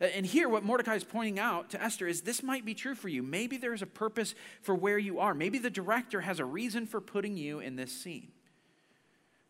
And 0.00 0.24
here, 0.24 0.48
what 0.48 0.64
Mordecai 0.64 0.94
is 0.94 1.04
pointing 1.04 1.38
out 1.38 1.70
to 1.70 1.82
Esther 1.82 2.06
is 2.06 2.22
this 2.22 2.42
might 2.42 2.64
be 2.64 2.72
true 2.74 2.94
for 2.94 3.08
you. 3.08 3.22
Maybe 3.22 3.58
there's 3.58 3.82
a 3.82 3.86
purpose 3.86 4.34
for 4.62 4.74
where 4.74 4.98
you 4.98 5.18
are. 5.18 5.34
Maybe 5.34 5.58
the 5.58 5.68
director 5.68 6.22
has 6.22 6.40
a 6.40 6.44
reason 6.44 6.86
for 6.86 7.02
putting 7.02 7.36
you 7.36 7.60
in 7.60 7.76
this 7.76 7.92
scene. 7.92 8.28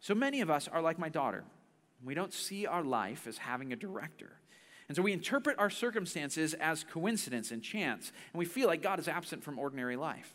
So 0.01 0.15
many 0.15 0.41
of 0.41 0.51
us 0.51 0.67
are 0.67 0.83
like 0.83 0.99
my 0.99 1.09
daughter. 1.09 1.45
We 2.03 2.15
don't 2.15 2.33
see 2.33 2.67
our 2.67 2.83
life 2.83 3.27
as 3.29 3.39
having 3.39 3.73
a 3.73 3.77
director. 3.77 4.33
And 4.89 4.97
so 4.97 5.03
we 5.03 5.13
interpret 5.13 5.57
our 5.57 5.71
circumstances 5.71 6.53
as 6.55 6.83
coincidence 6.83 7.53
and 7.53 7.63
chance, 7.63 8.11
and 8.33 8.39
we 8.39 8.45
feel 8.45 8.67
like 8.67 8.83
God 8.83 8.99
is 8.99 9.07
absent 9.07 9.45
from 9.45 9.57
ordinary 9.57 9.95
life. 9.95 10.35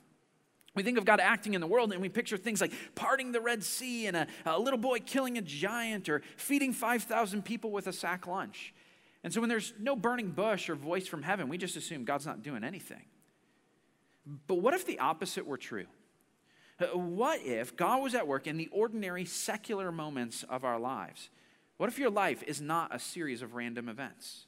We 0.75 0.83
think 0.83 0.97
of 0.97 1.03
God 1.03 1.19
acting 1.19 1.55
in 1.55 1.61
the 1.61 1.67
world 1.67 1.91
and 1.91 2.01
we 2.01 2.09
picture 2.09 2.37
things 2.37 2.61
like 2.61 2.73
parting 2.95 3.31
the 3.31 3.41
Red 3.41 3.63
Sea 3.63 4.07
and 4.07 4.15
a, 4.15 4.27
a 4.45 4.59
little 4.59 4.79
boy 4.79 4.99
killing 4.99 5.37
a 5.37 5.41
giant 5.41 6.09
or 6.09 6.21
feeding 6.37 6.73
5,000 6.73 7.43
people 7.43 7.71
with 7.71 7.87
a 7.87 7.93
sack 7.93 8.27
lunch. 8.27 8.73
And 9.25 9.33
so 9.33 9.41
when 9.41 9.49
there's 9.49 9.73
no 9.79 9.95
burning 9.95 10.29
bush 10.29 10.69
or 10.69 10.75
voice 10.75 11.07
from 11.07 11.23
heaven, 11.23 11.49
we 11.49 11.57
just 11.57 11.75
assume 11.75 12.05
God's 12.05 12.27
not 12.27 12.43
doing 12.43 12.63
anything. 12.63 13.01
But 14.45 14.59
what 14.59 14.75
if 14.75 14.85
the 14.85 14.99
opposite 14.99 15.47
were 15.47 15.57
true? 15.57 15.87
Uh, 16.79 16.95
what 16.95 17.41
if 17.41 17.75
God 17.75 18.03
was 18.03 18.13
at 18.13 18.27
work 18.27 18.45
in 18.45 18.55
the 18.55 18.67
ordinary 18.71 19.25
secular 19.25 19.91
moments 19.91 20.43
of 20.47 20.63
our 20.63 20.79
lives? 20.79 21.31
What 21.77 21.89
if 21.89 21.97
your 21.97 22.11
life 22.11 22.43
is 22.43 22.61
not 22.61 22.93
a 22.93 22.99
series 22.99 23.41
of 23.41 23.55
random 23.55 23.89
events? 23.89 24.45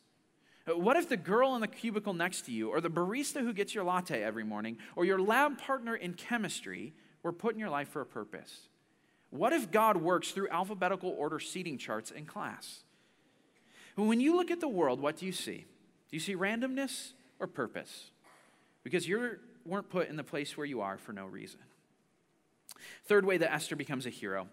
Uh, 0.70 0.78
what 0.78 0.96
if 0.96 1.10
the 1.10 1.18
girl 1.18 1.56
in 1.56 1.62
the 1.62 1.68
cubicle 1.68 2.14
next 2.14 2.42
to 2.42 2.52
you, 2.52 2.70
or 2.70 2.80
the 2.80 2.88
barista 2.88 3.42
who 3.42 3.54
gets 3.54 3.74
your 3.74 3.84
latte 3.84 4.22
every 4.22 4.44
morning, 4.44 4.78
or 4.96 5.06
your 5.06 5.20
lab 5.20 5.58
partner 5.58 5.96
in 5.96 6.14
chemistry 6.14 6.94
were 7.24 7.34
put 7.34 7.56
in 7.56 7.60
your 7.60 7.72
life 7.72 7.90
for 7.90 8.02
a 8.02 8.06
purpose? 8.06 8.70
What 9.32 9.54
if 9.54 9.72
God 9.72 9.98
works 9.98 10.30
through 10.30 10.50
alphabetical 10.50 11.10
order 11.18 11.40
seating 11.40 11.80
charts 11.80 12.12
in 12.12 12.28
class? 12.28 12.84
When 13.98 14.20
you 14.20 14.36
look 14.36 14.52
at 14.52 14.60
the 14.60 14.68
world, 14.68 15.02
what 15.02 15.18
do 15.18 15.26
you 15.26 15.32
see? 15.32 15.66
Do 16.10 16.16
you 16.16 16.20
see 16.20 16.36
randomness 16.36 17.14
or 17.40 17.48
purpose? 17.48 18.12
Because 18.84 19.08
you 19.08 19.38
weren't 19.66 19.90
put 19.90 20.08
in 20.08 20.16
the 20.16 20.24
place 20.24 20.56
where 20.56 20.66
you 20.66 20.82
are 20.82 20.98
for 20.98 21.14
no 21.14 21.26
reason. 21.26 21.60
Third 23.06 23.26
way 23.26 23.38
that 23.38 23.52
Esther 23.52 23.76
becomes 23.76 24.06
a 24.06 24.12
hero 24.12 24.48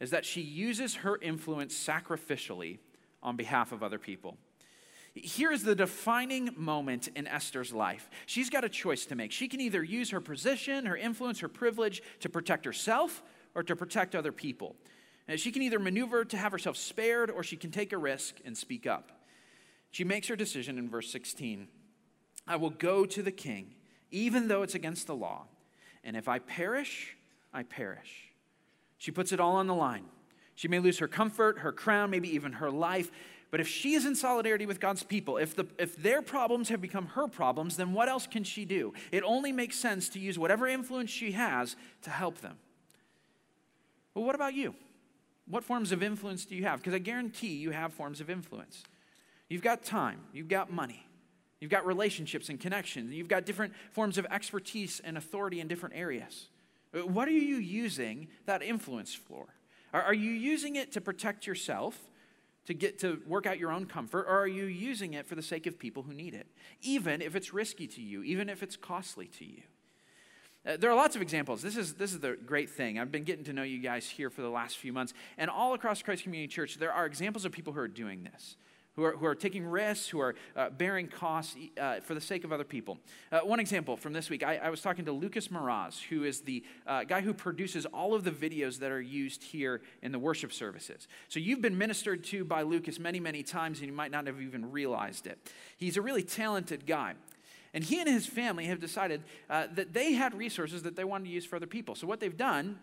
is 0.00 0.10
that 0.10 0.26
she 0.26 0.42
uses 0.42 0.96
her 0.96 1.16
influence 1.16 1.74
sacrificially 1.74 2.78
on 3.22 3.36
behalf 3.36 3.72
of 3.72 3.82
other 3.82 3.98
people. 3.98 4.36
Here 5.14 5.50
is 5.50 5.64
the 5.64 5.74
defining 5.74 6.50
moment 6.56 7.08
in 7.16 7.26
Esther's 7.26 7.72
life. 7.72 8.08
She's 8.26 8.48
got 8.48 8.64
a 8.64 8.68
choice 8.68 9.06
to 9.06 9.16
make. 9.16 9.32
She 9.32 9.48
can 9.48 9.60
either 9.60 9.82
use 9.82 10.10
her 10.10 10.20
position, 10.20 10.86
her 10.86 10.96
influence, 10.96 11.40
her 11.40 11.48
privilege 11.48 12.02
to 12.20 12.28
protect 12.28 12.64
herself 12.64 13.22
or 13.54 13.62
to 13.64 13.74
protect 13.74 14.14
other 14.14 14.30
people. 14.30 14.76
She 15.38 15.52
can 15.52 15.62
either 15.62 15.78
maneuver 15.78 16.24
to 16.24 16.36
have 16.36 16.50
herself 16.50 16.76
spared 16.76 17.30
or 17.30 17.42
she 17.42 17.56
can 17.56 17.70
take 17.70 17.92
a 17.92 17.98
risk 17.98 18.36
and 18.44 18.56
speak 18.56 18.86
up. 18.86 19.12
She 19.90 20.04
makes 20.04 20.28
her 20.28 20.36
decision 20.36 20.78
in 20.78 20.88
verse 20.88 21.10
16 21.10 21.68
I 22.46 22.56
will 22.56 22.70
go 22.70 23.04
to 23.04 23.22
the 23.22 23.30
king, 23.30 23.74
even 24.10 24.48
though 24.48 24.62
it's 24.62 24.74
against 24.74 25.06
the 25.06 25.14
law. 25.14 25.44
And 26.02 26.16
if 26.16 26.26
I 26.26 26.38
perish, 26.38 27.16
I 27.52 27.62
perish. 27.62 28.30
She 28.98 29.10
puts 29.10 29.30
it 29.30 29.40
all 29.40 29.56
on 29.56 29.66
the 29.66 29.74
line. 29.74 30.06
She 30.54 30.66
may 30.66 30.78
lose 30.78 30.98
her 30.98 31.08
comfort, 31.08 31.58
her 31.60 31.72
crown, 31.72 32.10
maybe 32.10 32.34
even 32.34 32.54
her 32.54 32.70
life, 32.70 33.10
But 33.50 33.60
if 33.60 33.66
she 33.66 33.94
is 33.94 34.06
in 34.06 34.14
solidarity 34.14 34.64
with 34.64 34.78
God's 34.78 35.02
people, 35.02 35.36
if, 35.36 35.56
the, 35.56 35.66
if 35.78 35.96
their 35.96 36.22
problems 36.22 36.68
have 36.68 36.80
become 36.80 37.06
her 37.06 37.26
problems, 37.26 37.76
then 37.76 37.92
what 37.92 38.08
else 38.08 38.26
can 38.26 38.44
she 38.44 38.64
do? 38.64 38.92
It 39.10 39.24
only 39.24 39.52
makes 39.52 39.76
sense 39.76 40.08
to 40.10 40.20
use 40.20 40.38
whatever 40.38 40.68
influence 40.68 41.10
she 41.10 41.32
has 41.32 41.74
to 42.02 42.10
help 42.10 42.40
them. 42.40 42.58
Well, 44.14 44.24
what 44.24 44.34
about 44.34 44.54
you? 44.54 44.74
What 45.50 45.64
forms 45.64 45.90
of 45.90 46.02
influence 46.02 46.44
do 46.44 46.54
you 46.54 46.62
have? 46.62 46.78
Because 46.78 46.94
I 46.94 46.98
guarantee 46.98 47.54
you 47.54 47.70
have 47.72 47.92
forms 47.92 48.20
of 48.20 48.30
influence. 48.30 48.84
You've 49.48 49.62
got 49.62 49.82
time, 49.82 50.20
you've 50.32 50.48
got 50.48 50.72
money, 50.72 51.04
you've 51.60 51.72
got 51.72 51.84
relationships 51.84 52.48
and 52.48 52.60
connections, 52.60 53.12
you've 53.12 53.26
got 53.26 53.44
different 53.44 53.74
forms 53.90 54.16
of 54.16 54.26
expertise 54.30 55.00
and 55.02 55.18
authority 55.18 55.58
in 55.58 55.66
different 55.66 55.96
areas. 55.96 56.48
Uh, 56.94 57.00
what 57.00 57.26
are 57.26 57.32
you 57.32 57.56
using 57.56 58.28
that 58.46 58.62
influence 58.62 59.12
for? 59.12 59.48
Are 59.92 60.14
you 60.14 60.30
using 60.30 60.76
it 60.76 60.92
to 60.92 61.00
protect 61.00 61.48
yourself, 61.48 61.98
to 62.66 62.74
get 62.74 63.00
to 63.00 63.20
work 63.26 63.44
out 63.44 63.58
your 63.58 63.72
own 63.72 63.86
comfort, 63.86 64.26
or 64.28 64.38
are 64.38 64.46
you 64.46 64.66
using 64.66 65.14
it 65.14 65.26
for 65.26 65.34
the 65.34 65.42
sake 65.42 65.66
of 65.66 65.80
people 65.80 66.04
who 66.04 66.14
need 66.14 66.32
it, 66.32 66.46
even 66.80 67.20
if 67.20 67.34
it's 67.34 67.52
risky 67.52 67.88
to 67.88 68.00
you, 68.00 68.22
even 68.22 68.48
if 68.48 68.62
it's 68.62 68.76
costly 68.76 69.26
to 69.26 69.44
you? 69.44 69.62
Uh, 70.66 70.76
there 70.76 70.90
are 70.90 70.96
lots 70.96 71.16
of 71.16 71.22
examples. 71.22 71.62
This 71.62 71.76
is, 71.76 71.94
this 71.94 72.12
is 72.12 72.20
the 72.20 72.36
great 72.44 72.68
thing. 72.68 72.98
I've 72.98 73.10
been 73.10 73.24
getting 73.24 73.44
to 73.44 73.52
know 73.52 73.62
you 73.62 73.78
guys 73.78 74.06
here 74.06 74.28
for 74.28 74.42
the 74.42 74.50
last 74.50 74.76
few 74.76 74.92
months. 74.92 75.14
And 75.38 75.48
all 75.48 75.72
across 75.72 76.02
Christ 76.02 76.22
Community 76.22 76.48
Church, 76.48 76.76
there 76.76 76.92
are 76.92 77.06
examples 77.06 77.44
of 77.46 77.52
people 77.52 77.72
who 77.72 77.80
are 77.80 77.88
doing 77.88 78.24
this, 78.24 78.56
who 78.94 79.04
are, 79.04 79.12
who 79.12 79.24
are 79.24 79.34
taking 79.34 79.64
risks, 79.64 80.08
who 80.08 80.20
are 80.20 80.34
uh, 80.54 80.68
bearing 80.68 81.08
costs 81.08 81.56
uh, 81.80 82.00
for 82.00 82.14
the 82.14 82.20
sake 82.20 82.44
of 82.44 82.52
other 82.52 82.64
people. 82.64 82.98
Uh, 83.32 83.38
one 83.38 83.58
example 83.58 83.96
from 83.96 84.12
this 84.12 84.28
week 84.28 84.42
I, 84.42 84.56
I, 84.56 84.68
was 84.68 84.82
talking 84.82 85.06
to 85.06 85.12
Lucas 85.12 85.48
Moraz, 85.48 85.98
who 85.98 86.24
is 86.24 86.42
the 86.42 86.62
uh, 86.86 87.04
guy 87.04 87.22
who 87.22 87.32
produces 87.32 87.86
all 87.86 88.14
of 88.14 88.24
the 88.24 88.30
videos 88.30 88.80
that 88.80 88.90
are 88.90 89.00
used 89.00 89.42
here 89.42 89.80
in 90.02 90.12
the 90.12 90.18
worship 90.18 90.52
services. 90.52 91.08
So 91.28 91.40
you've 91.40 91.62
been 91.62 91.78
ministered 91.78 92.22
to 92.24 92.44
by 92.44 92.62
Lucas 92.62 92.98
many, 92.98 93.18
many 93.18 93.42
times, 93.42 93.78
and 93.78 93.88
you 93.88 93.94
might 93.94 94.10
not 94.10 94.26
have 94.26 94.42
even 94.42 94.70
realized 94.70 95.26
it. 95.26 95.38
He's 95.78 95.96
a 95.96 96.02
really 96.02 96.22
talented 96.22 96.84
guy. 96.84 97.14
And 97.72 97.84
he 97.84 98.00
and 98.00 98.08
his 98.08 98.26
family 98.26 98.64
have 98.66 98.80
decided 98.80 99.22
uh, 99.48 99.68
that 99.74 99.92
they 99.92 100.12
had 100.12 100.34
resources 100.34 100.82
that 100.82 100.96
they 100.96 101.04
wanted 101.04 101.26
to 101.26 101.30
use 101.30 101.46
for 101.46 101.56
other 101.56 101.66
people. 101.66 101.94
So, 101.94 102.06
what 102.06 102.20
they've 102.20 102.36
done 102.36 102.78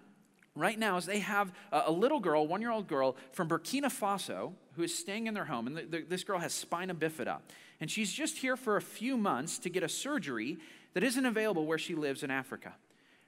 right 0.56 0.78
now 0.78 0.98
is 0.98 1.06
they 1.06 1.20
have 1.20 1.52
a, 1.72 1.84
a 1.88 1.92
little 1.92 2.20
girl, 2.20 2.48
one 2.48 2.62
year 2.62 2.72
old 2.72 2.88
girl 2.88 3.16
from 3.32 3.50
Burkina 3.50 3.88
Faso, 3.88 4.54
who 4.76 4.84
is 4.84 4.94
staying 4.94 5.28
in 5.28 5.34
their 5.34 5.46
home. 5.46 5.68
And 5.68 5.78
the, 5.78 5.82
the, 5.84 6.02
this 6.02 6.24
girl 6.24 6.40
has 6.40 6.54
spina 6.54 6.96
bifida. 6.96 7.40
And 7.80 7.92
she's 7.92 8.12
just 8.12 8.38
here 8.38 8.56
for 8.56 8.78
a 8.78 8.82
few 8.82 9.18
months 9.18 9.60
to 9.60 9.70
get 9.70 9.84
a 9.84 9.90
surgery 9.90 10.58
that 10.94 11.04
isn't 11.04 11.26
available 11.26 11.66
where 11.66 11.78
she 11.78 11.94
lives 11.94 12.24
in 12.24 12.32
Africa. 12.32 12.74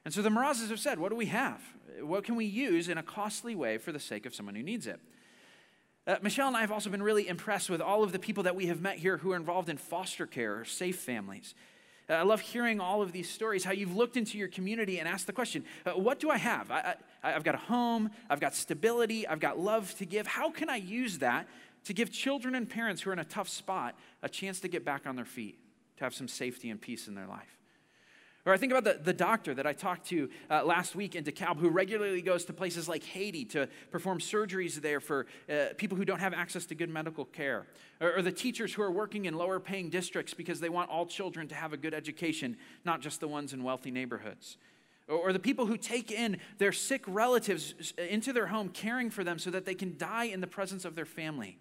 And 0.06 0.14
so 0.14 0.22
the 0.22 0.30
Morazes 0.30 0.70
have 0.70 0.80
said, 0.80 1.00
What 1.00 1.10
do 1.10 1.16
we 1.16 1.28
have? 1.28 1.62
What 2.02 2.24
can 2.24 2.36
we 2.36 2.46
use 2.46 2.88
in 2.88 2.98
a 2.98 3.04
costly 3.04 3.56
way 3.56 3.78
for 3.78 3.92
the 3.92 4.00
sake 4.00 4.26
of 4.26 4.34
someone 4.34 4.56
who 4.56 4.64
needs 4.64 4.88
it? 4.88 5.00
Uh, 6.08 6.16
Michelle 6.22 6.48
and 6.48 6.58
I 6.58 6.62
have 6.62 6.72
also 6.72 6.90
been 6.90 7.04
really 7.04 7.28
impressed 7.28 7.70
with 7.70 7.82
all 7.82 8.04
of 8.04 8.12
the 8.12 8.20
people 8.20 8.44
that 8.44 8.56
we 8.56 8.68
have 8.68 8.82
met 8.82 8.98
here 8.98 9.18
who 9.18 9.32
are 9.32 9.36
involved 9.36 9.70
in 9.70 9.78
foster 9.78 10.26
care 10.26 10.60
or 10.60 10.66
safe 10.66 11.00
families. 11.00 11.54
Uh, 12.10 12.14
I 12.14 12.24
love 12.24 12.40
hearing 12.42 12.80
all 12.80 13.02
of 13.02 13.12
these 13.12 13.30
stories, 13.30 13.64
how 13.64 13.72
you've 13.72 13.96
looked 13.96 14.18
into 14.18 14.38
your 14.38 14.48
community 14.48 15.00
and 15.00 15.08
asked 15.08 15.28
the 15.28 15.34
question 15.34 15.64
uh, 15.86 15.92
what 15.92 16.20
do 16.20 16.30
I 16.30 16.38
have? 16.38 16.72
I, 16.72 16.96
I, 17.24 17.34
I've 17.34 17.44
got 17.44 17.56
a 17.56 17.60
home, 17.60 18.10
I've 18.30 18.40
got 18.40 18.56
stability, 18.56 19.28
I've 19.28 19.40
got 19.40 19.60
love 19.60 19.94
to 19.96 20.06
give. 20.06 20.26
How 20.26 20.50
can 20.50 20.70
I 20.70 20.78
use 20.78 21.20
that 21.20 21.48
to 21.86 21.94
give 21.94 22.12
children 22.12 22.56
and 22.56 22.68
parents 22.68 23.02
who 23.04 23.12
are 23.12 23.14
in 23.14 23.20
a 23.20 23.26
tough 23.26 23.50
spot 23.50 23.96
a 24.24 24.30
chance 24.30 24.60
to 24.62 24.68
get 24.68 24.84
back 24.84 25.06
on 25.06 25.16
their 25.16 25.26
feet, 25.26 25.60
to 25.98 26.04
have 26.04 26.16
some 26.16 26.28
safety 26.28 26.70
and 26.70 26.82
peace 26.82 27.08
in 27.08 27.14
their 27.14 27.28
life? 27.28 27.59
Or 28.50 28.54
I 28.54 28.58
think 28.58 28.72
about 28.72 28.84
the, 28.84 29.00
the 29.04 29.14
doctor 29.14 29.54
that 29.54 29.68
I 29.68 29.74
talked 29.74 30.08
to 30.08 30.28
uh, 30.50 30.64
last 30.66 30.96
week 30.96 31.14
in 31.14 31.24
DeKalb 31.24 31.60
who 31.60 31.70
regularly 31.70 32.24
goes 32.24 32.46
to 32.46 32.54
places 32.54 32.90
like 32.90 33.04
Haiti 33.04 33.46
to 33.46 33.70
perform 33.92 34.18
surgeries 34.18 34.82
there 34.82 35.00
for 35.00 35.28
uh, 35.48 35.66
people 35.78 35.96
who 35.96 36.04
don't 36.04 36.20
have 36.20 36.34
access 36.34 36.66
to 36.66 36.74
good 36.74 36.90
medical 36.90 37.26
care. 37.26 37.68
Or, 38.02 38.18
or, 38.18 38.22
the 38.24 38.32
teachers 38.32 38.74
who 38.74 38.82
are 38.82 38.92
working 38.92 39.26
in 39.26 39.36
lower 39.36 39.60
paying 39.60 39.92
districts 39.92 40.34
because 40.34 40.60
they 40.60 40.70
want 40.70 40.90
all 40.90 41.06
children 41.06 41.48
to 41.50 41.54
have 41.54 41.74
a 41.74 41.78
good 41.78 41.94
education, 41.94 42.58
not 42.86 43.02
just 43.02 43.20
the 43.20 43.28
ones 43.28 43.54
in 43.54 43.64
wealthy 43.64 43.92
neighborhoods. 43.92 44.58
Or, 45.08 45.30
or 45.30 45.32
the 45.32 45.38
people 45.38 45.68
who 45.68 45.78
take 45.78 46.10
in 46.10 46.40
their 46.58 46.72
sick 46.72 47.04
relatives 47.06 47.94
into 48.00 48.34
their 48.34 48.48
home, 48.48 48.70
caring 48.70 49.12
for 49.12 49.24
them 49.24 49.38
so 49.38 49.52
that 49.52 49.66
they 49.66 49.76
can 49.76 49.96
die 49.96 50.26
in 50.26 50.42
the 50.42 50.48
presence 50.48 50.86
of 50.86 50.96
their 50.96 51.06
family. 51.06 51.60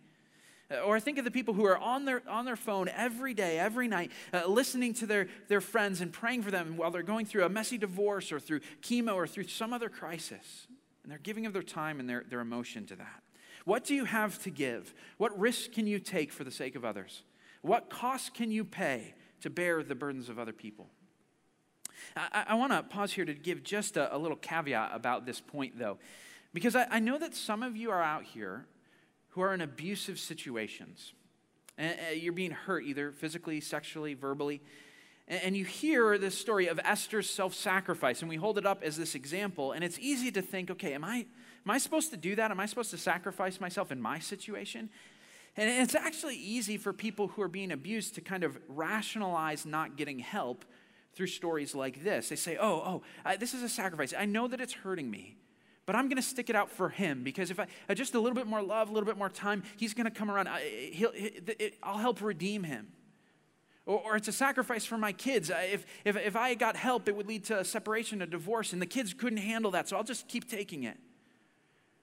Or 0.84 1.00
think 1.00 1.16
of 1.16 1.24
the 1.24 1.30
people 1.30 1.54
who 1.54 1.64
are 1.64 1.78
on 1.78 2.04
their, 2.04 2.22
on 2.28 2.44
their 2.44 2.56
phone 2.56 2.88
every 2.88 3.32
day, 3.32 3.58
every 3.58 3.88
night, 3.88 4.12
uh, 4.34 4.46
listening 4.46 4.92
to 4.94 5.06
their, 5.06 5.28
their 5.48 5.62
friends 5.62 6.02
and 6.02 6.12
praying 6.12 6.42
for 6.42 6.50
them 6.50 6.76
while 6.76 6.90
they're 6.90 7.02
going 7.02 7.24
through 7.24 7.44
a 7.44 7.48
messy 7.48 7.78
divorce 7.78 8.30
or 8.30 8.38
through 8.38 8.60
chemo 8.82 9.14
or 9.14 9.26
through 9.26 9.48
some 9.48 9.72
other 9.72 9.88
crisis. 9.88 10.66
And 11.02 11.10
they're 11.10 11.18
giving 11.18 11.46
of 11.46 11.54
their 11.54 11.62
time 11.62 12.00
and 12.00 12.08
their, 12.08 12.24
their 12.28 12.40
emotion 12.40 12.84
to 12.86 12.96
that. 12.96 13.22
What 13.64 13.84
do 13.84 13.94
you 13.94 14.04
have 14.04 14.42
to 14.42 14.50
give? 14.50 14.92
What 15.16 15.38
risks 15.38 15.68
can 15.74 15.86
you 15.86 15.98
take 15.98 16.32
for 16.32 16.44
the 16.44 16.50
sake 16.50 16.74
of 16.74 16.84
others? 16.84 17.22
What 17.62 17.88
cost 17.88 18.34
can 18.34 18.50
you 18.50 18.64
pay 18.64 19.14
to 19.40 19.50
bear 19.50 19.82
the 19.82 19.94
burdens 19.94 20.28
of 20.28 20.38
other 20.38 20.52
people? 20.52 20.88
I, 22.16 22.44
I 22.48 22.54
want 22.54 22.72
to 22.72 22.82
pause 22.82 23.12
here 23.12 23.24
to 23.24 23.34
give 23.34 23.62
just 23.62 23.96
a, 23.96 24.14
a, 24.14 24.18
little 24.18 24.36
caveat 24.36 24.90
about 24.94 25.26
this 25.26 25.40
point, 25.40 25.78
though, 25.78 25.98
because 26.52 26.76
I, 26.76 26.86
I 26.90 26.98
know 27.00 27.18
that 27.18 27.34
some 27.34 27.62
of 27.62 27.76
you 27.76 27.90
are 27.90 28.02
out 28.02 28.24
here 28.24 28.66
who 29.38 29.44
are 29.44 29.54
in 29.54 29.60
abusive 29.60 30.18
situations. 30.18 31.12
And 31.76 31.96
uh, 32.08 32.12
you're 32.12 32.32
being 32.32 32.50
hurt 32.50 32.82
either 32.82 33.12
physically, 33.12 33.60
sexually, 33.60 34.14
verbally. 34.14 34.60
And 35.28 35.56
you 35.56 35.64
hear 35.64 36.18
this 36.18 36.36
story 36.36 36.66
of 36.66 36.80
Esther's 36.82 37.30
self 37.30 37.54
sacrifice, 37.54 38.20
and 38.20 38.28
we 38.28 38.34
hold 38.34 38.58
it 38.58 38.66
up 38.66 38.82
as 38.82 38.96
this 38.96 39.14
example. 39.14 39.70
And 39.70 39.84
it's 39.84 39.96
easy 40.00 40.32
to 40.32 40.42
think, 40.42 40.72
okay, 40.72 40.92
am 40.92 41.04
I, 41.04 41.18
am 41.18 41.70
I 41.70 41.78
supposed 41.78 42.10
to 42.10 42.16
do 42.16 42.34
that? 42.34 42.50
Am 42.50 42.58
I 42.58 42.66
supposed 42.66 42.90
to 42.90 42.98
sacrifice 42.98 43.60
myself 43.60 43.92
in 43.92 44.02
my 44.02 44.18
situation? 44.18 44.90
And 45.56 45.70
it's 45.70 45.94
actually 45.94 46.36
easy 46.36 46.76
for 46.76 46.92
people 46.92 47.28
who 47.28 47.42
are 47.42 47.48
being 47.48 47.70
abused 47.70 48.16
to 48.16 48.20
kind 48.20 48.42
of 48.42 48.58
rationalize 48.66 49.64
not 49.64 49.96
getting 49.96 50.18
help 50.18 50.64
through 51.14 51.28
stories 51.28 51.76
like 51.76 52.02
this. 52.02 52.30
They 52.30 52.36
say, 52.36 52.56
oh, 52.60 53.02
oh, 53.24 53.36
this 53.36 53.54
is 53.54 53.62
a 53.62 53.68
sacrifice. 53.68 54.12
I 54.18 54.24
know 54.24 54.48
that 54.48 54.60
it's 54.60 54.72
hurting 54.72 55.08
me 55.08 55.36
but 55.88 55.96
I'm 55.96 56.10
going 56.10 56.16
to 56.16 56.22
stick 56.22 56.50
it 56.50 56.54
out 56.54 56.70
for 56.70 56.90
him 56.90 57.24
because 57.24 57.50
if 57.50 57.58
I 57.58 57.66
uh, 57.88 57.94
just 57.94 58.14
a 58.14 58.20
little 58.20 58.34
bit 58.34 58.46
more 58.46 58.60
love, 58.60 58.90
a 58.90 58.92
little 58.92 59.06
bit 59.06 59.16
more 59.16 59.30
time, 59.30 59.62
he's 59.78 59.94
going 59.94 60.04
to 60.04 60.10
come 60.10 60.30
around. 60.30 60.46
I, 60.46 60.60
he'll, 60.92 61.12
it, 61.14 61.78
I'll 61.82 61.96
help 61.96 62.20
redeem 62.20 62.62
him. 62.62 62.88
Or, 63.86 63.98
or, 64.00 64.16
it's 64.16 64.28
a 64.28 64.32
sacrifice 64.32 64.84
for 64.84 64.98
my 64.98 65.12
kids. 65.12 65.50
If, 65.50 65.86
if, 66.04 66.14
if 66.14 66.36
I 66.36 66.52
got 66.56 66.76
help, 66.76 67.08
it 67.08 67.16
would 67.16 67.26
lead 67.26 67.44
to 67.44 67.60
a 67.60 67.64
separation, 67.64 68.20
a 68.20 68.26
divorce, 68.26 68.74
and 68.74 68.82
the 68.82 68.86
kids 68.86 69.14
couldn't 69.14 69.38
handle 69.38 69.70
that, 69.70 69.88
so 69.88 69.96
I'll 69.96 70.04
just 70.04 70.28
keep 70.28 70.46
taking 70.46 70.84
it. 70.84 70.98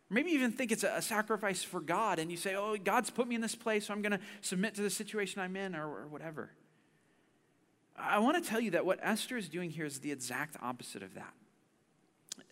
Maybe 0.10 0.32
even 0.32 0.52
think 0.52 0.72
it's 0.72 0.84
a, 0.84 0.96
a 0.96 1.02
sacrifice 1.04 1.62
for 1.62 1.80
God, 1.80 2.18
and 2.18 2.32
you 2.32 2.38
say, 2.38 2.56
Oh, 2.56 2.76
God's 2.84 3.12
put 3.12 3.28
me 3.28 3.36
in 3.36 3.42
this 3.42 3.54
place, 3.54 3.86
so 3.86 3.94
I'm 3.94 4.02
going 4.02 4.14
to 4.14 4.20
submit 4.42 4.74
to 4.76 4.82
the 4.82 4.90
situation 4.90 5.44
I'm 5.44 5.56
in, 5.56 5.76
or, 5.76 5.86
or 5.86 6.08
whatever. 6.08 6.50
I 7.96 8.18
want 8.18 8.44
to 8.44 8.50
tell 8.50 8.60
you 8.60 8.72
that 8.72 8.84
what 8.84 8.98
Esther 9.04 9.38
is 9.38 9.48
doing 9.48 9.70
here 9.70 9.86
is 9.86 10.00
the 10.00 10.12
exact 10.12 10.58
opposite 10.60 11.04
of 11.04 11.14
that. 11.14 11.36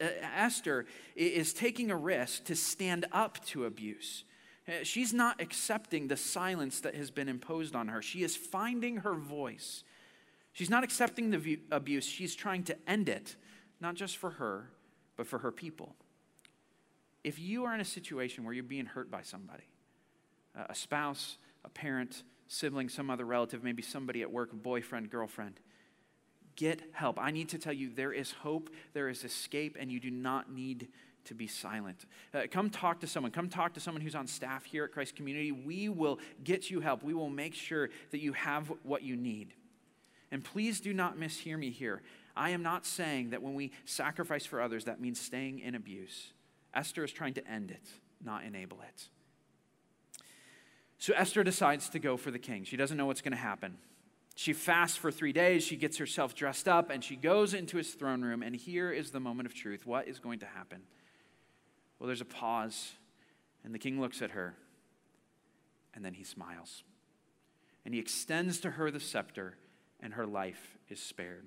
Uh, 0.02 0.06
Esther 0.36 0.86
is 1.16 1.54
taking 1.54 1.92
a 1.92 1.98
risk 1.98 2.46
to 2.46 2.56
stand 2.56 3.06
up 3.12 3.44
to 3.46 3.66
abuse. 3.66 4.24
Uh, 4.68 4.84
she's 4.84 5.14
not 5.14 5.42
accepting 5.42 6.08
the 6.08 6.18
silence 6.18 6.80
that 6.82 6.96
has 6.96 7.12
been 7.12 7.28
imposed 7.28 7.76
on 7.76 7.90
her. 7.90 8.02
She 8.02 8.24
is 8.24 8.36
finding 8.36 8.98
her 8.98 9.14
voice. 9.14 9.84
She's 10.54 10.70
not 10.70 10.84
accepting 10.84 11.32
the 11.32 11.60
abuse, 11.72 12.06
she's 12.06 12.36
trying 12.36 12.64
to 12.66 12.78
end 12.88 13.10
it, 13.10 13.36
not 13.82 13.96
just 13.96 14.18
for 14.18 14.30
her, 14.32 14.70
but 15.18 15.26
for 15.26 15.40
her 15.40 15.52
people. 15.52 15.96
If 17.24 17.40
you 17.40 17.66
are 17.66 17.74
in 17.74 17.82
a 17.82 17.86
situation 17.86 18.44
where 18.44 18.54
you're 18.54 18.64
being 18.64 18.86
hurt 18.86 19.10
by 19.10 19.24
somebody, 19.24 19.64
a 20.56 20.76
spouse, 20.76 21.38
a 21.66 21.70
parent, 21.70 22.24
sibling, 22.48 22.90
some 22.90 23.10
other 23.10 23.26
relative, 23.26 23.64
maybe 23.64 23.82
somebody 23.82 24.22
at 24.22 24.32
work, 24.32 24.52
boyfriend, 24.54 25.10
girlfriend, 25.10 25.60
Get 26.56 26.82
help. 26.92 27.20
I 27.20 27.32
need 27.32 27.50
to 27.50 27.58
tell 27.58 27.74
you 27.74 27.90
there 27.94 28.14
is 28.14 28.32
hope, 28.32 28.70
there 28.94 29.10
is 29.10 29.24
escape, 29.24 29.78
and 29.80 29.92
you 29.92 30.00
do 30.00 30.12
not 30.12 30.52
need 30.52 30.88
to 31.26 31.34
be 31.34 31.48
silent. 31.48 32.06
Uh, 32.34 32.42
come 32.52 32.70
talk 32.70 33.00
to 33.00 33.08
someone. 33.08 33.32
Come 33.32 33.50
talk 33.50 33.74
to 33.74 33.80
someone 33.80 34.02
who's 34.02 34.16
on 34.16 34.28
staff 34.28 34.66
here 34.66 34.84
at 34.84 34.92
Christ 34.92 35.16
Community. 35.16 35.52
We 35.52 35.90
will 35.90 36.20
get 36.44 36.70
you 36.70 36.82
help. 36.82 37.04
We 37.04 37.14
will 37.14 37.30
make 37.30 37.54
sure 37.56 37.90
that 38.12 38.20
you 38.20 38.34
have 38.34 38.72
what 38.84 39.04
you 39.04 39.16
need. 39.16 39.54
And 40.32 40.44
please 40.44 40.80
do 40.80 40.94
not 40.94 41.18
mishear 41.18 41.58
me 41.58 41.70
here. 41.70 42.02
I 42.36 42.50
am 42.50 42.64
not 42.64 42.86
saying 42.86 43.30
that 43.30 43.42
when 43.42 43.54
we 43.54 43.72
sacrifice 43.86 44.46
for 44.46 44.60
others, 44.62 44.86
that 44.86 45.00
means 45.00 45.20
staying 45.20 45.60
in 45.60 45.76
abuse. 45.76 46.34
Esther 46.74 47.04
is 47.04 47.12
trying 47.12 47.36
to 47.36 47.48
end 47.48 47.70
it, 47.72 47.88
not 48.24 48.44
enable 48.44 48.82
it. 48.82 49.10
So 50.98 51.14
Esther 51.16 51.44
decides 51.44 51.90
to 51.90 52.00
go 52.00 52.18
for 52.18 52.32
the 52.32 52.40
king. 52.40 52.64
She 52.64 52.78
doesn't 52.78 52.98
know 52.98 53.06
what's 53.06 53.22
going 53.22 53.34
to 53.34 53.38
happen. 53.38 53.78
She 54.36 54.54
fasts 54.54 54.98
for 54.98 55.12
three 55.12 55.32
days, 55.32 55.64
she 55.64 55.76
gets 55.76 55.98
herself 55.98 56.34
dressed 56.34 56.68
up, 56.68 56.90
and 56.90 57.04
she 57.04 57.16
goes 57.16 57.54
into 57.54 57.78
his 57.78 57.94
throne 57.94 58.24
room. 58.24 58.42
And 58.42 58.56
here 58.56 58.92
is 58.92 59.12
the 59.12 59.20
moment 59.20 59.46
of 59.46 59.54
truth. 59.54 59.86
What 59.86 60.08
is 60.08 60.20
going 60.20 60.40
to 60.40 60.46
happen? 60.48 60.82
Well, 62.00 62.08
there's 62.08 62.22
a 62.22 62.26
pause, 62.26 62.94
and 63.64 63.74
the 63.74 63.80
king 63.80 64.02
looks 64.02 64.22
at 64.22 64.32
her, 64.32 64.56
and 65.94 66.04
then 66.04 66.16
he 66.16 66.24
smiles. 66.24 66.84
And 67.86 67.94
he 67.94 68.00
extends 68.00 68.60
to 68.62 68.72
her 68.72 68.90
the 68.90 69.00
scepter, 69.00 69.56
and 70.00 70.14
her 70.16 70.26
life 70.26 70.78
is 70.90 71.00
spared. 71.00 71.46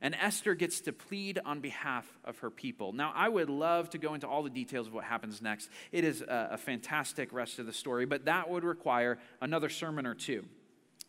and 0.00 0.14
Esther 0.14 0.54
gets 0.54 0.82
to 0.82 0.92
plead 0.92 1.40
on 1.46 1.60
behalf 1.60 2.06
of 2.24 2.38
her 2.40 2.50
people. 2.50 2.92
Now, 2.92 3.12
I 3.14 3.26
would 3.28 3.48
love 3.48 3.88
to 3.90 3.98
go 3.98 4.12
into 4.12 4.28
all 4.28 4.42
the 4.42 4.50
details 4.50 4.86
of 4.86 4.92
what 4.92 5.04
happens 5.04 5.40
next. 5.40 5.70
It 5.92 6.04
is 6.04 6.20
a, 6.20 6.58
fantastic 6.58 7.32
rest 7.32 7.58
of 7.58 7.64
the 7.64 7.72
story, 7.72 8.04
but 8.04 8.26
that 8.26 8.50
would 8.50 8.64
require 8.64 9.18
another 9.40 9.70
sermon 9.70 10.04
or 10.04 10.14
two. 10.14 10.44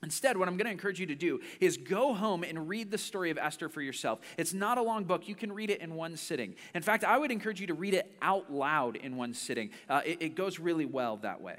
Instead, 0.06 0.38
what 0.38 0.47
I'm 0.47 0.56
going 0.56 0.68
to 0.68 0.72
encourage 0.72 0.99
you 0.99 1.08
to 1.08 1.16
do 1.16 1.41
is 1.60 1.78
go 1.78 2.14
home 2.14 2.43
and 2.43 2.70
read 2.70 2.91
the 2.91 2.97
story 2.97 3.32
of 3.32 3.39
Esther 3.39 3.68
for 3.68 3.82
yourself. 3.82 4.20
It's 4.38 4.53
not 4.53 4.78
a 4.78 4.84
long 4.84 5.03
book. 5.03 5.28
You 5.28 5.34
can 5.34 5.51
read 5.51 5.72
it 5.72 5.82
in 5.82 5.95
one 5.95 6.16
sitting. 6.16 6.53
In 6.76 6.84
fact, 6.84 7.03
I 7.03 7.18
would 7.18 7.32
encourage 7.32 7.60
you 7.60 7.66
to 7.68 7.74
read 7.74 7.95
it 7.95 8.16
out 8.22 8.53
loud 8.53 8.97
in 8.97 9.18
one 9.18 9.34
sitting. 9.34 9.72
Uh, 9.89 10.01
it, 10.06 10.22
it 10.22 10.36
goes 10.36 10.60
really 10.60 10.86
well 10.86 11.18
that 11.18 11.41
way. 11.41 11.58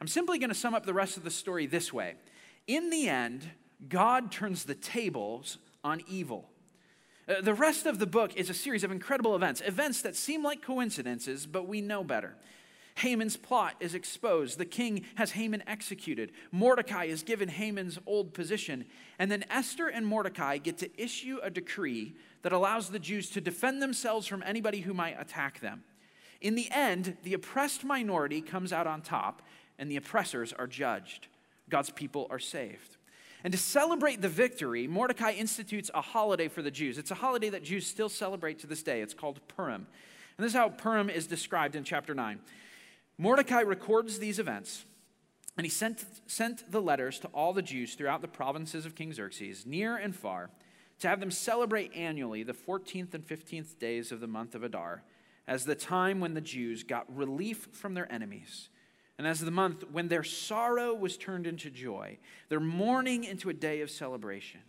I'm 0.00 0.08
simply 0.08 0.40
going 0.40 0.50
to 0.50 0.56
sum 0.56 0.74
up 0.74 0.86
the 0.86 0.92
rest 0.92 1.16
of 1.16 1.22
the 1.22 1.30
story 1.30 1.66
this 1.66 1.92
way 1.92 2.16
In 2.66 2.90
the 2.90 3.08
end, 3.08 3.48
God 3.88 4.32
turns 4.32 4.64
the 4.64 4.74
tables 4.74 5.58
on 5.84 6.02
evil. 6.08 6.50
Uh, 7.28 7.40
the 7.40 7.54
rest 7.54 7.86
of 7.86 8.00
the 8.00 8.06
book 8.06 8.36
is 8.36 8.50
a 8.50 8.54
series 8.54 8.82
of 8.82 8.90
incredible 8.90 9.36
events, 9.36 9.62
events 9.64 10.02
that 10.02 10.16
seem 10.16 10.42
like 10.42 10.62
coincidences, 10.62 11.46
but 11.46 11.68
we 11.68 11.80
know 11.80 12.02
better. 12.02 12.34
Haman's 12.98 13.36
plot 13.36 13.74
is 13.80 13.94
exposed. 13.94 14.58
The 14.58 14.64
king 14.64 15.04
has 15.14 15.32
Haman 15.32 15.62
executed. 15.66 16.32
Mordecai 16.50 17.04
is 17.04 17.22
given 17.22 17.48
Haman's 17.48 17.98
old 18.06 18.34
position. 18.34 18.84
And 19.18 19.30
then 19.30 19.44
Esther 19.50 19.88
and 19.88 20.06
Mordecai 20.06 20.58
get 20.58 20.78
to 20.78 21.02
issue 21.02 21.38
a 21.42 21.50
decree 21.50 22.14
that 22.42 22.52
allows 22.52 22.90
the 22.90 22.98
Jews 22.98 23.30
to 23.30 23.40
defend 23.40 23.80
themselves 23.80 24.26
from 24.26 24.42
anybody 24.44 24.80
who 24.80 24.94
might 24.94 25.20
attack 25.20 25.60
them. 25.60 25.84
In 26.40 26.54
the 26.54 26.68
end, 26.70 27.16
the 27.24 27.34
oppressed 27.34 27.84
minority 27.84 28.40
comes 28.40 28.72
out 28.72 28.86
on 28.86 29.02
top, 29.02 29.42
and 29.78 29.90
the 29.90 29.96
oppressors 29.96 30.52
are 30.52 30.66
judged. 30.66 31.26
God's 31.68 31.90
people 31.90 32.26
are 32.30 32.38
saved. 32.38 32.96
And 33.44 33.52
to 33.52 33.58
celebrate 33.58 34.20
the 34.20 34.28
victory, 34.28 34.86
Mordecai 34.86 35.32
institutes 35.32 35.90
a 35.94 36.00
holiday 36.00 36.48
for 36.48 36.62
the 36.62 36.70
Jews. 36.70 36.98
It's 36.98 37.10
a 37.10 37.16
holiday 37.16 37.50
that 37.50 37.62
Jews 37.62 37.86
still 37.86 38.08
celebrate 38.08 38.58
to 38.60 38.66
this 38.66 38.82
day. 38.82 39.00
It's 39.00 39.14
called 39.14 39.40
Purim. 39.48 39.86
And 40.36 40.44
this 40.44 40.52
is 40.52 40.56
how 40.56 40.68
Purim 40.68 41.10
is 41.10 41.26
described 41.26 41.76
in 41.76 41.84
chapter 41.84 42.14
9. 42.14 42.40
Mordecai 43.18 43.60
records 43.60 44.18
these 44.18 44.38
events, 44.38 44.84
and 45.56 45.66
he 45.66 45.70
sent, 45.70 46.04
sent 46.26 46.70
the 46.70 46.80
letters 46.80 47.18
to 47.20 47.28
all 47.28 47.52
the 47.52 47.62
Jews 47.62 47.94
throughout 47.94 48.22
the 48.22 48.28
provinces 48.28 48.86
of 48.86 48.94
King 48.94 49.12
Xerxes, 49.12 49.66
near 49.66 49.96
and 49.96 50.14
far, 50.14 50.50
to 51.00 51.08
have 51.08 51.20
them 51.20 51.30
celebrate 51.30 51.94
annually 51.94 52.42
the 52.42 52.52
14th 52.52 53.14
and 53.14 53.26
15th 53.26 53.78
days 53.78 54.12
of 54.12 54.20
the 54.20 54.26
month 54.26 54.54
of 54.54 54.62
Adar, 54.62 55.02
as 55.46 55.64
the 55.64 55.74
time 55.74 56.20
when 56.20 56.34
the 56.34 56.40
Jews 56.40 56.82
got 56.82 57.14
relief 57.14 57.68
from 57.72 57.94
their 57.94 58.10
enemies 58.12 58.68
and 59.18 59.26
as 59.26 59.40
the 59.40 59.50
month 59.50 59.84
when 59.90 60.08
their 60.08 60.22
sorrow 60.22 60.94
was 60.94 61.16
turned 61.16 61.46
into 61.46 61.70
joy, 61.70 62.18
their 62.48 62.60
mourning 62.60 63.24
into 63.24 63.50
a 63.50 63.54
day 63.54 63.80
of 63.80 63.90
celebration. 63.90 64.60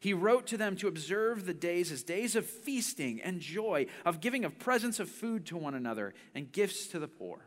He 0.00 0.14
wrote 0.14 0.46
to 0.46 0.56
them 0.56 0.76
to 0.76 0.88
observe 0.88 1.44
the 1.44 1.54
days 1.54 1.92
as 1.92 2.02
days 2.02 2.34
of 2.34 2.46
feasting 2.46 3.20
and 3.20 3.40
joy, 3.40 3.86
of 4.04 4.20
giving 4.20 4.44
of 4.44 4.58
presents 4.58 4.98
of 4.98 5.10
food 5.10 5.44
to 5.46 5.56
one 5.56 5.74
another 5.74 6.14
and 6.34 6.50
gifts 6.50 6.86
to 6.88 6.98
the 6.98 7.08
poor. 7.08 7.40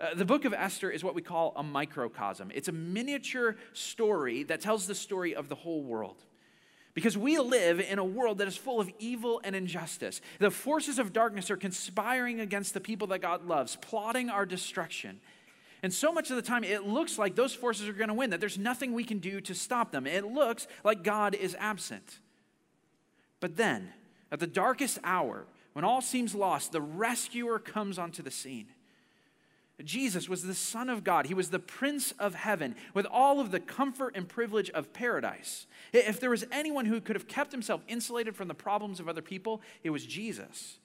Uh, 0.00 0.14
the 0.14 0.24
book 0.24 0.44
of 0.44 0.52
Esther 0.52 0.90
is 0.90 1.02
what 1.02 1.14
we 1.14 1.22
call 1.22 1.52
a 1.56 1.62
microcosm. 1.62 2.52
It's 2.54 2.68
a 2.68 2.72
miniature 2.72 3.56
story 3.72 4.44
that 4.44 4.60
tells 4.60 4.86
the 4.86 4.94
story 4.94 5.34
of 5.34 5.48
the 5.48 5.56
whole 5.56 5.82
world. 5.82 6.24
Because 6.94 7.16
we 7.16 7.38
live 7.38 7.80
in 7.80 7.98
a 7.98 8.04
world 8.04 8.38
that 8.38 8.48
is 8.48 8.56
full 8.56 8.80
of 8.80 8.90
evil 8.98 9.40
and 9.44 9.54
injustice. 9.54 10.20
The 10.38 10.50
forces 10.50 10.98
of 10.98 11.12
darkness 11.12 11.50
are 11.50 11.56
conspiring 11.56 12.40
against 12.40 12.74
the 12.74 12.80
people 12.80 13.08
that 13.08 13.20
God 13.20 13.46
loves, 13.46 13.76
plotting 13.76 14.30
our 14.30 14.46
destruction. 14.46 15.20
And 15.82 15.92
so 15.92 16.12
much 16.12 16.30
of 16.30 16.36
the 16.36 16.42
time, 16.42 16.64
it 16.64 16.86
looks 16.86 17.18
like 17.18 17.36
those 17.36 17.54
forces 17.54 17.88
are 17.88 17.92
going 17.92 18.08
to 18.08 18.14
win, 18.14 18.30
that 18.30 18.40
there's 18.40 18.58
nothing 18.58 18.92
we 18.92 19.04
can 19.04 19.18
do 19.18 19.40
to 19.42 19.54
stop 19.54 19.92
them. 19.92 20.06
It 20.06 20.26
looks 20.26 20.66
like 20.82 21.04
God 21.04 21.34
is 21.34 21.56
absent. 21.58 22.18
But 23.40 23.56
then, 23.56 23.92
at 24.32 24.40
the 24.40 24.48
darkest 24.48 24.98
hour, 25.04 25.46
when 25.74 25.84
all 25.84 26.00
seems 26.00 26.34
lost, 26.34 26.72
the 26.72 26.80
rescuer 26.80 27.60
comes 27.60 27.98
onto 27.98 28.22
the 28.22 28.30
scene. 28.32 28.66
Jesus 29.84 30.28
was 30.28 30.42
the 30.42 30.54
Son 30.54 30.88
of 30.88 31.04
God. 31.04 31.26
He 31.26 31.34
was 31.34 31.50
the 31.50 31.60
Prince 31.60 32.12
of 32.18 32.34
Heaven 32.34 32.74
with 32.94 33.06
all 33.06 33.38
of 33.38 33.52
the 33.52 33.60
comfort 33.60 34.16
and 34.16 34.28
privilege 34.28 34.70
of 34.70 34.92
paradise. 34.92 35.66
If 35.92 36.18
there 36.18 36.30
was 36.30 36.44
anyone 36.50 36.86
who 36.86 37.00
could 37.00 37.14
have 37.14 37.28
kept 37.28 37.52
himself 37.52 37.82
insulated 37.86 38.34
from 38.34 38.48
the 38.48 38.54
problems 38.54 38.98
of 38.98 39.08
other 39.08 39.22
people, 39.22 39.62
it 39.84 39.90
was 39.90 40.04
Jesus. 40.04 40.78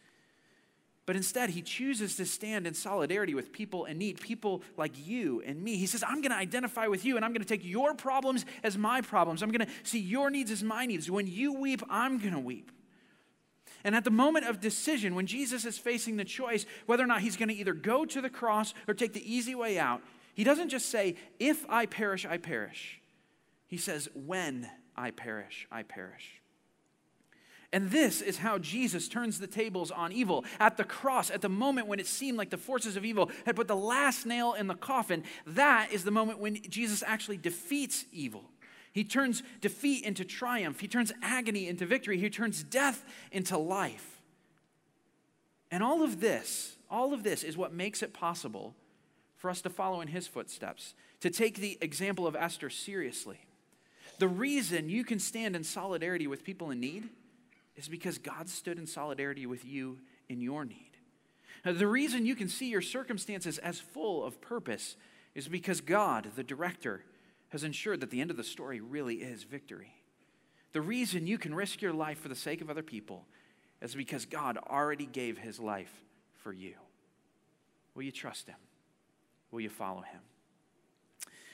But 1.06 1.16
instead, 1.16 1.50
he 1.50 1.62
chooses 1.62 2.16
to 2.16 2.26
stand 2.26 2.66
in 2.66 2.74
solidarity 2.74 3.34
with 3.34 3.52
people 3.52 3.86
in 3.86 3.98
need, 3.98 4.22
people 4.22 4.62
like 4.78 4.94
you 5.06 5.42
and 5.46 5.62
me. 5.62 5.76
He 5.76 5.86
says, 5.86 6.04
I'm 6.08 6.22
going 6.22 6.32
to 6.32 6.38
identify 6.38 6.88
with 6.88 7.04
you 7.04 7.18
and 7.18 7.26
I'm 7.26 7.32
going 7.34 7.42
to 7.42 7.48
take 7.48 7.66
your 7.66 7.94
problems 7.94 8.46
as 8.64 8.78
my 8.78 9.02
problems. 9.02 9.42
I'm 9.42 9.52
going 9.52 9.68
to 9.68 9.74
see 9.84 10.00
your 10.00 10.30
needs 10.30 10.50
as 10.50 10.64
my 10.64 10.86
needs. 10.86 11.12
When 11.12 11.28
you 11.28 11.54
weep, 11.54 11.82
I'm 11.90 12.20
going 12.20 12.34
to 12.34 12.40
weep. 12.40 12.72
And 13.84 13.96
at 13.96 14.04
the 14.04 14.12
moment 14.12 14.46
of 14.46 14.62
decision, 14.62 15.16
when 15.16 15.28
Jesus 15.28 15.66
is 15.66 15.78
facing 15.78 16.16
the 16.16 16.24
choice 16.24 16.66
whether 16.86 17.04
or 17.04 17.08
not 17.08 17.22
he's 17.22 17.36
going 17.36 17.50
to 17.50 17.56
either 17.56 17.74
go 17.74 18.06
to 18.06 18.22
the 18.22 18.30
cross 18.30 18.74
or 18.88 18.94
take 18.94 19.14
the 19.14 19.34
easy 19.34 19.56
way 19.56 19.78
out, 19.78 20.02
he 20.34 20.44
doesn't 20.44 20.70
just 20.70 20.90
say, 20.90 21.16
If 21.40 21.66
I 21.70 21.86
perish, 21.86 22.26
I 22.26 22.38
perish. 22.38 23.02
He 23.68 23.78
says, 23.78 24.08
When 24.14 24.70
I 24.96 25.12
perish, 25.12 25.68
I 25.72 25.84
perish. 25.84 26.42
And 27.74 27.90
this 27.90 28.22
is 28.22 28.38
how 28.38 28.60
Jesus 28.60 29.08
turns 29.08 29.40
the 29.40 29.48
tables 29.48 29.90
on 29.90 30.12
evil. 30.12 30.46
At 30.60 30.78
the 30.78 30.84
cross, 30.84 31.32
at 31.32 31.42
the 31.42 31.50
moment 31.50 31.88
when 31.88 32.00
it 32.00 32.06
seemed 32.06 32.38
like 32.38 32.52
the 32.52 32.58
forces 32.58 32.96
of 32.96 33.04
evil 33.04 33.32
had 33.48 33.56
put 33.56 33.68
the 33.68 33.76
last 33.76 34.28
nail 34.28 34.54
in 34.54 34.68
the 34.68 34.76
coffin, 34.76 35.24
that 35.48 35.92
is 35.92 36.04
the 36.04 36.12
moment 36.12 36.38
when 36.38 36.62
Jesus 36.70 37.04
actually 37.06 37.38
defeats 37.38 38.06
evil. 38.12 38.44
He 38.94 39.04
turns 39.04 39.42
defeat 39.60 40.06
into 40.06 40.24
triumph. 40.24 40.80
He 40.80 40.88
turns 40.88 41.12
agony 41.22 41.68
into 41.68 41.86
victory. 41.86 42.20
He 42.20 42.30
turns 42.30 42.64
death 42.64 43.04
into 43.32 43.58
life. 43.58 44.22
And 45.72 45.82
all 45.82 46.04
of 46.04 46.22
this, 46.22 46.78
all 46.90 47.14
of 47.14 47.24
this 47.24 47.44
is 47.44 47.58
what 47.58 47.74
makes 47.74 48.04
it 48.04 48.14
possible 48.14 48.76
for 49.36 49.50
us 49.50 49.62
to 49.64 49.70
follow 49.70 50.00
in 50.00 50.10
his 50.10 50.28
footsteps, 50.28 50.94
to 51.22 51.32
take 51.32 51.56
the 51.56 51.80
example 51.82 52.28
of 52.28 52.36
Esther 52.36 52.70
seriously. 52.70 53.40
The 54.20 54.28
reason 54.28 54.90
you 54.90 55.04
can 55.04 55.18
stand 55.18 55.56
in 55.56 55.64
solidarity 55.64 56.28
with 56.28 56.44
people 56.44 56.70
in 56.70 56.80
need 56.80 57.10
is 57.76 57.88
because 57.88 58.20
God 58.20 58.48
stood 58.48 58.78
in 58.78 58.86
solidarity 58.86 59.48
with 59.48 59.66
you 59.66 59.98
in 60.30 60.40
your 60.40 60.66
need. 60.66 60.92
The 61.66 61.88
reason 61.88 62.26
you 62.28 62.36
can 62.36 62.50
see 62.50 62.70
your 62.70 62.82
circumstances 62.82 63.58
as 63.58 63.80
full 63.80 64.24
of 64.24 64.40
purpose 64.40 64.96
is 65.34 65.48
because 65.48 65.82
God, 65.82 66.28
the 66.36 66.44
director, 66.44 67.04
has 67.54 67.64
ensured 67.64 68.02
that 68.02 68.10
the 68.10 68.20
end 68.20 68.32
of 68.32 68.38
the 68.38 68.44
story 68.44 68.82
really 68.82 69.18
is 69.18 69.44
victory. 69.44 69.94
The 70.72 70.82
reason 70.82 71.28
you 71.28 71.38
can 71.38 71.54
risk 71.54 71.84
your 71.84 71.94
life 71.94 72.20
for 72.20 72.28
the 72.28 72.36
sake 72.36 72.62
of 72.62 72.70
other 72.72 72.82
people 72.82 73.28
is 73.80 73.94
because 73.94 74.26
God 74.26 74.58
already 74.58 75.06
gave 75.06 75.38
his 75.38 75.60
life 75.60 75.94
for 76.42 76.52
you. 76.52 76.74
Will 77.94 78.02
you 78.02 78.12
trust 78.12 78.48
him? 78.48 78.56
Will 79.52 79.62
you 79.62 79.70
follow 79.70 80.02
him? 80.02 80.20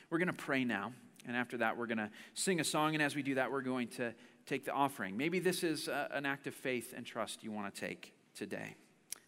We're 0.09 0.19
going 0.19 0.27
to 0.27 0.33
pray 0.33 0.63
now, 0.63 0.93
and 1.27 1.35
after 1.35 1.57
that, 1.57 1.77
we're 1.77 1.85
going 1.85 1.97
to 1.97 2.09
sing 2.33 2.61
a 2.61 2.63
song, 2.63 2.93
and 2.93 3.03
as 3.03 3.13
we 3.13 3.21
do 3.21 3.35
that, 3.35 3.51
we're 3.51 3.61
going 3.61 3.89
to 3.89 4.13
take 4.45 4.63
the 4.63 4.71
offering. 4.71 5.17
Maybe 5.17 5.39
this 5.39 5.65
is 5.65 5.89
a, 5.89 6.07
an 6.13 6.25
act 6.25 6.47
of 6.47 6.55
faith 6.55 6.93
and 6.95 7.05
trust 7.05 7.43
you 7.43 7.51
want 7.51 7.75
to 7.75 7.81
take 7.81 8.13
today. 8.33 8.77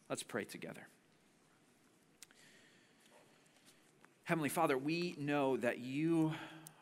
Let's 0.09 0.23
pray 0.23 0.45
together. 0.45 0.87
Heavenly 4.23 4.47
Father, 4.47 4.77
we 4.77 5.15
know 5.17 5.57
that 5.57 5.79
you 5.79 6.33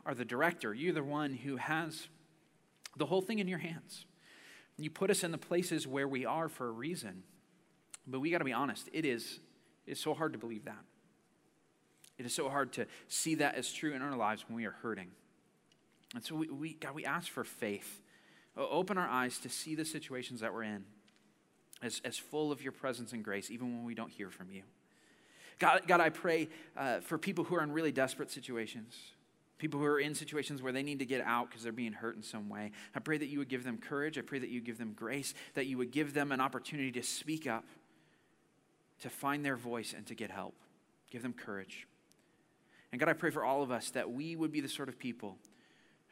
are 0.05 0.13
the 0.13 0.25
director. 0.25 0.73
You're 0.73 0.93
the 0.93 1.03
one 1.03 1.33
who 1.33 1.57
has 1.57 2.07
the 2.97 3.05
whole 3.05 3.21
thing 3.21 3.39
in 3.39 3.47
your 3.47 3.59
hands. 3.59 4.05
You 4.77 4.89
put 4.89 5.09
us 5.09 5.23
in 5.23 5.31
the 5.31 5.37
places 5.37 5.87
where 5.87 6.07
we 6.07 6.25
are 6.25 6.47
for 6.47 6.67
a 6.67 6.71
reason. 6.71 7.23
But 8.07 8.19
we 8.19 8.31
got 8.31 8.39
to 8.39 8.45
be 8.45 8.53
honest, 8.53 8.89
it 8.93 9.05
is 9.05 9.39
it's 9.85 9.99
so 9.99 10.13
hard 10.13 10.33
to 10.33 10.39
believe 10.39 10.65
that. 10.65 10.83
It 12.17 12.25
is 12.25 12.33
so 12.33 12.49
hard 12.49 12.73
to 12.73 12.85
see 13.07 13.35
that 13.35 13.55
as 13.55 13.71
true 13.71 13.93
in 13.93 14.01
our 14.01 14.15
lives 14.15 14.45
when 14.47 14.55
we 14.55 14.65
are 14.65 14.75
hurting. 14.83 15.07
And 16.13 16.23
so 16.23 16.35
we, 16.35 16.49
we 16.49 16.73
God, 16.73 16.93
we 16.93 17.05
ask 17.05 17.29
for 17.29 17.43
faith. 17.43 18.01
Open 18.57 18.97
our 18.97 19.07
eyes 19.07 19.39
to 19.39 19.49
see 19.49 19.73
the 19.73 19.85
situations 19.85 20.41
that 20.41 20.53
we're 20.53 20.63
in 20.63 20.83
as, 21.81 22.01
as 22.03 22.17
full 22.17 22.51
of 22.51 22.61
your 22.61 22.71
presence 22.71 23.13
and 23.13 23.23
grace, 23.23 23.49
even 23.49 23.77
when 23.77 23.85
we 23.85 23.95
don't 23.95 24.11
hear 24.11 24.29
from 24.29 24.51
you. 24.51 24.63
God, 25.59 25.83
God 25.87 26.01
I 26.01 26.09
pray 26.09 26.49
uh, 26.75 26.99
for 26.99 27.17
people 27.17 27.45
who 27.45 27.55
are 27.55 27.63
in 27.63 27.71
really 27.71 27.91
desperate 27.91 28.31
situations 28.31 28.95
people 29.59 29.79
who 29.79 29.85
are 29.85 29.99
in 29.99 30.15
situations 30.15 30.63
where 30.63 30.71
they 30.71 30.81
need 30.81 30.99
to 30.99 31.05
get 31.05 31.21
out 31.21 31.49
because 31.49 31.61
they're 31.61 31.71
being 31.71 31.93
hurt 31.93 32.15
in 32.15 32.23
some 32.23 32.49
way. 32.49 32.71
I 32.95 32.99
pray 32.99 33.17
that 33.17 33.27
you 33.27 33.37
would 33.39 33.49
give 33.49 33.63
them 33.63 33.77
courage. 33.77 34.17
I 34.17 34.21
pray 34.21 34.39
that 34.39 34.49
you 34.49 34.61
give 34.61 34.79
them 34.79 34.93
grace, 34.95 35.35
that 35.53 35.67
you 35.67 35.77
would 35.77 35.91
give 35.91 36.13
them 36.13 36.31
an 36.31 36.39
opportunity 36.39 36.91
to 36.93 37.03
speak 37.03 37.45
up, 37.45 37.65
to 39.01 39.09
find 39.09 39.45
their 39.45 39.57
voice, 39.57 39.93
and 39.95 40.07
to 40.07 40.15
get 40.15 40.31
help. 40.31 40.55
Give 41.11 41.21
them 41.21 41.33
courage. 41.33 41.87
And 42.91 42.99
God, 42.99 43.09
I 43.09 43.13
pray 43.13 43.29
for 43.29 43.43
all 43.43 43.61
of 43.61 43.69
us 43.69 43.91
that 43.91 44.09
we 44.09 44.35
would 44.35 44.51
be 44.51 44.61
the 44.61 44.69
sort 44.69 44.89
of 44.89 44.97
people 44.97 45.37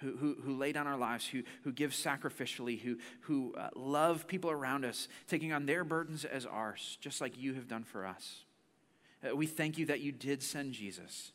who, 0.02 0.16
who, 0.18 0.36
who 0.44 0.56
lay 0.56 0.74
down 0.74 0.86
our 0.86 0.98
lives, 0.98 1.26
who, 1.26 1.42
who 1.64 1.72
give 1.72 1.92
sacrificially, 1.92 2.80
who, 2.80 2.98
who 3.22 3.56
uh, 3.56 3.70
love 3.76 4.28
people 4.28 4.52
around 4.52 4.86
us, 4.86 5.08
taking 5.28 5.54
on 5.54 5.66
their 5.66 5.84
burdens 5.84 6.26
as 6.26 6.46
ours, 6.46 6.98
just 7.02 7.22
like 7.22 7.38
you 7.38 7.54
have 7.56 7.68
done 7.68 7.84
for 7.84 8.06
us. 8.06 8.44
Uh, 9.28 9.36
we 9.36 9.48
thank 9.48 9.78
you 9.78 9.86
that 9.88 10.02
you 10.02 10.12
did 10.12 10.44
send 10.44 10.74
Jesus 10.74 11.32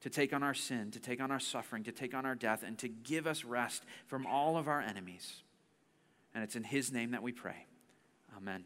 to 0.00 0.10
take 0.10 0.32
on 0.32 0.42
our 0.42 0.54
sin, 0.54 0.90
to 0.92 1.00
take 1.00 1.20
on 1.20 1.30
our 1.30 1.40
suffering, 1.40 1.84
to 1.84 1.92
take 1.92 2.14
on 2.14 2.24
our 2.24 2.34
death, 2.34 2.62
and 2.62 2.78
to 2.78 2.88
give 2.88 3.26
us 3.26 3.44
rest 3.44 3.84
from 4.06 4.26
all 4.26 4.56
of 4.56 4.68
our 4.68 4.80
enemies. 4.80 5.42
And 6.34 6.42
it's 6.42 6.56
in 6.56 6.64
his 6.64 6.92
name 6.92 7.10
that 7.10 7.22
we 7.22 7.32
pray. 7.32 7.66
Amen. 8.36 8.64